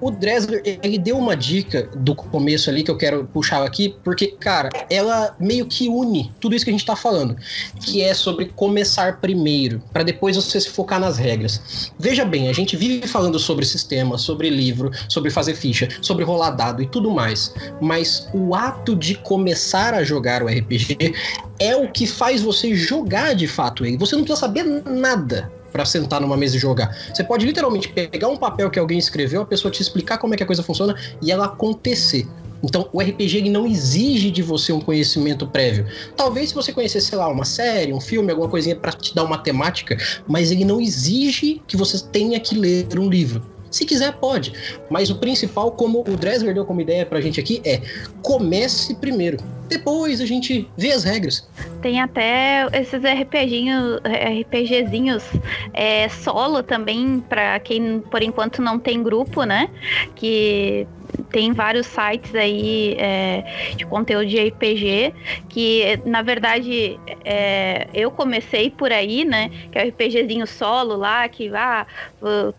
o 0.00 0.10
Dresler, 0.10 0.62
ele 0.64 0.98
deu 0.98 1.18
uma 1.18 1.36
dica 1.36 1.88
do 1.96 2.14
começo 2.14 2.70
ali 2.70 2.82
que 2.82 2.90
eu 2.90 2.96
quero 2.96 3.24
puxar 3.24 3.62
aqui, 3.62 3.94
porque, 4.02 4.28
cara, 4.28 4.70
ela 4.88 5.34
meio 5.38 5.66
que 5.66 5.88
une 5.88 6.32
tudo 6.40 6.54
isso 6.54 6.64
que 6.64 6.70
a 6.70 6.74
gente 6.74 6.86
tá 6.86 6.96
falando, 6.96 7.36
que 7.84 8.02
é 8.02 8.14
sobre 8.14 8.46
começar 8.46 9.20
primeiro, 9.20 9.82
para 9.92 10.02
depois 10.02 10.36
você 10.36 10.60
se 10.60 10.70
focar 10.70 10.98
nas 10.98 11.18
regras. 11.18 11.92
Veja 11.98 12.24
bem, 12.24 12.48
a 12.48 12.52
gente 12.52 12.76
vive 12.76 13.06
falando 13.06 13.38
sobre 13.38 13.64
sistema, 13.66 14.16
sobre 14.16 14.48
livro, 14.48 14.90
sobre 15.08 15.30
fazer 15.30 15.54
ficha, 15.54 15.88
sobre 16.00 16.24
rolar 16.24 16.50
dado 16.50 16.82
e 16.82 16.86
tudo 16.86 17.10
mais, 17.10 17.54
mas 17.80 18.28
o 18.32 18.54
ato 18.54 18.96
de 18.96 19.14
começar 19.14 19.94
a 19.94 20.02
jogar 20.02 20.42
o 20.42 20.46
RPG 20.46 21.14
é 21.58 21.76
o 21.76 21.90
que 21.90 22.06
faz 22.06 22.40
você 22.40 22.74
jogar 22.74 23.34
de 23.34 23.46
fato 23.46 23.84
ele. 23.84 23.98
Você 23.98 24.16
não 24.16 24.24
precisa 24.24 24.40
saber 24.40 24.64
nada 24.64 25.59
para 25.72 25.84
sentar 25.84 26.20
numa 26.20 26.36
mesa 26.36 26.56
e 26.56 26.58
jogar. 26.58 26.96
Você 27.14 27.24
pode 27.24 27.46
literalmente 27.46 27.88
pegar 27.88 28.28
um 28.28 28.36
papel 28.36 28.70
que 28.70 28.78
alguém 28.78 28.98
escreveu, 28.98 29.42
a 29.42 29.46
pessoa 29.46 29.70
te 29.70 29.82
explicar 29.82 30.18
como 30.18 30.34
é 30.34 30.36
que 30.36 30.42
a 30.42 30.46
coisa 30.46 30.62
funciona 30.62 30.94
e 31.22 31.30
ela 31.30 31.46
acontecer. 31.46 32.26
Então, 32.62 32.88
o 32.92 33.00
RPG 33.00 33.48
não 33.48 33.66
exige 33.66 34.30
de 34.30 34.42
você 34.42 34.72
um 34.72 34.80
conhecimento 34.80 35.46
prévio. 35.46 35.86
Talvez 36.14 36.50
se 36.50 36.54
você 36.54 36.72
conhecesse, 36.72 37.06
sei 37.06 37.18
lá, 37.18 37.28
uma 37.28 37.44
série, 37.44 37.92
um 37.92 38.00
filme, 38.00 38.30
alguma 38.30 38.48
coisinha 38.48 38.76
para 38.76 38.92
te 38.92 39.14
dar 39.14 39.24
uma 39.24 39.38
temática, 39.38 39.96
mas 40.28 40.50
ele 40.50 40.64
não 40.64 40.80
exige 40.80 41.62
que 41.66 41.76
você 41.76 41.98
tenha 42.12 42.38
que 42.38 42.54
ler 42.54 42.86
um 42.98 43.08
livro. 43.08 43.42
Se 43.70 43.84
quiser, 43.84 44.12
pode. 44.14 44.52
Mas 44.90 45.10
o 45.10 45.16
principal, 45.16 45.72
como 45.72 46.00
o 46.00 46.16
Dresler 46.16 46.54
deu 46.54 46.64
como 46.64 46.80
ideia 46.80 47.06
pra 47.06 47.20
gente 47.20 47.38
aqui, 47.38 47.62
é 47.64 47.80
comece 48.22 48.94
primeiro. 48.96 49.38
Depois 49.68 50.20
a 50.20 50.26
gente 50.26 50.68
vê 50.76 50.90
as 50.90 51.04
regras. 51.04 51.48
Tem 51.80 52.00
até 52.00 52.66
esses 52.72 53.00
RPGinhos, 53.02 54.00
RPGzinhos 54.40 55.24
é, 55.72 56.08
solo 56.08 56.62
também, 56.62 57.22
para 57.28 57.60
quem 57.60 58.00
por 58.00 58.22
enquanto 58.22 58.60
não 58.60 58.78
tem 58.78 59.02
grupo, 59.02 59.44
né? 59.44 59.70
Que 60.16 60.86
tem 61.30 61.52
vários 61.52 61.86
sites 61.86 62.34
aí 62.34 62.96
é, 62.98 63.44
de 63.76 63.86
conteúdo 63.86 64.26
de 64.26 64.48
RPG 64.48 65.14
que, 65.48 66.00
na 66.04 66.22
verdade, 66.22 66.98
é, 67.24 67.88
eu 67.94 68.10
comecei 68.10 68.70
por 68.70 68.92
aí, 68.92 69.24
né? 69.24 69.50
Que 69.70 69.78
é 69.78 69.84
o 69.84 69.88
RPGzinho 69.88 70.46
solo 70.46 70.96
lá, 70.96 71.28
que 71.28 71.50
ah, 71.54 71.86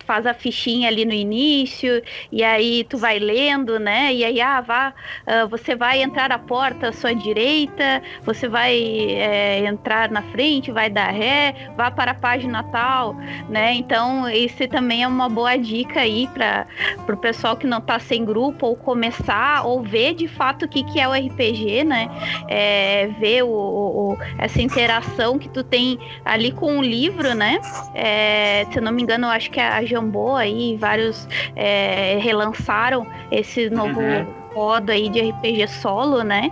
faz 0.06 0.26
a 0.26 0.34
fichinha 0.34 0.88
ali 0.88 1.06
no 1.06 1.14
início, 1.14 2.02
e 2.32 2.44
aí 2.44 2.84
tu 2.84 2.98
vai 2.98 3.20
lendo, 3.20 3.80
né? 3.80 4.14
E 4.14 4.24
aí, 4.24 4.42
ah, 4.42 4.62
vá, 4.62 4.94
uh, 5.28 5.48
você 5.48 5.76
vai 5.76 6.02
entrar 6.02 6.30
na 6.30 6.40
porta 6.40 6.90
à 6.90 6.92
sua 6.92 7.14
direita, 7.14 8.02
você 8.24 8.48
vai 8.48 8.78
é, 8.78 9.60
entrar 9.66 10.10
na 10.10 10.22
frente, 10.24 10.72
vai 10.72 10.90
dar 10.90 11.12
ré, 11.12 11.54
vá 11.76 11.92
para 11.92 12.12
a 12.12 12.16
página 12.16 12.64
tal, 12.64 13.16
né? 13.50 13.74
Então, 13.74 14.28
esse 14.30 14.68
também 14.68 15.04
é 15.04 15.08
uma 15.08 15.30
boa 15.30 15.58
dica 15.58 16.02
aí 16.02 16.28
para 16.34 16.68
o 17.08 17.18
pessoal 17.18 17.56
que 17.56 17.68
não 17.68 17.80
está 17.80 18.00
sem 18.00 18.24
grupo 18.26 18.61
ou 18.66 18.76
começar 18.76 19.66
ou 19.66 19.82
ver 19.82 20.14
de 20.14 20.28
fato 20.28 20.66
o 20.66 20.68
que, 20.68 20.84
que 20.84 20.99
é 20.99 21.07
o 21.07 21.12
RPG, 21.12 21.84
né? 21.84 22.09
É, 22.47 23.07
ver 23.20 23.43
o, 23.43 23.49
o, 23.49 24.18
essa 24.38 24.62
interação 24.62 25.38
que 25.38 25.49
tu 25.49 25.64
tem 25.64 25.99
ali 26.26 26.51
com 26.51 26.80
o 26.80 26.82
livro, 26.82 27.34
né? 27.34 27.59
É, 27.93 28.66
se 28.72 28.78
eu 28.78 28.84
não 28.84 28.91
me 28.91 29.01
engano, 29.01 29.28
eu 29.28 29.32
acho 29.32 29.51
que 29.51 29.59
a 29.59 29.84
Jambô 29.84 30.36
aí, 30.36 30.78
vários 30.78 31.28
é, 31.55 32.18
relançaram 32.22 33.05
esse 33.32 33.70
novo. 33.70 33.99
Uhum 33.99 34.41
modo 34.53 34.91
aí 34.91 35.09
de 35.09 35.22
RPG 35.30 35.68
solo, 35.68 36.24
né? 36.24 36.51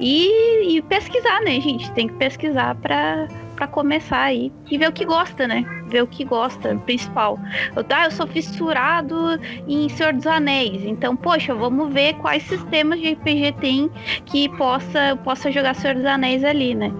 E, 0.00 0.76
e 0.76 0.82
pesquisar, 0.82 1.40
né, 1.42 1.60
gente? 1.60 1.90
Tem 1.92 2.08
que 2.08 2.14
pesquisar 2.14 2.74
para 2.76 3.28
para 3.54 3.66
começar 3.66 4.22
aí 4.22 4.52
e 4.70 4.78
ver 4.78 4.88
o 4.88 4.92
que 4.92 5.04
gosta, 5.04 5.46
né? 5.46 5.64
Ver 5.86 6.02
o 6.02 6.06
que 6.06 6.24
gosta, 6.24 6.74
principal. 6.84 7.38
Eu, 7.74 7.84
tá, 7.84 8.04
eu 8.04 8.10
sou 8.10 8.26
fissurado 8.26 9.38
em 9.68 9.88
Senhor 9.88 10.12
dos 10.12 10.26
Anéis, 10.26 10.84
então, 10.84 11.16
poxa, 11.16 11.54
vamos 11.54 11.92
ver 11.92 12.14
quais 12.14 12.42
sistemas 12.44 13.00
de 13.00 13.12
RPG 13.12 13.52
tem 13.60 13.90
que 14.26 14.48
possa, 14.50 15.16
possa 15.22 15.50
jogar 15.50 15.74
Senhor 15.74 15.94
dos 15.94 16.04
Anéis 16.04 16.44
ali, 16.44 16.74
né? 16.74 16.92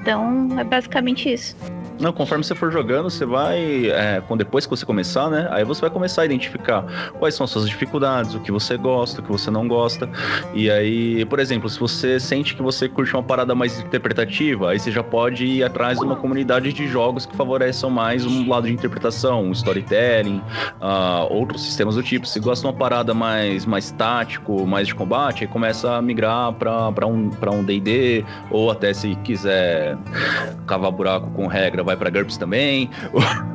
Então, 0.00 0.48
é 0.58 0.64
basicamente 0.64 1.32
isso. 1.32 1.56
Não, 2.00 2.12
conforme 2.12 2.44
você 2.44 2.54
for 2.54 2.70
jogando, 2.70 3.10
você 3.10 3.24
vai. 3.24 3.90
É, 3.90 4.22
depois 4.36 4.66
que 4.66 4.70
você 4.70 4.86
começar, 4.86 5.28
né? 5.28 5.48
Aí 5.50 5.64
você 5.64 5.80
vai 5.80 5.90
começar 5.90 6.22
a 6.22 6.24
identificar 6.24 6.84
quais 7.18 7.34
são 7.34 7.44
as 7.44 7.50
suas 7.50 7.68
dificuldades, 7.68 8.34
o 8.34 8.40
que 8.40 8.52
você 8.52 8.76
gosta, 8.76 9.20
o 9.20 9.24
que 9.24 9.30
você 9.30 9.50
não 9.50 9.66
gosta. 9.66 10.08
E 10.54 10.70
aí, 10.70 11.24
por 11.24 11.40
exemplo, 11.40 11.68
se 11.68 11.78
você 11.78 12.20
sente 12.20 12.54
que 12.54 12.62
você 12.62 12.88
curte 12.88 13.14
uma 13.14 13.22
parada 13.22 13.54
mais 13.54 13.78
interpretativa, 13.80 14.70
aí 14.70 14.78
você 14.78 14.90
já 14.90 15.02
pode 15.02 15.44
ir 15.44 15.64
atrás 15.64 15.98
de 15.98 16.04
uma 16.04 16.16
comunidade 16.16 16.72
de 16.72 16.86
jogos 16.86 17.26
que 17.26 17.36
favoreçam 17.36 17.90
mais 17.90 18.24
um 18.24 18.48
lado 18.48 18.66
de 18.66 18.72
interpretação, 18.72 19.44
um 19.44 19.52
storytelling, 19.52 20.42
uh, 20.80 21.32
outros 21.32 21.62
sistemas 21.62 21.96
do 21.96 22.02
tipo. 22.02 22.26
Se 22.26 22.38
gosta 22.38 22.62
de 22.62 22.72
uma 22.72 22.78
parada 22.78 23.12
mais, 23.12 23.66
mais 23.66 23.90
tático, 23.90 24.66
mais 24.66 24.86
de 24.86 24.94
combate, 24.94 25.44
aí 25.44 25.50
começa 25.50 25.96
a 25.96 26.02
migrar 26.02 26.52
para 26.52 27.06
um 27.06 27.30
para 27.30 27.50
um 27.50 27.64
D&D, 27.64 28.24
ou 28.50 28.70
até 28.70 28.92
se 28.92 29.14
quiser 29.16 29.96
cavar 30.66 30.90
buraco 30.90 31.30
com 31.30 31.46
regra, 31.46 31.82
vai 31.88 31.96
para 31.96 32.10
GURPS 32.10 32.36
também. 32.36 32.90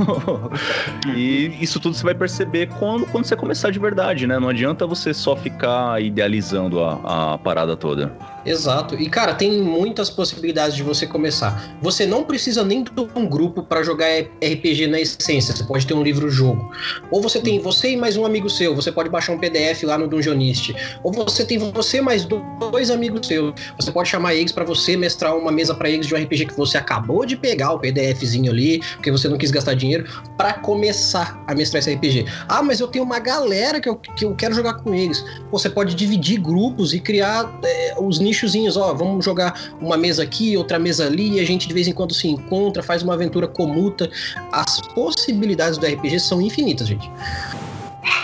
e 1.16 1.56
isso 1.62 1.80
tudo 1.80 1.96
você 1.96 2.04
vai 2.04 2.16
perceber 2.16 2.68
quando, 2.80 3.06
quando 3.08 3.26
você 3.26 3.36
começar 3.36 3.70
de 3.70 3.80
verdade, 3.80 4.26
né? 4.26 4.40
Não 4.40 4.50
adianta 4.50 4.88
você 4.88 5.14
só 5.14 5.36
ficar 5.36 6.02
idealizando 6.02 6.84
a, 6.84 7.34
a 7.34 7.38
parada 7.38 7.78
toda. 7.78 8.12
Exato. 8.46 8.96
E 8.96 9.10
cara, 9.10 9.34
tem 9.34 9.62
muitas 9.62 10.10
possibilidades 10.10 10.76
de 10.76 10.84
você 10.84 11.08
começar. 11.08 11.78
Você 11.82 12.06
não 12.06 12.24
precisa 12.24 12.64
nem 12.64 12.84
de 12.84 12.92
um 13.16 13.26
grupo 13.26 13.64
para 13.64 13.84
jogar 13.84 14.08
RPG 14.44 14.88
na 14.88 15.00
essência. 15.00 15.56
Você 15.56 15.64
pode 15.64 15.88
ter 15.88 15.94
um 15.94 16.04
livro-jogo. 16.04 16.72
Ou 17.10 17.22
você 17.22 17.40
tem 17.40 17.60
você 17.60 17.92
e 17.92 17.98
mais 17.98 18.18
um 18.18 18.26
amigo 18.26 18.50
seu. 18.50 18.76
Você 18.76 18.92
pode 18.92 19.10
baixar 19.10 19.34
um 19.34 19.40
PDF 19.40 19.84
lá 19.84 19.98
no 19.98 20.08
Dungeonist. 20.08 20.76
Ou 21.04 21.12
você 21.12 21.46
tem 21.46 21.58
você 21.58 22.02
mais 22.02 22.26
dois 22.26 22.90
amigos 22.90 23.28
seus. 23.28 23.54
Você 23.80 23.92
pode 23.92 24.10
chamar 24.10 24.36
eles 24.36 24.52
para 24.52 24.66
você 24.66 24.98
mestrar 24.98 25.38
uma 25.38 25.52
mesa 25.52 25.74
para 25.74 25.90
eles 25.90 26.06
de 26.06 26.14
um 26.14 26.22
RPG 26.22 26.48
que 26.48 26.58
você 26.58 26.78
acabou 26.78 27.26
de 27.26 27.38
pegar 27.38 27.72
o 27.72 27.80
PDFzinho 27.80 28.52
ali, 28.52 28.80
porque 28.96 29.12
você 29.12 29.30
não 29.30 29.38
quis 29.38 29.52
gastar 29.52 29.74
dinheiro, 29.74 30.06
para 30.38 30.54
começar 30.54 31.42
a 31.48 31.56
mestrar 31.56 31.80
esse 31.80 31.94
RPG. 31.94 32.26
Ah, 32.48 32.62
mas 32.62 32.80
eu 32.80 32.88
tenho 32.88 33.06
uma 33.06 33.20
galera 33.20 33.80
que 33.80 33.88
eu, 33.88 33.96
que 33.96 34.26
eu 34.26 34.36
quero 34.36 34.54
jogar 34.54 34.76
com 34.76 34.94
eles. 34.94 35.24
Você 35.52 35.70
pode 35.70 35.96
dividir 35.96 36.40
grupos 36.40 36.94
e 36.94 37.00
criar 37.00 37.60
é, 37.64 37.96
os 38.00 38.20
níveis 38.20 38.33
nichozinhos, 38.34 38.76
ó, 38.76 38.94
vamos 38.94 39.24
jogar 39.24 39.72
uma 39.80 39.96
mesa 39.96 40.24
aqui, 40.24 40.58
outra 40.58 40.80
mesa 40.80 41.06
ali, 41.06 41.34
e 41.34 41.40
a 41.40 41.46
gente 41.46 41.68
de 41.68 41.74
vez 41.74 41.88
em 41.88 41.94
quando 41.94 42.14
se 42.14 42.28
encontra, 42.28 42.82
faz 42.82 43.04
uma 43.04 43.14
aventura 43.14 43.48
comuta. 43.48 44.10
As 44.52 44.82
possibilidades 44.82 45.78
do 45.78 45.86
RPG 45.86 46.20
são 46.20 46.42
infinitas, 46.42 46.88
gente. 46.88 47.10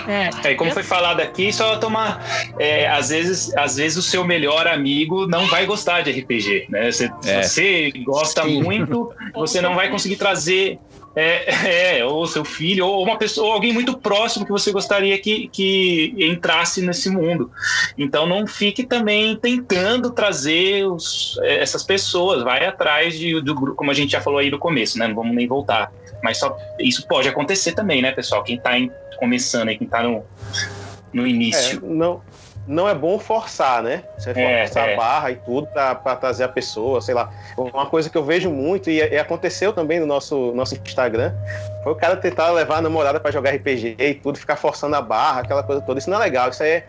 É, 0.08 0.52
é 0.52 0.56
como 0.56 0.72
foi 0.72 0.84
falado 0.84 1.22
aqui, 1.22 1.54
só 1.54 1.78
tomar. 1.78 2.26
É, 2.60 2.88
às, 2.88 3.10
vezes, 3.10 3.56
às 3.56 3.78
vezes 3.78 3.98
o 3.98 4.02
seu 4.02 4.26
melhor 4.26 4.68
amigo 4.68 5.28
não 5.28 5.48
vai 5.48 5.66
gostar 5.66 6.02
de 6.02 6.12
RPG, 6.12 6.66
né? 6.70 6.92
Você, 6.92 7.10
é. 7.26 7.44
você 7.44 7.92
gosta 8.04 8.44
Sim. 8.44 8.62
muito, 8.62 9.14
você 9.34 9.62
não 9.62 9.76
vai 9.76 9.90
conseguir 9.90 10.18
trazer 10.18 10.80
é, 11.16 11.98
é, 12.00 12.06
ou 12.06 12.26
seu 12.26 12.46
filho, 12.46 12.86
ou 12.86 13.04
uma 13.04 13.18
pessoa, 13.18 13.48
ou 13.48 13.54
alguém 13.54 13.74
muito 13.74 13.98
próximo 13.98 14.46
que 14.46 14.52
você 14.52 14.72
gostaria 14.72 15.18
que, 15.20 15.48
que 15.50 16.14
entrasse 16.18 16.82
nesse 16.82 17.10
mundo. 17.10 17.52
Então 17.98 18.26
não 18.26 18.46
fique 18.48 18.84
também 18.84 19.36
tentando 19.36 20.12
trazer 20.12 20.86
os, 20.86 21.38
é, 21.42 21.62
essas 21.62 21.84
pessoas, 21.84 22.44
vai 22.44 22.66
atrás 22.66 23.18
de, 23.18 23.42
do 23.42 23.56
grupo, 23.56 23.76
como 23.76 23.92
a 23.92 23.94
gente 23.94 24.12
já 24.12 24.22
falou 24.22 24.40
aí 24.40 24.50
no 24.50 24.60
começo, 24.60 24.98
né? 24.98 25.08
Não 25.08 25.16
vamos 25.16 25.36
nem 25.36 25.48
voltar. 25.48 25.92
Mas 26.24 26.38
só 26.38 26.58
isso 26.80 27.08
pode 27.08 27.28
acontecer 27.30 27.74
também, 27.74 28.02
né, 28.02 28.12
pessoal? 28.12 28.44
Quem 28.44 28.58
está 28.58 28.72
começando 29.18 29.70
aí, 29.70 29.78
quem 29.78 29.86
está 29.86 30.04
no, 30.04 30.24
no 31.14 31.26
início. 31.26 31.82
É, 31.84 31.88
não, 31.88 32.22
não 32.70 32.88
é 32.88 32.94
bom 32.94 33.18
forçar, 33.18 33.82
né? 33.82 34.04
Você 34.16 34.30
é, 34.30 34.64
forçar 34.64 34.90
é. 34.90 34.94
a 34.94 34.98
barra 34.98 35.32
e 35.32 35.36
tudo 35.38 35.66
para 35.68 36.16
trazer 36.16 36.44
a 36.44 36.48
pessoa, 36.48 37.02
sei 37.02 37.16
lá. 37.16 37.32
Uma 37.58 37.88
coisa 37.88 38.12
que 38.12 38.18
eu 38.18 38.24
vejo 38.24 38.52
muito, 38.52 38.92
e, 38.92 39.00
e, 39.00 39.18
aconteceu 39.18 39.74
também 39.74 40.00
no 40.00 40.06
nosso, 40.06 40.54
nosso 40.54 40.76
Instagram, 40.76 41.34
foi 41.84 41.94
o 41.94 41.96
cara 41.96 42.16
tentar 42.16 42.52
levar 42.52 42.78
a 42.78 42.82
namorada 42.82 43.20
para 43.20 43.32
jogar 43.32 43.56
RPG 43.56 43.96
e 43.98 44.14
tudo, 44.14 44.38
ficar 44.38 44.56
forçando 44.56 44.96
a 44.96 45.02
barra, 45.02 45.42
aquela 45.42 45.64
coisa 45.64 45.82
toda. 45.82 45.98
Isso 45.98 46.12
não 46.12 46.18
é 46.18 46.22
legal. 46.22 46.52
Isso 46.52 46.62
aí 46.62 46.70
é, 46.70 46.84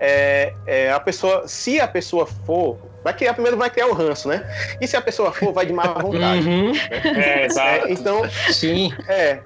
é, 0.00 0.52
é 0.66 0.92
a 0.92 0.98
pessoa. 0.98 1.46
Se 1.46 1.80
a 1.80 1.86
pessoa 1.86 2.26
for 2.26 2.89
Vai 3.02 3.14
criar, 3.14 3.32
primeiro 3.32 3.56
vai 3.56 3.70
criar 3.70 3.86
o 3.86 3.94
ranço, 3.94 4.28
né? 4.28 4.44
E 4.80 4.86
se 4.86 4.96
a 4.96 5.00
pessoa 5.00 5.32
for, 5.32 5.52
vai 5.52 5.64
de 5.64 5.72
má 5.72 5.84
vontade. 5.84 6.46
Uhum. 6.46 6.72
É, 6.90 7.46
exato. 7.46 7.86
É, 7.86 7.92
então, 7.92 8.22
sim. 8.52 8.92
É. 9.08 9.40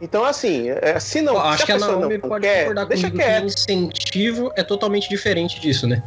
Então, 0.00 0.24
assim, 0.24 0.70
é, 0.70 0.98
se 0.98 1.20
não. 1.20 1.38
acho 1.38 1.58
se 1.58 1.66
que 1.66 1.72
a 1.72 1.78
Naomi 1.78 2.18
não 2.18 2.28
pode 2.28 2.46
quer, 2.46 2.60
concordar 2.60 2.86
deixa 2.86 3.10
comigo 3.10 3.28
quieto. 3.28 3.40
que 3.40 3.46
incentivo 3.46 4.52
é 4.56 4.62
totalmente 4.62 5.08
diferente 5.08 5.60
disso, 5.60 5.86
né? 5.86 6.02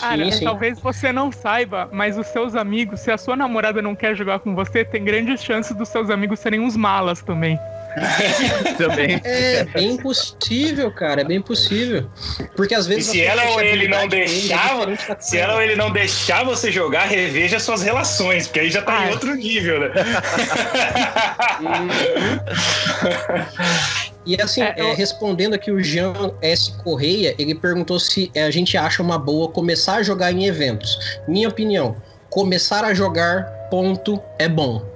Cara, 0.00 0.24
sim, 0.26 0.32
sim. 0.32 0.44
talvez 0.44 0.78
você 0.78 1.10
não 1.10 1.32
saiba, 1.32 1.88
mas 1.90 2.18
os 2.18 2.26
seus 2.28 2.54
amigos, 2.54 3.00
se 3.00 3.10
a 3.10 3.18
sua 3.18 3.34
namorada 3.34 3.80
não 3.80 3.94
quer 3.94 4.14
jogar 4.14 4.38
com 4.38 4.54
você, 4.54 4.84
tem 4.84 5.02
grandes 5.02 5.42
chances 5.42 5.74
dos 5.74 5.88
seus 5.88 6.10
amigos 6.10 6.38
serem 6.38 6.60
uns 6.60 6.76
malas 6.76 7.22
também. 7.22 7.58
Também. 8.78 9.20
É 9.24 9.64
bem 9.64 9.96
possível, 9.96 10.90
cara, 10.90 11.20
é 11.20 11.24
bem 11.24 11.40
possível. 11.40 12.08
Porque 12.56 12.74
às 12.74 12.86
vezes. 12.86 13.08
E 13.08 13.12
se 13.12 13.22
ela 13.22 13.44
ou 13.50 13.60
ele 13.60 13.88
não 13.88 14.08
deixar, 14.08 14.88
é 14.88 15.16
se 15.20 15.38
ela 15.38 15.54
ou 15.54 15.62
ele 15.62 15.76
não 15.76 15.90
deixar 15.90 16.44
você 16.44 16.70
jogar, 16.70 17.06
reveja 17.06 17.58
suas 17.58 17.82
relações, 17.82 18.46
porque 18.46 18.60
aí 18.60 18.70
já 18.70 18.82
tá 18.82 18.98
ah. 18.98 19.08
em 19.08 19.10
outro 19.10 19.34
nível, 19.34 19.80
né? 19.80 19.90
E 24.24 24.40
assim, 24.40 24.62
é, 24.62 24.72
eu... 24.76 24.86
é, 24.86 24.94
respondendo 24.94 25.54
aqui 25.54 25.72
o 25.72 25.82
Jean 25.82 26.32
S. 26.40 26.72
Correia, 26.84 27.34
ele 27.38 27.56
perguntou 27.56 27.98
se 27.98 28.30
a 28.36 28.52
gente 28.52 28.76
acha 28.76 29.02
uma 29.02 29.18
boa 29.18 29.48
começar 29.48 29.96
a 29.96 30.02
jogar 30.04 30.30
em 30.30 30.46
eventos. 30.46 30.96
Minha 31.26 31.48
opinião, 31.48 31.96
começar 32.30 32.84
a 32.84 32.94
jogar, 32.94 33.42
ponto, 33.68 34.22
é 34.38 34.48
bom. 34.48 34.86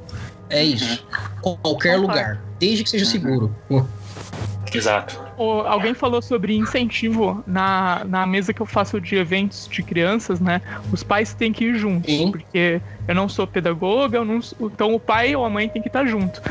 É 0.48 0.62
isso. 0.62 1.04
Uhum. 1.44 1.56
Qualquer 1.56 1.96
lugar 1.96 2.45
desde 2.58 2.84
que 2.84 2.90
seja 2.90 3.04
uhum. 3.04 3.10
seguro. 3.10 3.56
Exato. 4.74 5.18
alguém 5.66 5.94
falou 5.94 6.20
sobre 6.20 6.56
incentivo 6.56 7.42
na, 7.46 8.04
na 8.04 8.26
mesa 8.26 8.52
que 8.52 8.60
eu 8.60 8.66
faço 8.66 9.00
de 9.00 9.16
eventos 9.16 9.68
de 9.68 9.82
crianças, 9.82 10.40
né? 10.40 10.60
Os 10.92 11.02
pais 11.02 11.32
têm 11.32 11.52
que 11.52 11.66
ir 11.66 11.76
juntos, 11.76 12.12
Sim. 12.12 12.30
porque 12.30 12.80
eu 13.06 13.14
não 13.14 13.28
sou 13.28 13.46
pedagoga, 13.46 14.24
não, 14.24 14.40
então 14.60 14.94
o 14.94 15.00
pai 15.00 15.34
ou 15.36 15.44
a 15.44 15.50
mãe 15.50 15.68
tem 15.68 15.80
que 15.80 15.88
estar 15.88 16.04
junto. 16.04 16.42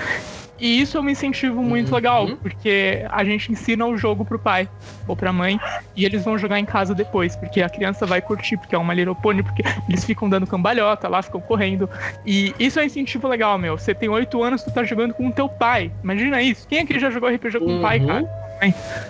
E 0.59 0.81
isso 0.81 0.97
é 0.97 1.01
um 1.01 1.09
incentivo 1.09 1.61
muito 1.61 1.89
uhum. 1.89 1.95
legal, 1.95 2.37
porque 2.37 3.05
a 3.09 3.23
gente 3.23 3.51
ensina 3.51 3.85
o 3.85 3.97
jogo 3.97 4.23
pro 4.23 4.39
pai 4.39 4.69
ou 5.07 5.15
pra 5.15 5.33
mãe 5.33 5.59
e 5.95 6.05
eles 6.05 6.23
vão 6.23 6.37
jogar 6.37 6.59
em 6.59 6.65
casa 6.65 6.95
depois, 6.95 7.35
porque 7.35 7.61
a 7.61 7.69
criança 7.69 8.05
vai 8.05 8.21
curtir, 8.21 8.57
porque 8.57 8.73
é 8.73 8.77
uma 8.77 8.93
Little 8.93 9.15
Pony, 9.15 9.43
porque 9.43 9.63
eles 9.87 10.05
ficam 10.05 10.29
dando 10.29 10.47
cambalhota 10.47 11.07
lá, 11.07 11.21
ficam 11.21 11.41
correndo. 11.41 11.89
E 12.25 12.53
isso 12.57 12.79
é 12.79 12.83
um 12.83 12.85
incentivo 12.85 13.27
legal, 13.27 13.57
meu. 13.57 13.77
Você 13.77 13.93
tem 13.93 14.07
oito 14.09 14.41
anos, 14.41 14.63
tu 14.63 14.71
tá 14.71 14.83
jogando 14.83 15.13
com 15.13 15.27
o 15.27 15.31
teu 15.31 15.49
pai. 15.49 15.91
Imagina 16.03 16.41
isso. 16.41 16.67
Quem 16.67 16.79
aqui 16.79 16.99
já 16.99 17.09
jogou 17.09 17.29
RPG 17.29 17.59
com 17.59 17.77
o 17.77 17.81
pai, 17.81 17.99
uhum. 17.99 18.27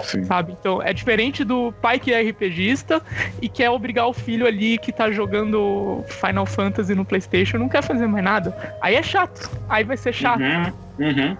Sim. 0.03 0.23
Sabe? 0.25 0.55
Então 0.59 0.81
é 0.81 0.93
diferente 0.93 1.43
do 1.43 1.73
pai 1.81 1.99
que 1.99 2.13
é 2.13 2.21
RPGista 2.21 3.01
e 3.41 3.47
quer 3.49 3.69
obrigar 3.69 4.07
o 4.07 4.13
filho 4.13 4.47
ali 4.47 4.77
que 4.77 4.91
tá 4.91 5.11
jogando 5.11 6.03
Final 6.07 6.45
Fantasy 6.45 6.95
no 6.95 7.05
PlayStation 7.05 7.57
não 7.57 7.69
quer 7.69 7.83
fazer 7.83 8.07
mais 8.07 8.23
nada. 8.23 8.75
Aí 8.81 8.95
é 8.95 9.03
chato. 9.03 9.49
Aí 9.69 9.83
vai 9.83 9.97
ser 9.97 10.13
chato. 10.13 10.41
Uhum. 10.41 10.73
Uhum. 11.07 11.37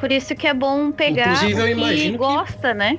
Por 0.00 0.10
isso 0.12 0.34
que 0.34 0.46
é 0.46 0.54
bom 0.54 0.90
pegar 0.90 1.44
Inclusive, 1.44 1.74
o 1.74 1.88
que 1.88 2.16
gosta, 2.16 2.68
que... 2.68 2.74
né? 2.74 2.98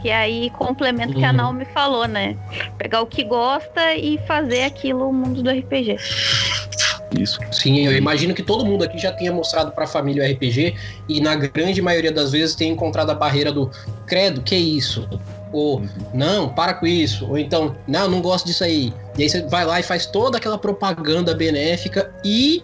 Que 0.00 0.10
aí 0.10 0.50
complementa 0.50 1.12
o 1.12 1.14
que 1.14 1.24
a 1.24 1.30
Uhum. 1.30 1.36
Naomi 1.36 1.64
falou, 1.66 2.08
né? 2.08 2.36
Pegar 2.78 3.02
o 3.02 3.06
que 3.06 3.22
gosta 3.22 3.94
e 3.94 4.18
fazer 4.26 4.62
aquilo 4.64 5.08
o 5.08 5.12
mundo 5.12 5.42
do 5.42 5.50
RPG. 5.50 5.96
Isso. 7.18 7.40
Sim, 7.50 7.86
eu 7.86 7.96
imagino 7.96 8.34
que 8.34 8.42
todo 8.42 8.64
mundo 8.64 8.84
aqui 8.84 8.98
já 8.98 9.12
tenha 9.12 9.32
mostrado 9.32 9.72
pra 9.72 9.86
família 9.86 10.22
o 10.22 10.32
RPG 10.32 10.76
e 11.08 11.20
na 11.20 11.34
grande 11.34 11.82
maioria 11.82 12.12
das 12.12 12.30
vezes 12.30 12.54
tenha 12.54 12.72
encontrado 12.72 13.10
a 13.10 13.14
barreira 13.14 13.52
do 13.52 13.70
credo, 14.06 14.42
que 14.42 14.54
isso? 14.54 15.08
Ou 15.52 15.82
não, 16.14 16.48
para 16.48 16.74
com 16.74 16.86
isso. 16.86 17.26
Ou 17.26 17.36
então, 17.36 17.74
não, 17.86 18.08
não 18.08 18.20
gosto 18.20 18.46
disso 18.46 18.62
aí. 18.62 18.92
E 19.18 19.22
aí 19.22 19.28
você 19.28 19.42
vai 19.42 19.64
lá 19.64 19.80
e 19.80 19.82
faz 19.82 20.06
toda 20.06 20.38
aquela 20.38 20.56
propaganda 20.56 21.34
benéfica 21.34 22.12
e 22.24 22.62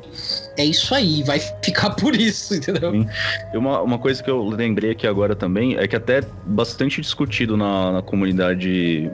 é 0.57 0.65
isso 0.65 0.95
aí, 0.95 1.23
vai 1.23 1.39
ficar 1.39 1.91
por 1.91 2.15
isso, 2.15 2.55
entendeu? 2.55 2.93
Sim. 2.93 3.07
E 3.53 3.57
uma, 3.57 3.81
uma 3.81 3.99
coisa 3.99 4.23
que 4.23 4.31
eu 4.31 4.49
lembrei 4.49 4.91
aqui 4.91 5.07
agora 5.07 5.35
também 5.35 5.77
é 5.77 5.87
que 5.87 5.97
até 5.97 6.23
bastante 6.45 7.01
discutido 7.01 7.57
na, 7.57 7.93
na 7.93 8.03
comunidade, 8.03 9.11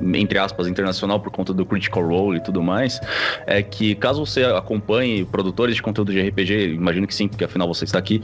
entre 0.00 0.38
aspas, 0.38 0.66
internacional 0.66 1.20
por 1.20 1.30
conta 1.30 1.52
do 1.52 1.64
Critical 1.66 2.06
Role 2.06 2.38
e 2.38 2.42
tudo 2.42 2.62
mais, 2.62 3.00
é 3.46 3.62
que 3.62 3.94
caso 3.94 4.24
você 4.24 4.44
acompanhe 4.44 5.24
produtores 5.24 5.74
de 5.74 5.82
conteúdo 5.82 6.12
de 6.12 6.20
RPG, 6.20 6.74
imagino 6.74 7.06
que 7.06 7.14
sim, 7.14 7.28
porque 7.28 7.44
afinal 7.44 7.66
você 7.66 7.84
está 7.84 7.98
aqui, 7.98 8.22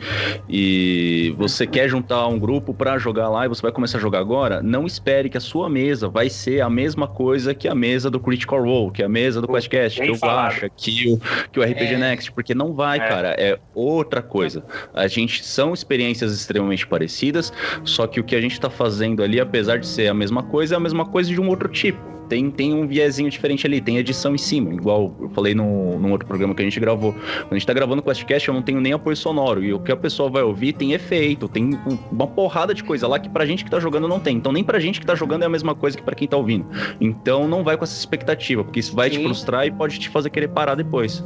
e 0.49 1.35
você 1.37 1.67
quer 1.67 1.89
juntar 1.89 2.27
um 2.27 2.39
grupo 2.39 2.73
para 2.73 2.99
jogar 2.99 3.29
lá 3.29 3.47
e 3.47 3.49
você 3.49 3.63
vai 3.63 3.73
começar 3.73 3.99
a 3.99 4.01
jogar 4.01 4.21
agora, 4.21 4.63
não 4.63 4.87
espere 4.87 5.29
que 5.29 5.37
a 5.37 5.41
sua 5.41 5.69
mesa 5.69 6.09
vai 6.09 6.29
ser 6.29 6.61
a 6.61 6.71
mesma 6.71 7.07
coisa 7.07 7.55
que 7.55 7.69
a 7.69 7.75
mesa 7.75 8.11
do 8.11 8.21
Critical 8.21 8.63
Role, 8.63 8.93
que 8.93 9.03
a 9.03 9.09
mesa 9.09 9.41
do 9.41 9.49
QuestCast, 9.49 10.01
que 10.01 10.11
o. 10.11 10.17
Guacha, 10.17 10.69
que 10.69 11.13
o, 11.13 11.21
que 11.51 11.59
o 11.59 11.63
RPG 11.63 11.95
É. 11.95 11.99
Next, 11.99 12.33
porque 12.33 12.55
não 12.61 12.75
vai, 12.75 12.99
É. 12.99 13.09
cara, 13.09 13.29
é 13.39 13.59
outra 13.75 14.21
coisa. 14.21 14.63
A 14.93 15.07
gente 15.07 15.43
são 15.43 15.73
experiências 15.73 16.33
extremamente 16.35 16.87
parecidas, 16.87 17.51
só 17.85 18.07
que 18.07 18.21
o 18.21 18.25
que 18.25 18.37
a 18.37 18.41
gente 18.41 18.61
tá 18.61 18.69
fazendo 18.69 19.23
ali, 19.23 19.41
apesar 19.41 19.79
de 19.79 19.87
ser 19.87 20.09
a 20.09 20.15
mesma 20.15 20.43
coisa, 20.43 20.75
é 20.75 20.77
a 20.77 20.81
mesma 20.81 21.07
coisa 21.07 21.31
de 21.31 21.41
um 21.41 21.49
outro 21.49 21.69
tipo. 21.69 22.20
Tem, 22.31 22.49
tem 22.49 22.73
um 22.73 22.87
viezinho 22.87 23.29
diferente 23.29 23.67
ali, 23.67 23.81
tem 23.81 23.97
edição 23.99 24.35
em 24.35 24.39
cima, 24.39 24.73
igual 24.73 25.13
eu 25.21 25.29
falei 25.31 25.53
no, 25.53 25.99
num 25.99 26.13
outro 26.13 26.29
programa 26.29 26.55
que 26.55 26.63
a 26.63 26.65
gente 26.65 26.79
gravou. 26.79 27.13
Quando 27.13 27.53
a 27.53 27.55
gente 27.57 27.67
tá 27.67 27.73
gravando 27.75 28.01
o 28.01 28.05
QuestCast, 28.05 28.47
eu 28.49 28.55
não 28.55 28.63
tenho 28.63 28.81
nem 28.81 28.93
apoio 28.93 29.17
sonoro. 29.17 29.65
E 29.65 29.75
o 29.75 29.81
que 29.81 29.91
a 29.91 29.97
pessoa 29.97 30.31
vai 30.31 30.43
ouvir 30.45 30.73
tem 30.73 30.93
efeito, 30.93 31.49
tem 31.49 31.75
um- 31.75 31.99
uma 32.13 32.29
porrada 32.29 32.73
de 32.73 32.85
coisa 32.85 33.09
lá 33.09 33.19
que 33.19 33.29
pra 33.29 33.45
gente 33.45 33.65
que 33.65 33.71
tá 33.71 33.81
jogando 33.81 34.07
não 34.07 34.21
tem. 34.21 34.37
Então 34.37 34.53
nem 34.53 34.63
pra 34.63 34.79
gente 34.79 35.01
que 35.01 35.05
tá 35.07 35.17
jogando 35.17 35.43
é 35.43 35.47
a 35.47 35.49
mesma 35.49 35.75
coisa 35.75 35.97
que 35.97 36.03
pra 36.05 36.15
quem 36.15 36.29
tá 36.29 36.37
ouvindo. 36.37 36.67
Então 37.01 37.49
não 37.49 37.65
vai 37.65 37.77
com 37.77 37.83
essa 37.83 37.99
expectativa, 37.99 38.63
porque 38.63 38.79
isso 38.79 38.95
vai 38.95 39.11
te 39.11 39.17
Sim. 39.17 39.25
frustrar 39.25 39.67
e 39.67 39.73
pode 39.73 39.99
te 39.99 40.09
fazer 40.09 40.31
querer 40.31 40.49
parar 40.49 40.77
depois. 40.77 41.25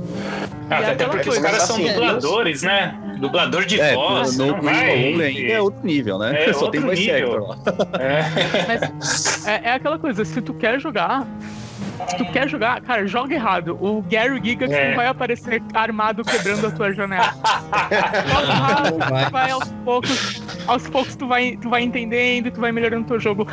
Ah, 0.70 0.78
até 0.78 0.92
aquela 0.92 1.10
porque 1.10 1.28
os 1.28 1.38
caras 1.38 1.62
são 1.64 1.76
assim, 1.76 1.88
é, 1.88 1.92
dubladores, 1.92 2.62
né? 2.62 2.98
Dublador 3.20 3.66
de 3.66 3.78
É, 3.78 3.94
voz. 3.94 4.38
no 4.38 4.46
não 4.46 4.62
vai... 4.62 4.90
Ainda 4.90 5.52
é 5.52 5.60
outro 5.60 5.84
nível, 5.84 6.18
né? 6.18 6.44
É 6.46 6.52
Só 6.54 6.70
tem 6.70 6.80
voice 6.80 7.12
nível. 7.12 7.46
lá. 7.46 7.58
É. 8.00 8.22
Mas 8.66 9.46
é, 9.46 9.60
é 9.64 9.72
aquela 9.74 9.98
coisa, 9.98 10.24
se 10.24 10.40
tu 10.40 10.54
quer 10.54 10.80
jogar. 10.80 10.93
Se 12.08 12.16
tu 12.16 12.24
quer 12.32 12.48
jogar, 12.48 12.80
cara, 12.80 13.06
joga 13.06 13.34
errado. 13.34 13.78
O 13.80 14.02
Gary 14.02 14.40
Giga 14.42 14.66
É. 14.66 14.88
não 14.90 14.96
vai 14.96 15.06
aparecer 15.06 15.62
armado 15.72 16.24
quebrando 16.24 16.66
a 16.66 16.70
tua 16.70 16.92
janela. 16.92 17.32
Joga 18.26 19.28
vai. 19.30 19.50
aos 19.50 19.68
poucos, 19.84 20.42
aos 20.66 20.88
poucos 20.88 21.14
tu 21.16 21.26
vai, 21.28 21.56
tu 21.60 21.68
vai 21.70 21.82
entendendo, 21.82 22.50
tu 22.50 22.60
vai 22.60 22.72
melhorando 22.72 23.06
teu 23.06 23.20
jogo. 23.20 23.46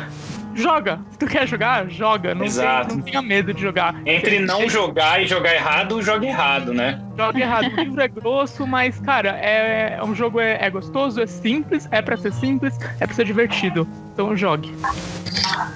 Joga. 0.54 1.00
Se 1.10 1.18
tu 1.18 1.26
quer 1.26 1.46
jogar, 1.46 1.88
joga. 1.88 2.34
Não, 2.34 2.44
Exato. 2.44 2.88
tem, 2.88 2.96
não 2.98 3.02
tenha 3.04 3.22
medo 3.22 3.54
de 3.54 3.62
jogar. 3.62 3.94
Entre 4.04 4.38
não 4.40 4.68
jogar 4.68 5.22
e 5.22 5.26
jogar 5.26 5.54
errado, 5.54 6.02
joga 6.02 6.26
errado, 6.26 6.74
né? 6.74 7.00
Joga 7.16 7.40
errado. 7.40 7.72
O 7.72 7.80
livro 7.80 8.02
é 8.02 8.08
grosso, 8.08 8.66
mas, 8.66 8.98
cara, 9.00 9.30
é, 9.40 9.96
é 9.98 10.04
um 10.04 10.14
jogo 10.14 10.38
é, 10.40 10.58
é 10.60 10.68
gostoso, 10.68 11.22
é 11.22 11.26
simples, 11.26 11.88
é 11.90 12.02
pra 12.02 12.18
ser 12.18 12.32
simples, 12.34 12.78
é 13.00 13.06
pra 13.06 13.14
ser 13.14 13.24
divertido. 13.24 13.88
Então 14.12 14.36
jogue. 14.36 14.72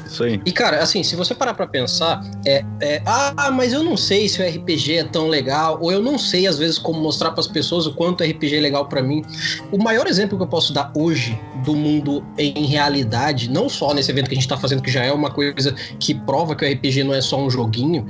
Isso 0.07 0.24
aí. 0.24 0.41
E 0.47 0.53
cara, 0.53 0.82
assim, 0.82 1.03
se 1.03 1.16
você 1.16 1.34
parar 1.34 1.55
pra 1.55 1.66
pensar, 1.66 2.22
é, 2.47 2.64
é, 2.80 3.03
ah, 3.05 3.51
mas 3.51 3.72
eu 3.72 3.82
não 3.82 3.97
sei 3.97 4.28
se 4.28 4.41
o 4.41 4.47
RPG 4.47 4.97
é 4.97 5.05
tão 5.05 5.28
legal, 5.28 5.78
ou 5.80 5.93
eu 5.93 6.03
não 6.03 6.18
sei 6.18 6.47
às 6.47 6.59
vezes 6.59 6.78
como 6.78 7.01
mostrar 7.01 7.32
pras 7.32 7.47
pessoas 7.47 7.87
o 7.87 7.95
quanto 7.95 8.22
o 8.22 8.26
RPG 8.26 8.57
é 8.57 8.61
legal 8.61 8.87
pra 8.87 9.03
mim. 9.03 9.22
O 9.70 9.82
maior 9.82 10.07
exemplo 10.07 10.37
que 10.37 10.45
eu 10.45 10.49
posso 10.49 10.72
dar 10.72 10.93
hoje 10.95 11.39
do 11.64 11.74
mundo 11.74 12.24
em 12.39 12.64
realidade, 12.64 13.51
não 13.51 13.68
só 13.68 13.93
nesse 13.93 14.11
evento 14.11 14.28
que 14.28 14.34
a 14.34 14.37
gente 14.37 14.49
tá 14.49 14.57
fazendo, 14.57 14.82
que 14.82 14.91
já 14.91 15.05
é 15.05 15.12
uma 15.12 15.30
coisa 15.30 15.74
que 15.99 16.14
prova 16.14 16.55
que 16.55 16.64
o 16.64 16.72
RPG 16.72 17.05
não 17.05 17.14
é 17.14 17.20
só 17.20 17.39
um 17.39 17.51
joguinho, 17.51 18.07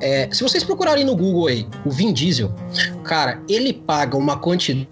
é, 0.00 0.28
se 0.30 0.42
vocês 0.42 0.62
procurarem 0.62 1.04
no 1.04 1.16
Google 1.16 1.48
aí, 1.48 1.66
o 1.84 1.90
Vin 1.90 2.12
Diesel, 2.12 2.52
cara, 3.02 3.40
ele 3.48 3.72
paga 3.72 4.16
uma 4.16 4.36
quantidade 4.36 4.88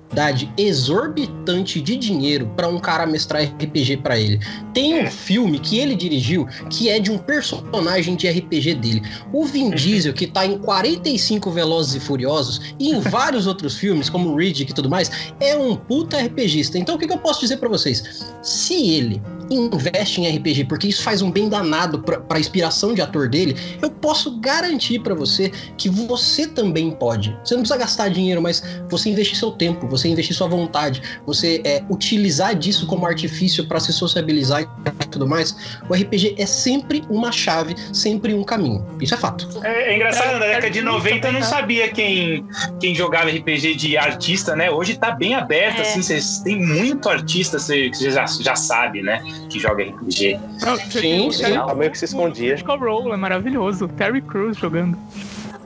exorbitante 0.56 1.80
de 1.80 1.96
dinheiro 1.96 2.50
pra 2.56 2.68
um 2.68 2.78
cara 2.78 3.06
mestrar 3.06 3.42
RPG 3.42 3.98
pra 3.98 4.18
ele. 4.18 4.40
Tem 4.72 5.02
um 5.02 5.10
filme 5.10 5.58
que 5.58 5.78
ele 5.78 5.94
dirigiu 5.94 6.46
que 6.70 6.88
é 6.88 6.98
de 6.98 7.10
um 7.10 7.18
personagem 7.18 8.16
de 8.16 8.28
RPG 8.28 8.74
dele. 8.74 9.02
O 9.32 9.44
Vin 9.44 9.70
Diesel, 9.76 10.12
que 10.12 10.26
tá 10.26 10.46
em 10.46 10.58
45 10.58 11.50
Velozes 11.50 11.94
e 11.94 12.00
Furiosos 12.00 12.74
e 12.78 12.90
em 12.90 13.00
vários 13.00 13.46
outros 13.46 13.76
filmes, 13.76 14.08
como 14.08 14.34
Riddick 14.34 14.70
e 14.70 14.74
tudo 14.74 14.88
mais, 14.88 15.10
é 15.40 15.56
um 15.56 15.76
puta 15.76 16.18
RPGista. 16.18 16.78
Então 16.78 16.94
o 16.94 16.98
que, 16.98 17.06
que 17.06 17.12
eu 17.12 17.18
posso 17.18 17.40
dizer 17.40 17.58
pra 17.58 17.68
vocês? 17.68 18.24
Se 18.42 18.74
ele 18.90 19.20
investe 19.50 20.20
em 20.20 20.36
RPG, 20.36 20.64
porque 20.64 20.88
isso 20.88 21.02
faz 21.02 21.22
um 21.22 21.30
bem 21.30 21.48
danado 21.48 22.00
pra, 22.00 22.20
pra 22.20 22.40
inspiração 22.40 22.94
de 22.94 23.00
ator 23.00 23.28
dele, 23.28 23.56
eu 23.80 23.90
posso 23.90 24.38
garantir 24.40 25.00
pra 25.00 25.14
você 25.14 25.50
que 25.76 25.88
você 25.88 26.46
também 26.46 26.90
pode. 26.90 27.36
Você 27.44 27.54
não 27.54 27.62
precisa 27.62 27.78
gastar 27.78 28.08
dinheiro, 28.08 28.42
mas 28.42 28.62
você 28.88 29.10
investir 29.10 29.36
seu 29.36 29.52
tempo, 29.52 29.86
você 29.96 30.08
investir 30.08 30.34
sua 30.36 30.48
vontade, 30.48 31.02
você 31.24 31.60
é, 31.64 31.82
utilizar 31.88 32.54
disso 32.54 32.86
como 32.86 33.06
artifício 33.06 33.66
pra 33.66 33.80
se 33.80 33.92
sociabilizar 33.92 34.62
e 34.62 35.06
tudo 35.08 35.26
mais. 35.26 35.78
O 35.88 35.94
RPG 35.94 36.36
é 36.38 36.46
sempre 36.46 37.02
uma 37.08 37.32
chave, 37.32 37.74
sempre 37.92 38.34
um 38.34 38.44
caminho. 38.44 38.84
Isso 39.00 39.14
é 39.14 39.16
fato. 39.16 39.48
É, 39.64 39.92
é 39.92 39.96
engraçado, 39.96 40.38
na 40.38 40.44
É, 40.46 40.48
década 40.54 40.70
de 40.70 40.78
é 40.78 40.82
90 40.82 41.28
eu 41.28 41.32
não 41.32 41.42
sabia 41.42 41.88
quem, 41.88 42.44
quem 42.80 42.94
jogava 42.94 43.30
RPG 43.30 43.74
de 43.74 43.96
artista, 43.96 44.54
né? 44.54 44.70
Hoje 44.70 44.96
tá 44.98 45.10
bem 45.10 45.34
aberto, 45.34 45.78
É. 45.78 45.82
assim, 45.82 46.02
vocês 46.02 46.40
tem 46.40 46.56
muito 46.64 47.08
artista, 47.08 47.58
você 47.58 47.88
você 47.88 48.10
já, 48.10 48.26
já 48.26 48.56
sabe, 48.56 49.02
né? 49.02 49.22
Que 49.48 49.58
joga 49.58 49.82
RPG. 49.84 50.38
Não, 50.60 50.76
Sim, 50.76 51.30
sim. 51.30 51.56
Ah, 51.56 51.74
meio 51.74 51.90
que 51.90 51.98
se 51.98 52.04
escondia. 52.04 52.50
Critical 52.50 52.78
Role 52.78 53.12
é 53.12 53.16
maravilhoso. 53.16 53.88
Terry 53.88 54.20
Crews 54.20 54.56
jogando. 54.56 54.96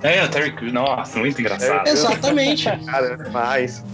É, 0.02 0.24
o 0.24 0.28
Terry 0.28 0.52
Crews, 0.52 0.72
nossa, 0.72 1.18
muito 1.18 1.40
engraçado. 1.40 1.86
Exatamente. 1.88 2.64
Cara, 2.86 3.28
mas. 3.32 3.84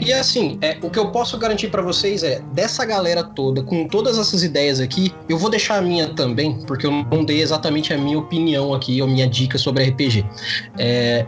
E 0.00 0.12
assim, 0.12 0.58
é, 0.60 0.76
o 0.82 0.90
que 0.90 0.98
eu 0.98 1.10
posso 1.10 1.36
garantir 1.38 1.68
pra 1.68 1.82
vocês 1.82 2.22
é, 2.22 2.40
dessa 2.52 2.84
galera 2.84 3.22
toda, 3.22 3.62
com 3.62 3.88
todas 3.88 4.18
essas 4.18 4.42
ideias 4.42 4.80
aqui, 4.80 5.12
eu 5.28 5.38
vou 5.38 5.50
deixar 5.50 5.76
a 5.76 5.82
minha 5.82 6.08
também, 6.08 6.62
porque 6.66 6.86
eu 6.86 6.90
não 6.90 7.24
dei 7.24 7.42
exatamente 7.42 7.92
a 7.92 7.98
minha 7.98 8.18
opinião 8.18 8.74
aqui, 8.74 9.00
ou 9.00 9.08
minha 9.08 9.26
dica 9.26 9.58
sobre 9.58 9.84
RPG. 9.84 10.24
É, 10.78 11.26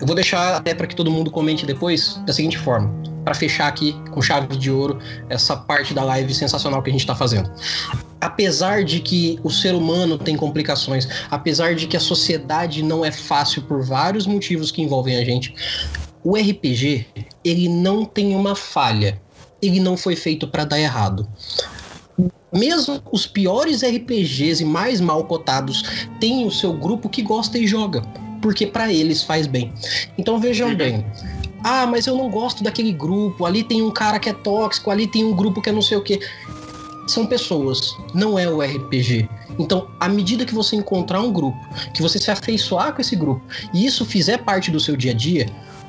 eu 0.00 0.06
vou 0.06 0.14
deixar 0.14 0.56
até 0.56 0.74
para 0.74 0.86
que 0.86 0.96
todo 0.96 1.10
mundo 1.10 1.30
comente 1.30 1.64
depois 1.64 2.20
da 2.26 2.32
seguinte 2.32 2.58
forma, 2.58 2.92
para 3.24 3.34
fechar 3.34 3.68
aqui 3.68 3.94
com 4.10 4.20
chave 4.20 4.56
de 4.56 4.70
ouro 4.70 4.98
essa 5.28 5.56
parte 5.56 5.94
da 5.94 6.02
live 6.04 6.34
sensacional 6.34 6.82
que 6.82 6.90
a 6.90 6.92
gente 6.92 7.06
tá 7.06 7.14
fazendo. 7.14 7.50
Apesar 8.20 8.84
de 8.84 9.00
que 9.00 9.38
o 9.42 9.50
ser 9.50 9.74
humano 9.74 10.18
tem 10.18 10.36
complicações, 10.36 11.08
apesar 11.30 11.74
de 11.74 11.86
que 11.86 11.96
a 11.96 12.00
sociedade 12.00 12.82
não 12.82 13.04
é 13.04 13.12
fácil 13.12 13.62
por 13.62 13.82
vários 13.82 14.26
motivos 14.26 14.70
que 14.70 14.82
envolvem 14.82 15.16
a 15.16 15.24
gente, 15.24 15.54
o 16.24 16.36
RPG, 16.36 17.06
ele 17.44 17.68
não 17.68 18.04
tem 18.04 18.34
uma 18.34 18.56
falha. 18.56 19.20
Ele 19.60 19.78
não 19.78 19.96
foi 19.96 20.16
feito 20.16 20.48
para 20.48 20.64
dar 20.64 20.80
errado. 20.80 21.28
Mesmo 22.52 23.02
os 23.10 23.26
piores 23.26 23.82
RPGs 23.82 24.62
e 24.62 24.64
mais 24.66 25.00
mal 25.00 25.24
cotados 25.24 25.82
têm 26.20 26.46
o 26.46 26.50
seu 26.50 26.72
grupo 26.72 27.08
que 27.08 27.20
gosta 27.22 27.58
e 27.58 27.66
joga, 27.66 28.02
porque 28.40 28.66
para 28.66 28.92
eles 28.92 29.22
faz 29.22 29.46
bem. 29.46 29.72
Então 30.16 30.38
vejam 30.38 30.68
Uhum. 30.70 30.76
bem. 30.76 31.06
Ah, 31.64 31.86
mas 31.86 32.06
eu 32.06 32.16
não 32.16 32.30
gosto 32.30 32.62
daquele 32.62 32.92
grupo. 32.92 33.44
Ali 33.46 33.64
tem 33.64 33.82
um 33.82 33.90
cara 33.90 34.18
que 34.18 34.28
é 34.28 34.32
tóxico, 34.32 34.90
ali 34.90 35.06
tem 35.06 35.24
um 35.24 35.34
grupo 35.34 35.60
que 35.60 35.70
é 35.70 35.72
não 35.72 35.82
sei 35.82 35.96
o 35.96 36.02
quê. 36.02 36.20
São 37.06 37.26
pessoas, 37.26 37.94
não 38.14 38.38
é 38.38 38.48
o 38.48 38.62
RPG. 38.62 39.28
Então, 39.58 39.88
à 39.98 40.08
medida 40.08 40.44
que 40.44 40.54
você 40.54 40.76
encontrar 40.76 41.20
um 41.20 41.32
grupo, 41.32 41.58
que 41.92 42.00
você 42.02 42.18
se 42.18 42.30
afeiçoar 42.30 42.92
com 42.94 43.00
esse 43.00 43.16
grupo, 43.16 43.42
e 43.72 43.84
isso 43.84 44.04
fizer 44.04 44.38
parte 44.38 44.70
do 44.70 44.78
seu 44.80 44.96
dia 44.96 45.12
a 45.12 45.14
dia, 45.14 45.46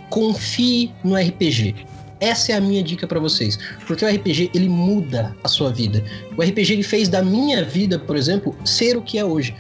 confie 0.10 0.92
no 1.04 1.16
RPG. 1.16 1.76
Essa 2.20 2.54
é 2.54 2.56
a 2.56 2.62
minha 2.62 2.82
dica 2.82 3.06
pra 3.06 3.20
vocês, 3.20 3.60
porque 3.86 4.06
o 4.06 4.08
RPG 4.08 4.52
ele 4.54 4.70
muda 4.70 5.36
a 5.44 5.48
sua 5.48 5.70
vida. 5.72 6.04
O 6.38 6.42
RPG 6.42 6.74
ele 6.74 6.84
fez 6.84 7.10
da 7.10 7.22
minha 7.22 7.64
vida, 7.64 8.00
por 8.00 8.16
exemplo, 8.16 8.56
ser 8.64 8.96
o 8.96 9.02
que 9.02 9.18
é 9.18 9.26
hoje. 9.26 9.54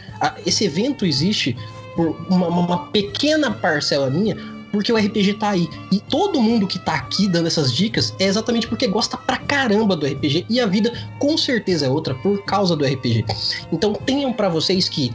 Esse 0.46 0.66
evento 0.66 1.06
existe 1.06 1.56
por 1.96 2.16
uma, 2.30 2.48
uma 2.48 2.88
pequena 2.88 3.52
parcela 3.52 4.10
minha, 4.10 4.38
porque 4.72 4.92
o 4.92 4.98
RPG 4.98 5.36
tá 5.36 5.50
aí. 5.50 5.68
E 5.92 6.00
todo 6.00 6.42
mundo 6.42 6.66
que 6.66 6.80
tá 6.80 6.96
aqui 6.96 7.28
dando 7.28 7.48
essas 7.48 7.74
dicas 7.74 8.14
é 8.20 8.26
exatamente 8.26 8.68
porque 8.68 8.88
gosta 8.88 9.18
pra 9.18 9.38
caramba 9.38 9.96
do 9.96 10.06
RPG 10.06 10.46
e 10.50 10.60
a 10.60 10.66
vida 10.66 10.94
com 11.20 11.38
certeza 11.38 11.86
é 11.86 11.90
outra 11.90 12.16
por 12.16 12.44
causa 12.46 12.76
do 12.76 12.86
RPG. 12.86 13.26
Então 13.72 13.94
tenham 13.94 14.32
pra 14.32 14.50
vocês 14.50 14.88
que 14.88 15.14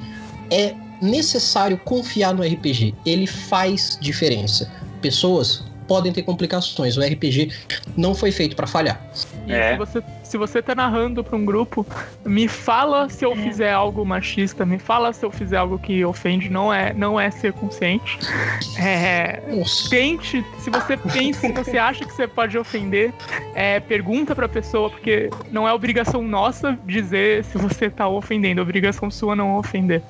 é 0.51 0.74
necessário 1.01 1.78
confiar 1.78 2.35
no 2.35 2.43
RPG. 2.43 2.95
Ele 3.05 3.26
faz 3.26 3.99
diferença. 4.01 4.70
Pessoas 5.01 5.64
podem 5.88 6.12
ter 6.12 6.22
complicações. 6.22 6.96
O 6.96 7.01
RPG 7.01 7.51
não 7.96 8.14
foi 8.14 8.30
feito 8.30 8.55
pra 8.55 8.66
falhar. 8.66 9.01
E 9.46 9.53
É. 9.53 9.72
se, 9.72 9.78
você, 9.78 10.03
se 10.31 10.39
você 10.39 10.62
tá 10.62 10.76
narrando 10.76 11.24
pra 11.24 11.37
um 11.37 11.45
grupo, 11.45 11.85
me 12.24 12.47
fala 12.47 13.09
se 13.09 13.24
eu 13.24 13.35
fizer 13.35 13.72
algo 13.72 14.05
machista, 14.07 14.64
me 14.64 14.78
fala 14.78 15.12
se 15.12 15.24
eu 15.24 15.31
fizer 15.33 15.57
algo 15.57 15.76
que 15.76 16.05
ofende, 16.05 16.49
não 16.49 16.72
é, 16.72 16.95
não 16.95 17.18
é 17.18 17.31
ser 17.33 17.53
consciente. 17.53 18.16
É, 18.78 19.43
tente, 19.89 20.45
se 20.59 20.70
você 20.70 20.97
pensa, 20.97 21.41
se 21.41 21.53
você 21.53 21.78
acha 21.78 22.05
que 22.05 22.12
você 22.14 22.28
pode 22.28 22.57
ofender, 22.57 23.12
é, 23.55 23.81
pergunta 23.81 24.35
pra 24.35 24.49
pessoa, 24.49 24.89
porque 24.89 25.31
não 25.51 25.66
é 25.66 25.72
obrigação 25.72 26.22
nossa 26.22 26.78
dizer 26.85 27.43
se 27.45 27.59
você 27.59 27.91
tá 27.91 28.07
ofendendo, 28.09 28.61
é 28.61 28.62
obrigação 28.62 29.11
sua 29.11 29.35
não 29.35 29.57
ofender. 29.57 30.01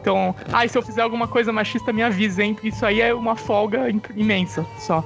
Então, 0.00 0.34
ah, 0.52 0.66
se 0.66 0.76
eu 0.76 0.82
fizer 0.82 1.02
alguma 1.02 1.28
coisa 1.28 1.52
machista, 1.52 1.92
me 1.92 2.02
avisem. 2.02 2.56
Isso 2.64 2.84
aí 2.84 3.00
é 3.00 3.14
uma 3.14 3.36
folga 3.36 3.88
im- 3.88 4.00
imensa, 4.16 4.66
só. 4.78 5.04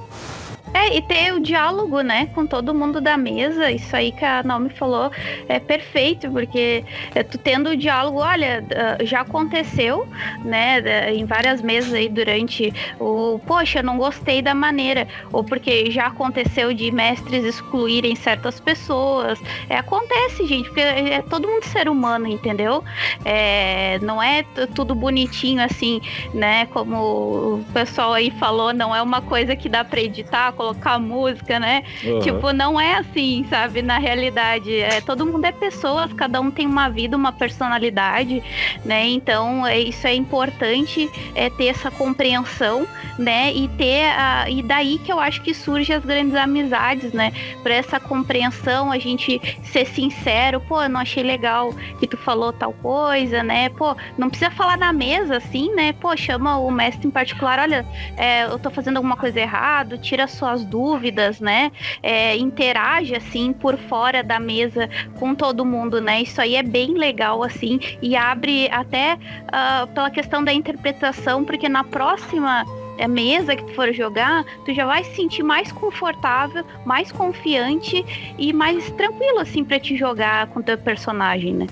É, 0.73 0.97
e 0.97 1.01
ter 1.01 1.33
o 1.33 1.39
diálogo, 1.39 2.01
né, 2.01 2.27
com 2.33 2.45
todo 2.45 2.73
mundo 2.73 2.99
da 2.99 3.15
mesa, 3.15 3.71
isso 3.71 3.95
aí 3.95 4.11
que 4.11 4.25
a 4.25 4.43
Naomi 4.43 4.69
falou 4.69 5.09
é 5.47 5.59
perfeito, 5.59 6.29
porque 6.29 6.83
é, 7.13 7.23
tu 7.23 7.37
tendo 7.37 7.69
o 7.69 7.77
diálogo, 7.77 8.19
olha, 8.19 8.63
já 9.03 9.21
aconteceu, 9.21 10.07
né, 10.43 11.13
em 11.13 11.23
várias 11.25 11.61
mesas 11.61 11.93
aí 11.93 12.09
durante 12.09 12.73
o, 12.99 13.39
poxa, 13.45 13.81
não 13.81 13.97
gostei 13.97 14.41
da 14.41 14.53
maneira, 14.53 15.07
ou 15.31 15.43
porque 15.43 15.89
já 15.91 16.07
aconteceu 16.07 16.73
de 16.73 16.91
mestres 16.91 17.45
excluírem 17.45 18.15
certas 18.15 18.59
pessoas, 18.59 19.39
é, 19.69 19.77
acontece, 19.77 20.45
gente, 20.45 20.67
porque 20.67 20.81
é 20.81 21.21
todo 21.21 21.47
mundo 21.47 21.63
ser 21.63 21.87
humano, 21.87 22.27
entendeu? 22.27 22.83
É, 23.23 23.97
não 24.01 24.21
é 24.21 24.43
tudo 24.73 24.93
bonitinho 24.93 25.63
assim, 25.63 26.01
né, 26.33 26.65
como 26.67 26.95
o 26.95 27.65
pessoal 27.73 28.13
aí 28.13 28.29
falou, 28.31 28.73
não 28.73 28.93
é 28.93 29.01
uma 29.01 29.21
coisa 29.21 29.55
que 29.55 29.69
dá 29.69 29.85
pra 29.85 30.01
editar, 30.01 30.51
colocar 30.65 30.97
música, 30.97 31.59
né? 31.59 31.83
Aham. 32.03 32.19
Tipo, 32.19 32.51
não 32.51 32.79
é 32.79 32.95
assim, 32.95 33.45
sabe? 33.49 33.81
Na 33.81 33.99
realidade, 33.99 34.75
é, 34.79 34.99
todo 35.01 35.25
mundo 35.25 35.45
é 35.45 35.51
pessoas, 35.51 36.11
cada 36.13 36.41
um 36.41 36.49
tem 36.49 36.65
uma 36.65 36.89
vida, 36.89 37.15
uma 37.15 37.31
personalidade, 37.31 38.41
né? 38.83 39.05
Então, 39.07 39.65
é, 39.65 39.79
isso 39.79 40.07
é 40.07 40.15
importante, 40.15 41.09
é 41.35 41.49
ter 41.49 41.67
essa 41.67 41.91
compreensão, 41.91 42.87
né? 43.17 43.53
E 43.53 43.67
ter 43.67 44.05
a, 44.17 44.49
e 44.49 44.63
daí 44.63 44.97
que 44.97 45.11
eu 45.11 45.19
acho 45.19 45.41
que 45.41 45.53
surgem 45.53 45.95
as 45.95 46.03
grandes 46.03 46.35
amizades, 46.35 47.13
né? 47.13 47.31
Por 47.61 47.71
essa 47.71 47.99
compreensão, 47.99 48.91
a 48.91 48.97
gente 48.97 49.39
ser 49.63 49.85
sincero, 49.85 50.59
pô, 50.61 50.81
eu 50.81 50.89
não 50.89 51.01
achei 51.01 51.21
legal 51.21 51.73
que 51.99 52.07
tu 52.07 52.17
falou 52.17 52.51
tal 52.51 52.73
coisa, 52.73 53.43
né? 53.43 53.69
Pô, 53.69 53.95
não 54.17 54.29
precisa 54.29 54.49
falar 54.49 54.77
na 54.77 54.91
mesa 54.91 55.37
assim, 55.37 55.73
né? 55.75 55.93
Pô, 55.93 56.15
chama 56.17 56.57
o 56.57 56.71
mestre 56.71 57.07
em 57.07 57.11
particular, 57.11 57.59
olha, 57.59 57.85
é, 58.17 58.45
eu 58.45 58.57
tô 58.57 58.71
fazendo 58.71 58.97
alguma 58.97 59.15
coisa 59.15 59.39
errado, 59.39 59.97
tira 59.97 60.27
suas 60.45 60.63
dúvidas, 60.63 61.39
né? 61.39 61.71
É, 62.03 62.37
interage 62.37 63.15
assim 63.15 63.51
por 63.51 63.77
fora 63.77 64.23
da 64.23 64.39
mesa 64.39 64.87
com 65.19 65.33
todo 65.33 65.65
mundo, 65.65 65.99
né? 65.99 66.21
Isso 66.21 66.39
aí 66.39 66.55
é 66.55 66.63
bem 66.63 66.93
legal 66.93 67.41
assim 67.43 67.79
e 68.01 68.15
abre 68.15 68.69
até 68.69 69.17
ah, 69.51 69.87
pela 69.93 70.11
questão 70.11 70.43
da 70.43 70.53
interpretação, 70.53 71.43
porque 71.43 71.67
na 71.67 71.83
próxima 71.83 72.63
é, 72.97 73.07
mesa 73.07 73.55
que 73.55 73.63
tu 73.63 73.73
for 73.73 73.91
jogar, 73.93 74.43
tu 74.65 74.73
já 74.73 74.85
vai 74.85 75.03
se 75.03 75.15
sentir 75.15 75.43
mais 75.43 75.71
confortável, 75.71 76.63
mais 76.85 77.11
confiante 77.11 78.05
e 78.37 78.51
mais 78.53 78.89
tranquilo 78.91 79.39
assim 79.39 79.63
pra 79.63 79.79
te 79.79 79.95
jogar 79.97 80.47
com 80.47 80.61
teu 80.61 80.77
personagem, 80.77 81.53
né? 81.53 81.67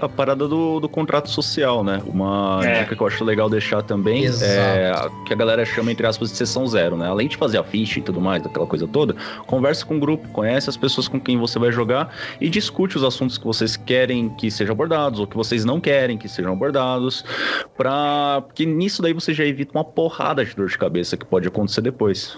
A 0.00 0.08
parada 0.08 0.46
do, 0.48 0.80
do 0.80 0.88
contrato 0.88 1.28
social, 1.30 1.82
né? 1.84 2.00
Uma 2.06 2.60
É. 2.64 2.82
dica 2.82 2.96
que 2.96 3.02
eu 3.02 3.06
acho 3.06 3.24
legal 3.24 3.48
deixar 3.48 3.82
também 3.82 4.24
Exato. 4.24 4.50
é 4.52 4.90
a- 4.90 5.10
que 5.26 5.32
a 5.32 5.36
galera 5.36 5.64
chama, 5.64 5.90
entre 5.92 6.06
aspas, 6.06 6.30
de 6.30 6.36
sessão 6.36 6.66
zero, 6.66 6.96
né? 6.96 7.08
Além 7.08 7.28
de 7.28 7.36
fazer 7.36 7.58
a 7.58 7.64
ficha 7.64 7.98
e 7.98 8.02
tudo 8.02 8.20
mais, 8.20 8.44
aquela 8.44 8.66
coisa 8.66 8.86
toda, 8.86 9.14
conversa 9.46 9.84
com 9.84 9.96
o 9.96 10.00
grupo, 10.00 10.28
conhece 10.28 10.68
as 10.68 10.76
pessoas 10.76 11.06
com 11.08 11.20
quem 11.20 11.38
você 11.38 11.58
vai 11.58 11.70
jogar 11.72 12.14
e 12.40 12.48
discute 12.48 12.96
os 12.96 13.04
assuntos 13.04 13.38
que 13.38 13.44
vocês 13.44 13.76
querem 13.76 14.28
que 14.30 14.50
sejam 14.50 14.72
abordados 14.72 15.20
ou 15.20 15.26
que 15.26 15.36
vocês 15.36 15.64
não 15.64 15.80
querem 15.80 16.16
que 16.18 16.28
sejam 16.28 16.52
abordados, 16.52 17.24
pra 17.76 18.42
que 18.54 18.66
nisso 18.66 19.02
daí 19.02 19.12
você 19.12 19.32
já 19.32 19.44
evita 19.44 19.72
uma 19.76 19.84
porrada 20.12 20.44
de 20.44 20.54
dor 20.54 20.68
de 20.68 20.76
cabeça 20.76 21.16
que 21.16 21.24
pode 21.24 21.48
acontecer 21.48 21.80
depois. 21.80 22.36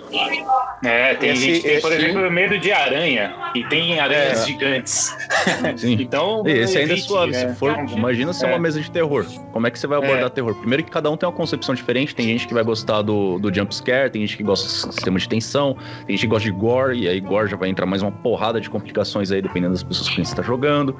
É, 0.84 1.14
tem 1.14 1.30
Esse- 1.30 1.42
gente 1.42 1.60
que 1.62 1.68
tem, 1.68 1.80
por 1.80 1.92
esse- 1.92 2.04
exemplo, 2.04 2.30
medo 2.30 2.58
de 2.58 2.70
aranha. 2.70 3.34
E 3.54 3.64
tem 3.64 3.98
aranhas 3.98 4.42
É. 4.42 4.46
gigantes. 4.46 5.16
Sim. 5.76 5.96
Então. 6.00 6.42
E 6.46 6.50
Esse 6.52 6.78
ainda 6.78 6.94
é 6.94 6.96
suave. 6.96 7.32
né? 7.32 7.48
Se 7.48 7.54
for, 7.58 7.76
imagina 7.90 8.32
se 8.32 8.44
é 8.44 8.48
uma 8.48 8.56
É. 8.56 8.60
mesa 8.60 8.80
de 8.80 8.90
terror. 8.90 9.24
Como 9.52 9.66
é 9.66 9.70
que 9.70 9.78
você 9.78 9.86
vai 9.86 9.98
abordar 9.98 10.26
É. 10.26 10.28
terror? 10.28 10.54
Primeiro 10.56 10.84
que 10.84 10.90
cada 10.90 11.10
um 11.10 11.16
tem 11.16 11.28
uma 11.28 11.34
concepção 11.34 11.74
diferente. 11.74 12.14
Tem 12.14 12.26
gente 12.26 12.46
que 12.46 12.54
vai 12.54 12.62
gostar 12.62 13.02
do, 13.02 13.38
do 13.38 13.52
jump 13.52 13.74
scare, 13.74 14.10
tem 14.10 14.20
gente 14.22 14.36
que 14.36 14.42
gosta 14.42 14.66
do 14.66 14.92
sistema 14.92 15.18
de 15.18 15.28
tensão, 15.28 15.74
tem 16.06 16.16
gente 16.16 16.20
que 16.22 16.26
gosta 16.26 16.44
de 16.44 16.52
gore, 16.56 16.98
e 17.00 17.08
aí 17.08 17.18
gore 17.20 17.48
já 17.48 17.56
vai 17.56 17.68
entrar 17.68 17.86
mais 17.86 18.02
uma 18.02 18.12
porrada 18.12 18.60
de 18.60 18.68
complicações 18.70 19.32
aí, 19.32 19.40
dependendo 19.40 19.72
das 19.72 19.82
pessoas 19.82 20.08
com 20.08 20.14
quem 20.16 20.24
você 20.24 20.34
tá 20.36 20.42
jogando. 20.42 20.96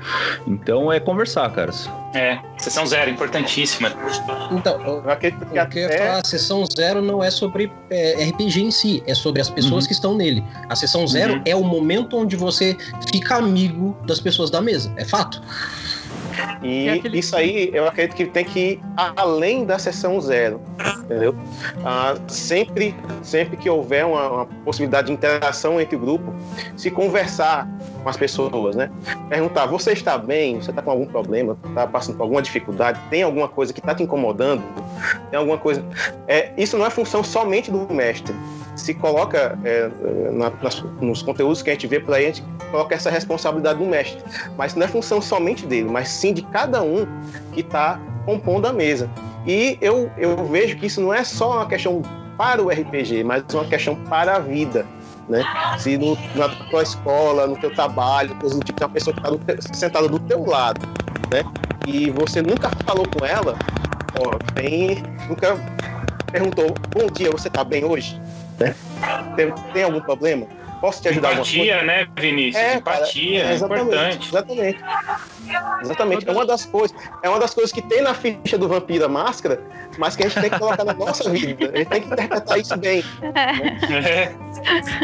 Então 0.47 0.91
é 0.93 0.99
conversar, 0.99 1.51
caras. 1.53 1.89
É, 2.15 2.39
sessão 2.57 2.87
zero, 2.87 3.11
importantíssima. 3.11 3.93
Então, 4.53 4.81
eu- 4.83 5.05
Eu 5.05 5.17
que 5.17 5.31
que 5.31 5.45
eu 5.45 5.55
ia 5.55 5.63
até 5.63 5.99
falar, 5.99 6.19
a 6.21 6.25
sessão 6.67 6.85
zero 6.85 7.03
não 7.03 7.23
é 7.23 7.31
sobre 7.31 7.71
é, 7.91 8.25
RPG 8.31 8.63
em 8.63 8.71
si, 8.71 9.03
é 9.07 9.15
sobre 9.15 9.41
as 9.41 9.51
pessoas 9.51 9.85
Uhum. 9.85 9.89
que 9.89 9.93
estão 9.93 10.15
nele. 10.17 10.43
A 10.69 10.77
sessão 10.77 11.07
zero 11.07 11.35
Uhum. 11.35 11.43
é 11.45 11.55
o 11.57 11.63
momento 11.65 12.17
onde 12.17 12.37
você 12.37 12.77
fica 13.13 13.37
amigo 13.37 13.97
das 14.07 14.21
pessoas 14.21 14.51
da 14.51 14.61
mesa, 14.61 14.93
é 14.97 15.05
fato. 15.05 15.43
E 16.63 16.89
É 16.89 16.93
aquele- 16.95 17.19
isso 17.19 17.37
aí 17.37 17.71
eu 17.73 17.87
acredito 17.87 18.17
que 18.17 18.27
tem 18.27 18.45
que 18.45 18.59
ir 18.61 18.81
além 19.17 19.65
da 19.65 19.79
sessão 19.79 20.21
zero, 20.21 20.61
entendeu? 21.05 21.35
Ah, 21.85 22.17
sempre, 22.29 22.95
sempre 23.23 23.57
que 23.57 23.69
houver 23.69 24.05
uma, 24.07 24.29
uma 24.31 24.47
possibilidade 24.65 25.09
de 25.09 25.13
interação 25.13 25.81
entre 25.81 25.97
o 25.97 25.99
grupo, 25.99 26.35
se 26.77 26.91
conversar 26.91 27.69
com 28.03 28.09
as 28.09 28.17
pessoas, 28.17 28.75
né? 28.77 28.91
Perguntar, 29.29 29.67
você 29.67 29.93
está 29.93 30.17
bem? 30.19 30.61
Você 30.61 30.71
está 30.71 30.83
com 30.83 30.91
algum 30.91 31.07
problema? 31.07 31.57
Está 31.69 31.87
passando 31.87 32.17
por 32.17 32.23
alguma 32.25 32.43
dificuldade? 32.43 32.99
Tem 33.11 33.23
alguma 33.23 33.49
coisa 33.49 33.73
que 33.73 33.81
está 33.81 33.95
te 33.95 34.03
incomodando? 34.03 34.63
Tem 35.31 35.39
alguma 35.39 35.59
coisa? 35.59 35.85
É, 36.27 36.51
isso 36.57 36.77
não 36.79 36.87
é 36.87 36.91
função 36.91 37.23
somente 37.23 37.71
do 37.71 37.93
mestre. 37.93 38.35
Se 38.77 38.93
coloca 38.95 39.59
é, 39.65 39.89
na- 40.33 40.51
nas- 40.63 40.83
nos 41.01 41.23
conteúdos 41.23 41.63
que 41.63 41.71
a 41.71 41.73
gente 41.73 41.87
vê 41.87 42.01
por 42.01 42.15
aí, 42.15 42.25
a 42.25 42.27
gente 42.29 42.45
coloca 42.71 42.95
essa 42.95 43.11
responsabilidade 43.11 43.79
do 43.79 43.85
mestre 43.85 44.21
mas 44.57 44.75
não 44.75 44.85
é 44.85 44.89
função 44.89 45.21
somente 45.21 45.65
dele, 45.67 45.89
mas 45.89 46.09
sim 46.09 46.33
de 46.33 46.43
cada 46.43 46.83
um 46.83 47.07
que 47.53 47.61
está 47.61 48.01
compondo 48.27 48.67
a 48.67 48.73
mesa. 48.73 49.09
E 49.47 49.77
eu, 49.81 50.11
eu 50.17 50.37
vejo 50.47 50.77
que 50.77 50.87
isso 50.87 51.01
não 51.01 51.13
é 51.13 51.23
só 51.23 51.53
uma 51.59 51.67
questão 51.67 52.03
para 52.37 52.63
o 52.63 52.69
RPG, 52.69 53.23
mas 53.23 53.45
uma 53.53 53.65
questão 53.65 53.95
para 53.95 54.37
a 54.37 54.39
vida. 54.39 54.87
Né? 55.29 55.43
Se 55.79 55.97
no, 55.97 56.17
na 56.35 56.49
tua 56.71 56.83
escola, 56.83 57.47
no 57.47 57.57
teu 57.57 57.73
trabalho, 57.75 58.35
coisa 58.37 58.59
tipo, 58.61 58.79
tem 58.79 58.87
uma 58.87 58.93
pessoa 58.93 59.15
que 59.15 59.53
está 59.53 59.75
sentada 59.75 60.09
do 60.09 60.19
teu 60.19 60.45
lado, 60.45 60.87
né? 61.31 61.45
E 61.87 62.11
você 62.11 62.43
nunca 62.43 62.71
falou 62.87 63.07
com 63.07 63.25
ela, 63.25 63.57
ó, 64.19 64.37
tem, 64.55 65.03
nunca 65.29 65.57
perguntou, 66.31 66.75
bom 66.95 67.07
dia, 67.13 67.31
você 67.31 67.49
está 67.49 67.63
bem 67.65 67.85
hoje? 67.85 68.21
Né? 68.59 68.75
Tem, 69.37 69.53
tem 69.73 69.83
algum 69.83 70.01
problema? 70.01 70.47
Posso 70.81 71.01
te 71.01 71.09
ajudar? 71.09 71.33
Empatia, 71.33 71.83
né, 71.83 72.07
Vinícius? 72.17 72.63
É, 72.63 72.75
Empatia, 72.77 73.41
cara, 73.41 73.51
é, 73.51 73.55
exatamente, 73.55 73.83
importante. 73.87 74.29
Exatamente. 74.29 74.79
Exatamente. 75.83 76.29
É 76.29 76.33
uma 76.33 76.47
das 76.47 76.65
coisas, 76.65 76.97
é 77.23 77.29
uma 77.29 77.39
das 77.39 77.55
coisas 77.55 77.73
que 77.73 77.83
tem 77.83 78.01
na 78.03 78.15
ficha 78.15 78.57
do 78.57 78.69
Vampira 78.69 79.09
Máscara, 79.09 79.61
mas 79.99 80.17
que 80.17 80.25
a 80.25 80.29
gente 80.29 80.41
tem 80.41 80.51
que 80.51 80.59
colocar 80.59 80.85
na 80.85 80.95
nossa 80.95 81.29
vida. 81.31 81.71
A 81.73 81.77
gente 81.77 81.89
tem 81.89 82.01
que 82.03 82.07
interpretar 82.09 82.59
isso 82.59 82.77
bem. 82.77 83.05
É, 83.91 84.33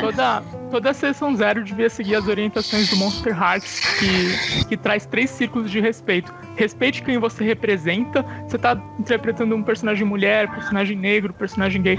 Toda, 0.01 0.43
toda 0.71 0.95
sessão 0.95 1.35
zero 1.37 1.63
devia 1.63 1.91
seguir 1.91 2.15
as 2.15 2.27
orientações 2.27 2.89
do 2.89 2.97
Monster 2.97 3.37
Hearts, 3.37 3.81
que, 3.99 4.65
que 4.69 4.77
traz 4.77 5.05
três 5.05 5.29
círculos 5.29 5.71
de 5.71 5.81
respeito. 5.81 6.33
Respeite 6.57 7.03
quem 7.03 7.19
você 7.19 7.45
representa. 7.45 8.25
Você 8.49 8.57
tá 8.57 8.81
interpretando 8.99 9.55
um 9.55 9.63
personagem 9.63 10.07
mulher, 10.07 10.49
personagem 10.51 10.97
negro, 10.97 11.35
personagem 11.35 11.83
gay. 11.83 11.99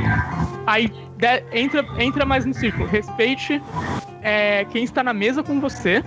Aí 0.66 0.88
de- 0.88 1.44
entra, 1.54 1.86
entra 2.00 2.26
mais 2.26 2.46
no 2.46 2.54
círculo. 2.54 2.88
Respeite 2.88 3.62
é, 4.22 4.66
quem 4.66 4.84
está 4.84 5.04
na 5.04 5.14
mesa 5.14 5.44
com 5.44 5.60
você. 5.60 6.04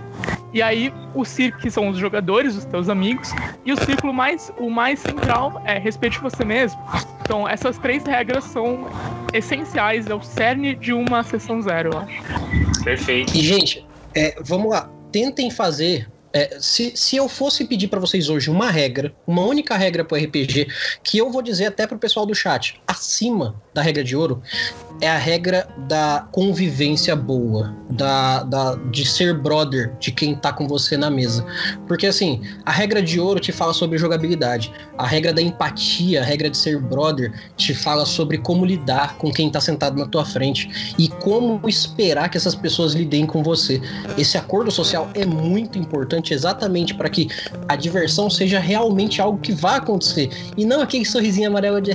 E 0.53 0.61
aí 0.61 0.93
o 1.13 1.25
círculo, 1.25 1.61
que 1.61 1.69
são 1.69 1.89
os 1.89 1.97
jogadores, 1.97 2.55
os 2.55 2.63
teus 2.65 2.87
amigos. 2.87 3.29
E 3.65 3.73
o 3.73 3.83
círculo 3.83 4.13
mais, 4.13 4.51
o 4.57 4.69
mais 4.69 4.99
central 4.99 5.61
é 5.65 5.77
respeite 5.77 6.19
você 6.19 6.45
mesmo. 6.45 6.79
Então, 7.21 7.47
essas 7.47 7.77
três 7.77 8.03
regras 8.05 8.43
são 8.45 8.87
essenciais, 9.33 10.07
é 10.07 10.15
o 10.15 10.21
cerne 10.21 10.75
de 10.75 10.93
uma 10.93 11.23
sessão 11.23 11.61
zero, 11.61 11.91
eu 11.93 11.99
acho. 11.99 12.83
perfeito. 12.83 13.35
E, 13.35 13.41
gente, 13.41 13.85
é, 14.13 14.35
vamos 14.41 14.69
lá. 14.69 14.89
Tentem 15.11 15.49
fazer 15.49 16.07
É, 16.33 16.57
se, 16.59 16.91
se 16.97 17.15
eu 17.15 17.29
fosse 17.29 17.63
pedir 17.63 17.87
para 17.87 17.97
vocês 17.97 18.27
hoje 18.27 18.49
uma 18.49 18.69
regra, 18.69 19.15
uma 19.25 19.41
única 19.45 19.77
regra 19.77 20.03
pro 20.03 20.17
RPG, 20.17 20.67
que 21.01 21.17
eu 21.17 21.31
vou 21.31 21.41
dizer 21.41 21.67
até 21.67 21.87
pro 21.87 21.97
pessoal 21.97 22.25
do 22.25 22.35
chat, 22.35 22.81
acima 22.85 23.55
da 23.73 23.81
regra 23.81 24.03
de 24.03 24.17
ouro, 24.17 24.43
é 25.01 25.09
a 25.09 25.17
regra 25.17 25.67
da 25.87 26.27
convivência 26.31 27.15
boa, 27.15 27.75
da, 27.89 28.43
da, 28.43 28.75
de 28.91 29.05
ser 29.05 29.33
brother 29.33 29.93
de 29.99 30.11
quem 30.11 30.35
tá 30.35 30.51
com 30.51 30.67
você 30.67 30.97
na 30.97 31.09
mesa. 31.09 31.45
Porque 31.87 32.07
assim, 32.07 32.41
a 32.65 32.71
regra 32.71 33.01
de 33.01 33.19
ouro 33.19 33.39
te 33.39 33.51
fala 33.51 33.73
sobre 33.73 33.97
jogabilidade, 33.97 34.71
a 34.97 35.05
regra 35.05 35.33
da 35.33 35.41
empatia, 35.41 36.21
a 36.21 36.23
regra 36.23 36.49
de 36.49 36.57
ser 36.57 36.79
brother 36.79 37.33
te 37.57 37.73
fala 37.73 38.05
sobre 38.05 38.37
como 38.37 38.65
lidar 38.65 39.17
com 39.17 39.31
quem 39.31 39.49
tá 39.49 39.59
sentado 39.59 39.97
na 39.97 40.07
tua 40.07 40.25
frente 40.25 40.95
e 40.97 41.07
como 41.07 41.61
esperar 41.67 42.29
que 42.29 42.37
essas 42.37 42.55
pessoas 42.55 42.93
lidem 42.93 43.25
com 43.25 43.43
você. 43.43 43.81
Esse 44.17 44.37
acordo 44.37 44.71
social 44.71 45.09
é 45.13 45.25
muito 45.25 45.77
importante 45.77 46.33
exatamente 46.33 46.93
para 46.93 47.09
que 47.09 47.29
a 47.67 47.75
diversão 47.75 48.29
seja 48.29 48.59
realmente 48.59 49.21
algo 49.21 49.37
que 49.39 49.51
vai 49.51 49.77
acontecer 49.77 50.29
e 50.57 50.65
não 50.65 50.81
aquele 50.81 51.05
sorrisinho 51.05 51.49
amarelo 51.49 51.81
de 51.81 51.91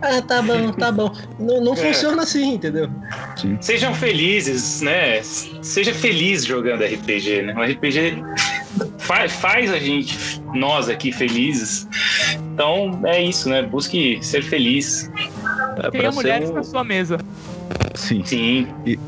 ah, 0.00 0.22
tá 0.22 0.42
bom, 0.42 0.72
tá 0.72 0.92
bom. 0.92 1.12
Não, 1.38 1.60
não 1.60 1.72
é. 1.74 1.76
funciona 1.76 2.11
assim, 2.20 2.54
entendeu? 2.54 2.88
Sim. 3.36 3.56
Sejam 3.60 3.94
felizes, 3.94 4.80
né? 4.80 5.22
Seja 5.22 5.94
feliz 5.94 6.44
jogando 6.44 6.84
RPG, 6.84 7.42
né? 7.42 7.54
O 7.54 7.62
RPG 7.62 8.22
faz, 8.98 9.32
faz 9.32 9.72
a 9.72 9.78
gente, 9.78 10.40
nós 10.54 10.88
aqui, 10.88 11.12
felizes. 11.12 11.86
Então 12.54 13.00
é 13.04 13.22
isso, 13.22 13.48
né? 13.48 13.62
Busque 13.62 14.18
ser 14.22 14.42
feliz. 14.42 15.10
É 15.82 15.90
Tenha 15.90 16.10
mulheres 16.12 16.50
um... 16.50 16.54
na 16.54 16.62
sua 16.62 16.84
mesa. 16.84 17.18
Sim. 17.94 18.24
Sim. 18.24 18.68
E, 18.86 18.98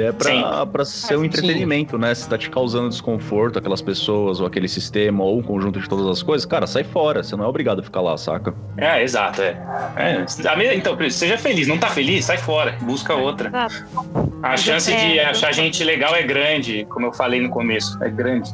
é 0.00 0.12
pra, 0.12 0.66
pra 0.66 0.84
ser 0.84 1.16
um 1.16 1.24
entretenimento, 1.24 1.98
né? 1.98 2.14
Se 2.14 2.28
tá 2.28 2.36
te 2.36 2.50
causando 2.50 2.88
desconforto, 2.88 3.58
aquelas 3.58 3.82
pessoas, 3.82 4.40
ou 4.40 4.46
aquele 4.46 4.68
sistema, 4.68 5.22
ou 5.24 5.38
um 5.38 5.42
conjunto 5.42 5.80
de 5.80 5.88
todas 5.88 6.06
as 6.06 6.22
coisas, 6.22 6.44
cara, 6.44 6.66
sai 6.66 6.84
fora. 6.84 7.22
Você 7.22 7.36
não 7.36 7.44
é 7.44 7.48
obrigado 7.48 7.80
a 7.80 7.82
ficar 7.82 8.00
lá, 8.00 8.16
saca? 8.16 8.54
É, 8.76 9.02
exato, 9.02 9.42
é. 9.42 9.56
é. 9.96 10.74
Então, 10.74 10.96
seja 11.10 11.38
feliz. 11.38 11.68
Não 11.68 11.78
tá 11.78 11.88
feliz? 11.88 12.24
Sai 12.24 12.38
fora. 12.38 12.76
Busca 12.82 13.14
outra. 13.14 13.50
A 14.42 14.56
chance 14.56 14.94
de 14.94 15.18
é, 15.18 15.26
achar 15.26 15.52
gente 15.52 15.82
legal 15.84 16.14
é 16.14 16.22
grande, 16.22 16.86
como 16.90 17.06
eu 17.06 17.12
falei 17.12 17.40
no 17.40 17.48
começo. 17.48 18.02
É 18.02 18.10
grande. 18.10 18.50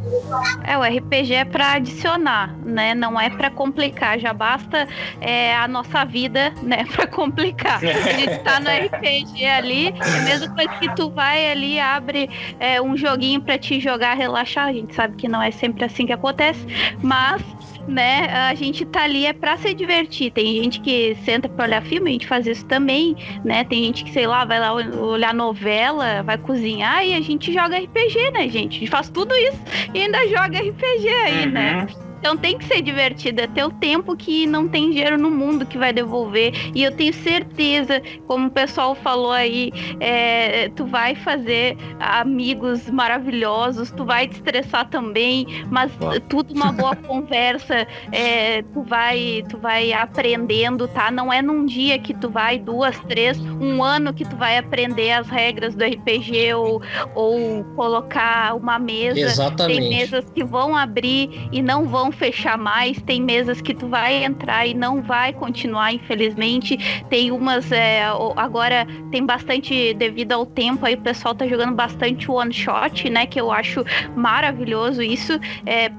É, 0.64 0.76
o 0.76 0.82
RPG 0.82 1.34
é 1.34 1.45
pra 1.45 1.72
adicionar, 1.72 2.55
né? 2.64 2.95
Não 2.95 3.20
é 3.20 3.30
pra 3.30 3.51
complicar. 3.51 4.18
Já 4.18 4.32
basta 4.32 4.86
é, 5.20 5.57
a 5.57 5.66
nossa 5.66 6.05
vida, 6.05 6.53
né? 6.62 6.84
Pra 7.01 7.07
complicar. 7.07 7.82
A 7.82 8.12
gente 8.12 8.38
tá 8.41 8.61
no 8.61 8.68
RPG 8.86 9.47
ali, 9.47 9.88
é 9.88 10.18
a 10.18 10.22
mesma 10.22 10.55
coisa 10.55 10.70
que 10.74 10.95
tu 10.95 11.11
vai 11.11 11.30
vai 11.31 11.51
ali, 11.51 11.78
abre 11.78 12.28
é, 12.59 12.83
um 12.83 12.97
joguinho 12.97 13.41
para 13.41 13.57
te 13.57 13.78
jogar, 13.78 14.14
relaxar. 14.14 14.66
A 14.66 14.72
gente 14.72 14.95
sabe 14.95 15.16
que 15.16 15.28
não 15.28 15.41
é 15.41 15.51
sempre 15.51 15.85
assim 15.85 16.07
que 16.07 16.12
acontece, 16.12 16.66
mas 17.03 17.43
né? 17.89 18.26
A 18.26 18.55
gente 18.55 18.85
tá 18.85 19.05
ali 19.05 19.26
é 19.26 19.33
pra 19.33 19.57
se 19.57 19.72
divertir. 19.74 20.31
Tem 20.31 20.62
gente 20.62 20.81
que 20.81 21.16
senta 21.24 21.49
pra 21.49 21.64
olhar 21.64 21.83
filme, 21.83 22.11
a 22.11 22.12
gente 22.12 22.26
faz 22.26 22.47
isso 22.47 22.64
também, 22.66 23.16
né? 23.45 23.64
Tem 23.64 23.85
gente 23.85 24.05
que, 24.05 24.12
sei 24.12 24.26
lá, 24.26 24.45
vai 24.45 24.61
lá 24.61 24.72
olhar 24.72 25.35
novela, 25.35 26.22
vai 26.22 26.39
cozinhar 26.39 27.05
e 27.05 27.14
a 27.14 27.20
gente 27.20 27.53
joga 27.53 27.78
RPG, 27.78 28.31
né, 28.33 28.49
gente? 28.49 28.76
A 28.76 28.81
gente 28.81 28.91
faz 28.91 29.09
tudo 29.09 29.35
isso 29.35 29.61
e 29.95 30.03
ainda 30.03 30.28
joga 30.28 30.61
RPG 30.61 31.09
aí, 31.09 31.47
né? 31.47 31.74
uhum. 31.74 31.87
né? 31.87 32.09
Então 32.21 32.37
tem 32.37 32.59
que 32.59 32.66
ser 32.66 32.83
divertido, 32.83 33.41
é 33.41 33.47
teu 33.47 33.71
tempo 33.71 34.14
que 34.14 34.47
não 34.47 34.68
tem 34.68 34.91
dinheiro 34.91 35.18
no 35.18 35.31
mundo 35.31 35.64
que 35.64 35.79
vai 35.79 35.91
devolver. 35.93 36.53
E 36.75 36.85
eu 36.85 36.93
tenho 36.93 37.14
certeza, 37.14 38.03
como 38.27 38.49
o 38.49 38.51
pessoal 38.51 38.95
falou 38.95 39.33
aí, 39.33 39.73
é, 39.99 40.68
tu 40.77 40.85
vai 40.85 41.14
fazer 41.14 41.79
amigos 41.99 42.89
maravilhosos, 42.91 43.91
tu 43.91 44.05
vai 44.05 44.29
te 44.29 44.35
estressar 44.35 44.89
também, 44.91 45.47
mas 45.71 45.91
tudo 46.29 46.55
uma 46.55 46.71
boa 46.71 46.95
conversa, 47.11 47.87
é, 48.12 48.62
tu 48.62 48.83
vai, 48.83 49.43
tu 49.49 49.57
vai 49.57 49.93
aprendendo, 49.93 50.87
tá? 50.89 51.11
Não 51.11 51.33
é 51.33 51.41
num 51.41 51.64
dia 51.64 51.99
que 51.99 52.12
tu 52.12 52.29
vai, 52.29 52.59
duas, 52.59 52.99
três, 53.01 53.41
um 53.41 53.83
ano 53.83 54.12
que 54.12 54.29
tu 54.29 54.37
vai 54.37 54.59
aprender 54.59 55.12
as 55.12 55.29
regras 55.29 55.75
do 55.75 55.83
RPG 55.83 56.53
ou, 56.53 56.83
ou 57.14 57.64
colocar 57.77 58.55
uma 58.55 58.79
mesa. 58.79 59.18
Exatamente. 59.18 59.81
Tem 59.81 59.89
mesas 59.89 60.31
que 60.31 60.45
vão 60.45 60.77
abrir 60.77 61.49
e 61.51 61.62
não 61.62 61.87
vão 61.87 62.09
fechar 62.12 62.58
mais, 62.58 63.00
tem 63.02 63.22
mesas 63.22 63.61
que 63.61 63.74
tu 63.74 63.88
vai 63.88 64.24
entrar 64.24 64.66
e 64.66 64.74
não 64.74 65.02
vai 65.02 65.32
continuar, 65.32 65.92
infelizmente. 65.92 66.76
Tem 67.08 67.30
umas, 67.30 67.70
é, 67.72 68.04
agora 68.36 68.86
tem 69.11 69.24
bastante, 69.24 69.94
devido 69.94 70.32
ao 70.32 70.46
tempo, 70.46 70.86
aí 70.86 70.94
o 70.94 71.00
pessoal 71.00 71.34
tá 71.34 71.46
jogando 71.46 71.74
bastante 71.74 72.30
one 72.30 72.52
shot, 72.52 73.08
né? 73.11 73.26
Que 73.26 73.40
eu 73.40 73.50
acho 73.50 73.84
maravilhoso 74.14 75.02
isso, 75.02 75.38
é, 75.66 75.90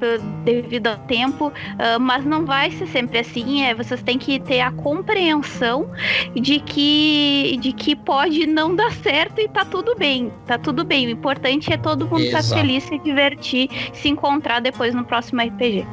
devido 0.43 0.87
ao 0.87 0.97
tempo, 0.97 1.47
uh, 1.47 1.99
mas 1.99 2.25
não 2.25 2.45
vai 2.45 2.71
ser 2.71 2.87
sempre 2.87 3.19
assim. 3.19 3.63
É, 3.63 3.73
vocês 3.73 4.01
têm 4.01 4.17
que 4.17 4.39
ter 4.39 4.61
a 4.61 4.71
compreensão 4.71 5.89
de 6.35 6.59
que, 6.59 7.57
de 7.59 7.71
que 7.71 7.95
pode 7.95 8.45
não 8.45 8.75
dar 8.75 8.91
certo 8.91 9.39
e 9.39 9.47
tá 9.47 9.65
tudo 9.65 9.95
bem, 9.95 10.31
tá 10.45 10.57
tudo 10.57 10.83
bem. 10.83 11.07
O 11.07 11.09
importante 11.09 11.71
é 11.71 11.77
todo 11.77 12.07
mundo 12.07 12.21
estar 12.21 12.43
tá 12.43 12.55
feliz, 12.55 12.83
se 12.83 12.97
divertir, 12.99 13.69
se 13.93 14.09
encontrar 14.09 14.59
depois 14.59 14.93
no 14.93 15.03
próximo 15.03 15.41
RPG. 15.41 15.85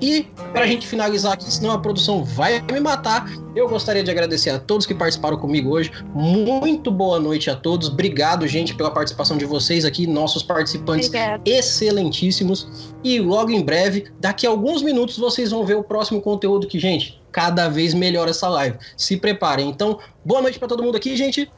E 0.00 0.22
para 0.52 0.62
a 0.62 0.66
gente 0.66 0.86
finalizar 0.86 1.34
aqui, 1.34 1.52
senão 1.52 1.72
a 1.72 1.78
produção 1.78 2.24
vai 2.24 2.62
me 2.72 2.80
matar, 2.80 3.30
eu 3.54 3.68
gostaria 3.68 4.02
de 4.02 4.10
agradecer 4.10 4.50
a 4.50 4.58
todos 4.58 4.86
que 4.86 4.94
participaram 4.94 5.36
comigo 5.36 5.70
hoje. 5.70 5.92
Muito 6.14 6.90
boa 6.90 7.20
noite 7.20 7.50
a 7.50 7.56
todos. 7.56 7.88
Obrigado, 7.88 8.46
gente, 8.46 8.74
pela 8.74 8.90
participação 8.90 9.36
de 9.36 9.44
vocês 9.44 9.84
aqui, 9.84 10.06
nossos 10.06 10.42
participantes 10.42 11.08
Obrigada. 11.08 11.42
excelentíssimos. 11.44 12.92
E 13.04 13.20
logo 13.20 13.50
em 13.50 13.62
breve, 13.62 14.06
daqui 14.18 14.46
a 14.46 14.50
alguns 14.50 14.82
minutos, 14.82 15.18
vocês 15.18 15.50
vão 15.50 15.64
ver 15.64 15.74
o 15.74 15.82
próximo 15.82 16.20
conteúdo 16.20 16.66
que, 16.66 16.78
gente, 16.78 17.20
cada 17.30 17.68
vez 17.68 17.92
melhor 17.94 18.28
essa 18.28 18.48
live. 18.48 18.78
Se 18.96 19.16
preparem. 19.16 19.68
Então, 19.68 19.98
boa 20.24 20.40
noite 20.40 20.58
para 20.58 20.68
todo 20.68 20.82
mundo 20.82 20.96
aqui, 20.96 21.16
gente. 21.16 21.50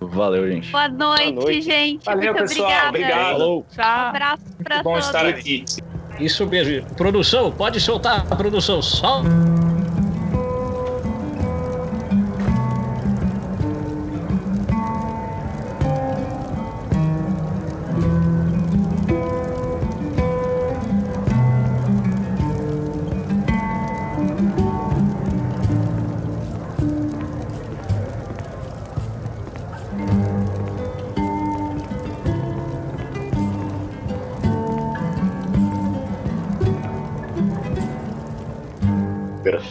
Valeu, 0.00 0.48
gente. 0.48 0.70
Boa 0.70 0.88
noite, 0.88 1.32
boa 1.32 1.44
noite. 1.44 1.62
gente. 1.62 2.04
Valeu, 2.04 2.34
Muito 2.34 2.48
pessoal. 2.48 2.88
Obrigada. 2.88 2.88
Obrigado. 2.88 3.64
Tchau. 3.74 3.84
Um 3.84 4.08
abraço 4.08 4.44
para 4.62 4.82
todos. 4.82 4.92
Bom 4.92 4.98
estar 4.98 5.26
aqui. 5.26 5.64
Isso 6.18 6.46
mesmo. 6.46 6.86
Produção, 6.96 7.50
pode 7.50 7.80
soltar 7.80 8.26
a 8.30 8.36
produção. 8.36 8.80